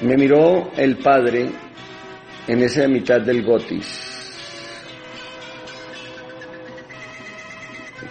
[0.00, 1.50] Me miró el Padre
[2.48, 3.86] en esa mitad del gotis.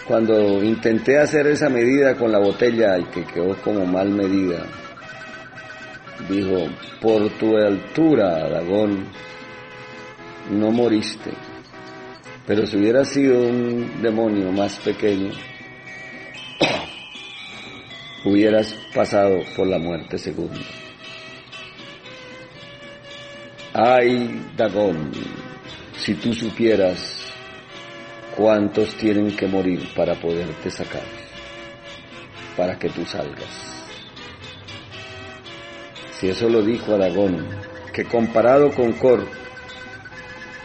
[0.08, 4.64] Cuando intenté hacer esa medida con la botella y que quedó como mal medida,
[6.30, 6.70] dijo,
[7.02, 9.06] por tu altura, Aragón,
[10.52, 11.32] no moriste,
[12.46, 15.32] pero si hubiera sido un demonio más pequeño,
[18.24, 20.87] hubieras pasado por la muerte segunda.
[23.80, 25.12] Ay, Dagón,
[25.99, 27.32] si tú supieras
[28.36, 31.04] cuántos tienen que morir para poderte sacar,
[32.58, 33.86] para que tú salgas.
[36.20, 37.48] Si eso lo dijo Aragón,
[37.94, 39.28] que comparado con Cor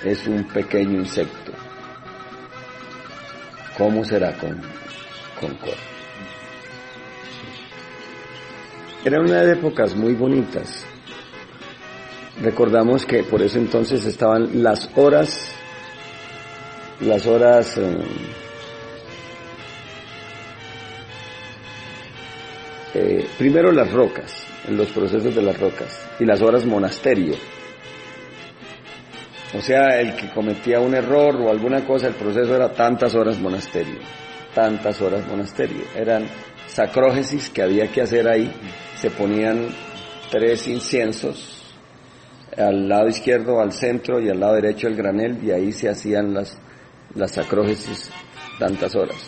[0.03, 1.53] es un pequeño insecto,
[3.77, 4.61] ¿Cómo será con,
[5.41, 5.77] con Cora?
[9.05, 10.87] Eran unas épocas muy bonitas.
[12.43, 15.53] Recordamos que por eso entonces estaban las horas,
[17.01, 17.99] las horas eh,
[22.95, 27.37] eh, primero las rocas, los procesos de las rocas, y las horas monasterio.
[29.57, 33.39] O sea, el que cometía un error o alguna cosa, el proceso era tantas horas
[33.39, 34.01] monasterio,
[34.53, 35.85] tantas horas monasterio.
[35.95, 36.25] Eran
[36.67, 38.51] sacrógesis que había que hacer ahí,
[38.97, 39.69] se ponían
[40.29, 41.62] tres inciensos,
[42.57, 46.35] al lado izquierdo, al centro y al lado derecho el granel, y ahí se hacían
[46.35, 46.57] las,
[47.15, 48.11] las sacrógesis
[48.59, 49.19] tantas horas.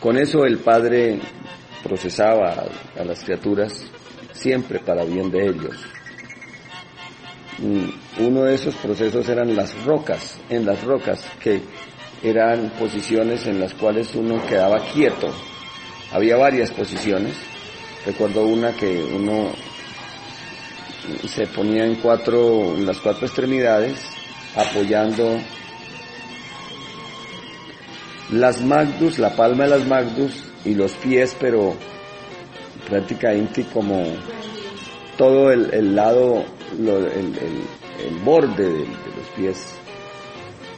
[0.00, 1.18] Con eso el padre
[1.82, 3.84] procesaba a, a las criaturas
[4.32, 5.76] siempre para bien de ellos.
[7.58, 11.60] Mm, Uno de esos procesos eran las rocas, en las rocas, que
[12.22, 15.32] eran posiciones en las cuales uno quedaba quieto.
[16.12, 17.36] Había varias posiciones.
[18.06, 19.52] Recuerdo una que uno
[21.26, 23.98] se ponía en cuatro, en las cuatro extremidades,
[24.56, 25.38] apoyando
[28.30, 30.32] las magdus, la palma de las magdus
[30.64, 31.74] y los pies, pero
[32.88, 34.04] prácticamente como
[35.16, 36.44] todo el, lado,
[36.78, 38.84] el, borde de, de
[39.16, 39.74] los pies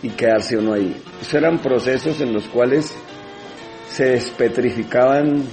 [0.02, 0.96] y quedarse uno ahí.
[1.20, 2.94] Esos eran procesos en los cuales
[3.90, 5.44] se despetrificaban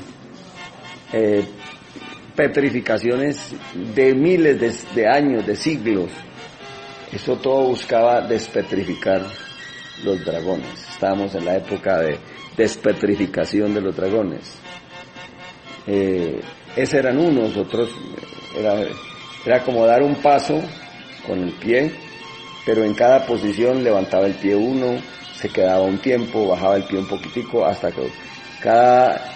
[1.11, 1.43] eh,
[2.37, 3.51] petrificaciones
[3.95, 6.11] de miles de, años, de siglos.
[7.11, 9.23] Eso todo buscaba despetrificar
[10.03, 10.87] los dragones.
[10.91, 12.19] Estábamos en la época de
[12.55, 14.53] despetrificación de los dragones.
[15.87, 16.39] Eh,
[16.75, 17.89] eran unos, otros
[18.55, 18.85] era,
[19.43, 20.61] era como dar un paso
[21.25, 21.91] con el pie,
[22.67, 25.01] pero en cada posición levantaba el pie uno,
[25.33, 28.11] se quedaba un tiempo, bajaba el pie un poquitico, hasta que
[28.61, 29.33] cada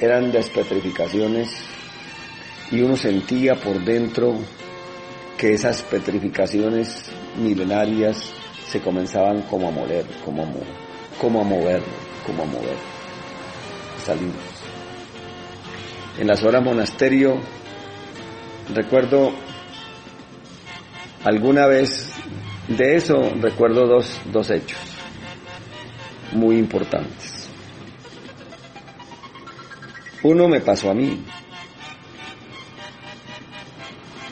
[0.00, 1.68] eran despetrificaciones
[2.70, 4.34] y uno sentía por dentro
[5.36, 7.04] que esas petrificaciones
[7.36, 8.32] milenarias
[8.68, 10.60] se comenzaban como a mover, como a, mo-
[11.20, 11.82] como a mover,
[12.26, 12.76] como a mover.
[14.04, 14.36] Salimos.
[16.18, 17.38] En las horas monasterio,
[18.74, 19.32] recuerdo
[21.24, 22.12] alguna vez,
[22.66, 24.78] de eso recuerdo dos, dos hechos
[26.32, 27.48] muy importantes.
[30.22, 31.24] Uno me pasó a mí.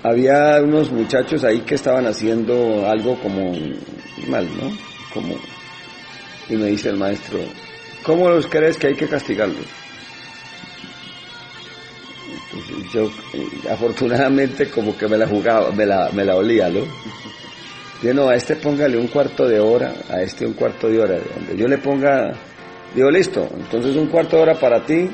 [0.06, 3.50] Había unos muchachos ahí que estaban haciendo algo como
[4.28, 4.70] mal, ¿no?
[5.12, 5.34] Como
[6.48, 7.40] y me dice el maestro,
[8.04, 9.66] ¿cómo los crees que hay que castigarlos?
[12.94, 16.82] Yo eh, afortunadamente como que me la jugaba, me la, me la olía, ¿no?
[18.00, 21.18] Yo no, a este póngale un cuarto de hora, a este un cuarto de hora.
[21.34, 22.32] Donde yo le ponga,
[22.94, 25.10] digo, listo, entonces un cuarto de hora para ti,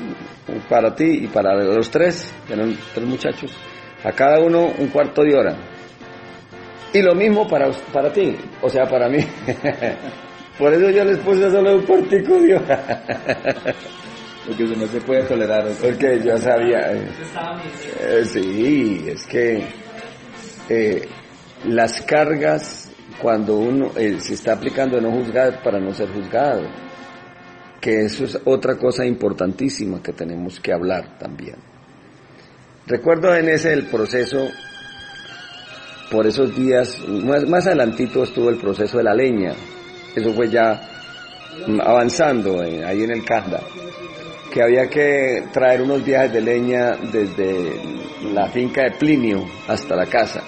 [0.69, 3.51] para ti y para los tres, eran tres muchachos,
[4.03, 5.55] a cada uno un cuarto de hora.
[6.93, 9.17] Y lo mismo para, para ti, o sea, para mí.
[10.57, 13.03] Por eso yo les puse solo un cuartico de hora.
[14.45, 15.65] Porque eso no se puede tolerar.
[15.81, 16.91] Porque yo sabía.
[16.91, 17.07] eh,
[18.01, 19.63] eh, sí, es que
[20.69, 21.07] eh,
[21.65, 26.63] las cargas, cuando uno eh, se está aplicando de no juzgar para no ser juzgado,
[27.81, 31.72] que eso es otra cosa importantísima que tenemos que hablar también.
[32.87, 34.49] Recuerdo en ese el proceso,
[36.11, 39.53] por esos días, más, más adelantito estuvo el proceso de la leña,
[40.15, 40.81] eso fue ya
[41.67, 43.61] mm, avanzando eh, ahí en el Canda
[44.53, 47.73] que había que traer unos viajes de leña desde
[48.33, 50.43] la finca de Plinio hasta la casa.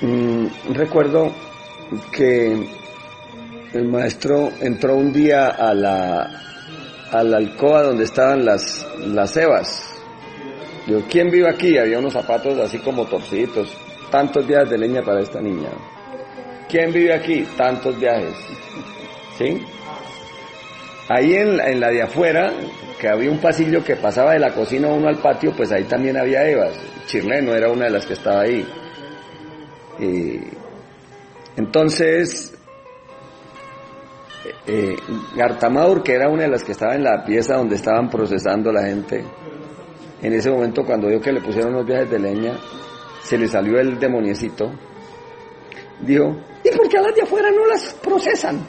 [0.00, 1.32] Mm, recuerdo
[2.10, 2.68] que
[3.74, 6.47] el maestro entró un día a la,
[7.12, 9.84] a la alcoba donde estaban las, las cebas.
[10.86, 11.76] Digo, ¿quién vive aquí?
[11.78, 13.74] Había unos zapatos así como torciditos.
[14.10, 15.68] Tantos viajes de leña para esta niña.
[16.68, 17.46] ¿Quién vive aquí?
[17.56, 18.34] Tantos viajes.
[19.36, 19.62] ¿Sí?
[21.08, 22.52] Ahí en, la- en la de afuera,
[23.00, 26.16] que había un pasillo que pasaba de la cocina uno al patio, pues ahí también
[26.16, 26.72] había Evas.
[27.06, 28.66] Chirleno era una de las que estaba ahí.
[29.98, 30.40] Y
[31.56, 32.54] entonces,
[34.66, 34.96] eh,
[35.36, 38.82] Gartamaur, que era una de las que estaba en la pieza donde estaban procesando la
[38.86, 39.24] gente,
[40.22, 42.58] en ese momento cuando vio que le pusieron los viajes de leña,
[43.22, 44.70] se le salió el demoniecito.
[46.00, 48.66] Dijo, ¿y por qué a las de afuera no las procesan?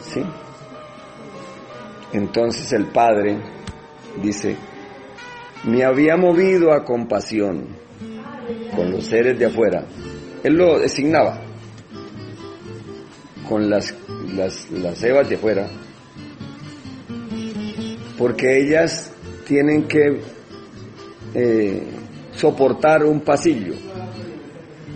[0.00, 0.22] ¿Sí?
[2.12, 3.36] Entonces el padre
[4.22, 4.56] dice,
[5.64, 7.66] me había movido a compasión
[8.74, 9.84] con los seres de afuera.
[10.42, 11.40] Él lo designaba
[13.48, 13.94] con las,
[14.34, 15.68] las, las evas de fuera,
[18.16, 19.12] porque ellas
[19.46, 20.20] tienen que
[21.34, 21.82] eh,
[22.32, 23.74] soportar un pasillo.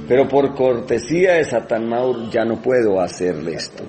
[0.09, 1.44] Pero por cortesía de
[1.89, 3.85] Maur ya no puedo hacerle esto.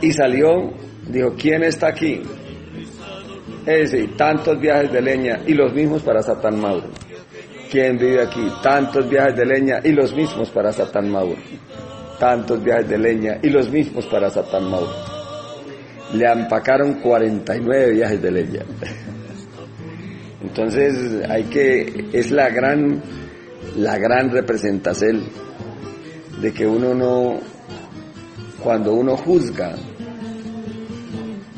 [0.00, 0.72] Y salió,
[1.08, 2.22] dijo, ¿quién está aquí?
[3.66, 6.88] Ese, tantos viajes de leña y los mismos para Satan Mauro.
[7.70, 8.46] ¿Quién vive aquí?
[8.62, 10.72] Tantos viajes de leña y los mismos para
[11.10, 11.36] Mauro.
[12.18, 14.92] Tantos viajes de leña y los mismos para Satan Mauro.
[16.14, 18.62] Le empacaron 49 viajes de leña.
[20.42, 23.02] Entonces hay que, es la gran,
[23.76, 25.24] la gran representación
[26.40, 27.40] de que uno no,
[28.62, 29.74] cuando uno juzga,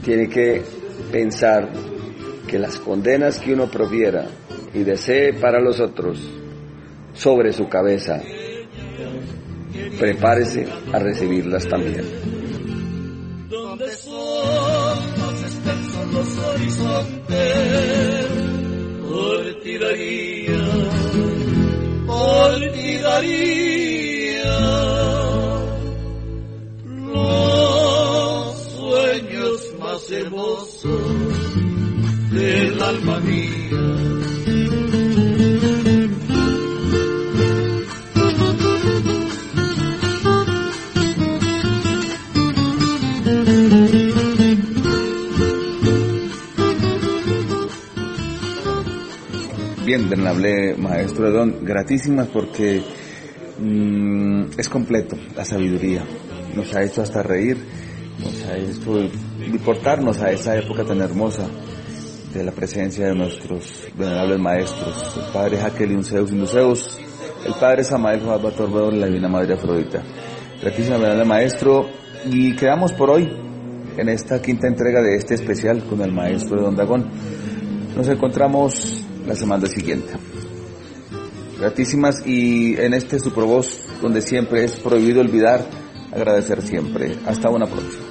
[0.02, 0.62] tiene que
[1.12, 1.68] pensar
[2.47, 4.26] que las condenas que uno profiera
[4.72, 6.18] y desee para los otros
[7.12, 8.20] sobre su cabeza,
[9.98, 12.05] prepárese a recibirlas también.
[13.48, 18.27] Donde son más extensos los horizontes,
[19.09, 20.59] por ti daría,
[22.06, 24.59] por ti daría
[26.85, 31.01] los sueños más hermosos
[32.32, 34.09] del alma mía.
[50.06, 52.82] Venerable maestro de Don, gratísimas porque
[53.58, 56.04] mm, es completo la sabiduría.
[56.54, 57.56] Nos ha hecho hasta reír,
[58.18, 59.10] nos ha hecho
[59.46, 61.46] importarnos a esa época tan hermosa
[62.32, 66.98] de la presencia de nuestros venerables maestros, el padre Jacqueline Zeus Induceus,
[67.46, 70.02] el padre Samael Juan Bator y la Divina Madre Afrodita.
[70.60, 71.86] Gratísima venerable maestro,
[72.24, 73.28] y quedamos por hoy
[73.96, 77.08] en esta quinta entrega de este especial con el maestro de Don Dagón.
[77.96, 80.14] Nos encontramos la semana siguiente.
[81.59, 85.68] Gratísimas y en este su voz donde siempre es prohibido olvidar,
[86.12, 87.14] agradecer siempre.
[87.26, 88.05] Hasta una próxima.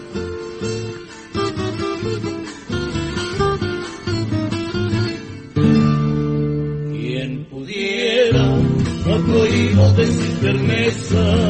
[6.92, 8.46] Quien pudiera
[9.08, 11.47] no prohíbo decir firmeza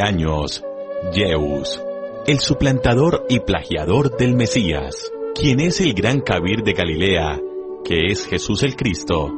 [0.00, 0.64] años,
[1.12, 1.82] Yeus,
[2.26, 7.40] el suplantador y plagiador del Mesías, quien es el gran cabir de Galilea,
[7.84, 9.30] que es Jesús el Cristo.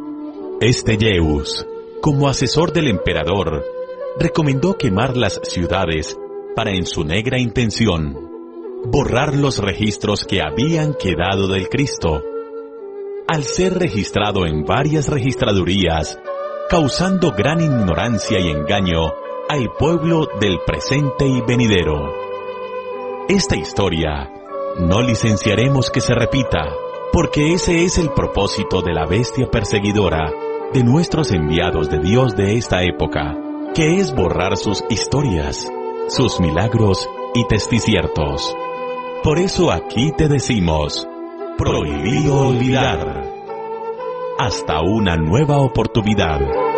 [0.60, 1.66] Este Yeus,
[2.00, 3.64] como asesor del emperador,
[4.18, 6.16] recomendó quemar las ciudades
[6.56, 8.30] para en su negra intención
[8.84, 12.22] borrar los registros que habían quedado del Cristo,
[13.28, 16.18] al ser registrado en varias registradurías,
[16.68, 19.12] causando gran ignorancia y engaño
[19.51, 22.14] al pueblo del presente y venidero.
[23.28, 24.31] Esta historia
[24.78, 26.68] no licenciaremos que se repita,
[27.12, 30.31] porque ese es el propósito de la bestia perseguidora
[30.72, 33.36] de nuestros enviados de Dios de esta época,
[33.74, 35.68] que es borrar sus historias,
[36.06, 38.56] sus milagros y testiciertos.
[39.24, 41.09] Por eso aquí te decimos,
[41.59, 43.24] prohibido olvidar.
[44.39, 46.69] Hasta una nueva oportunidad.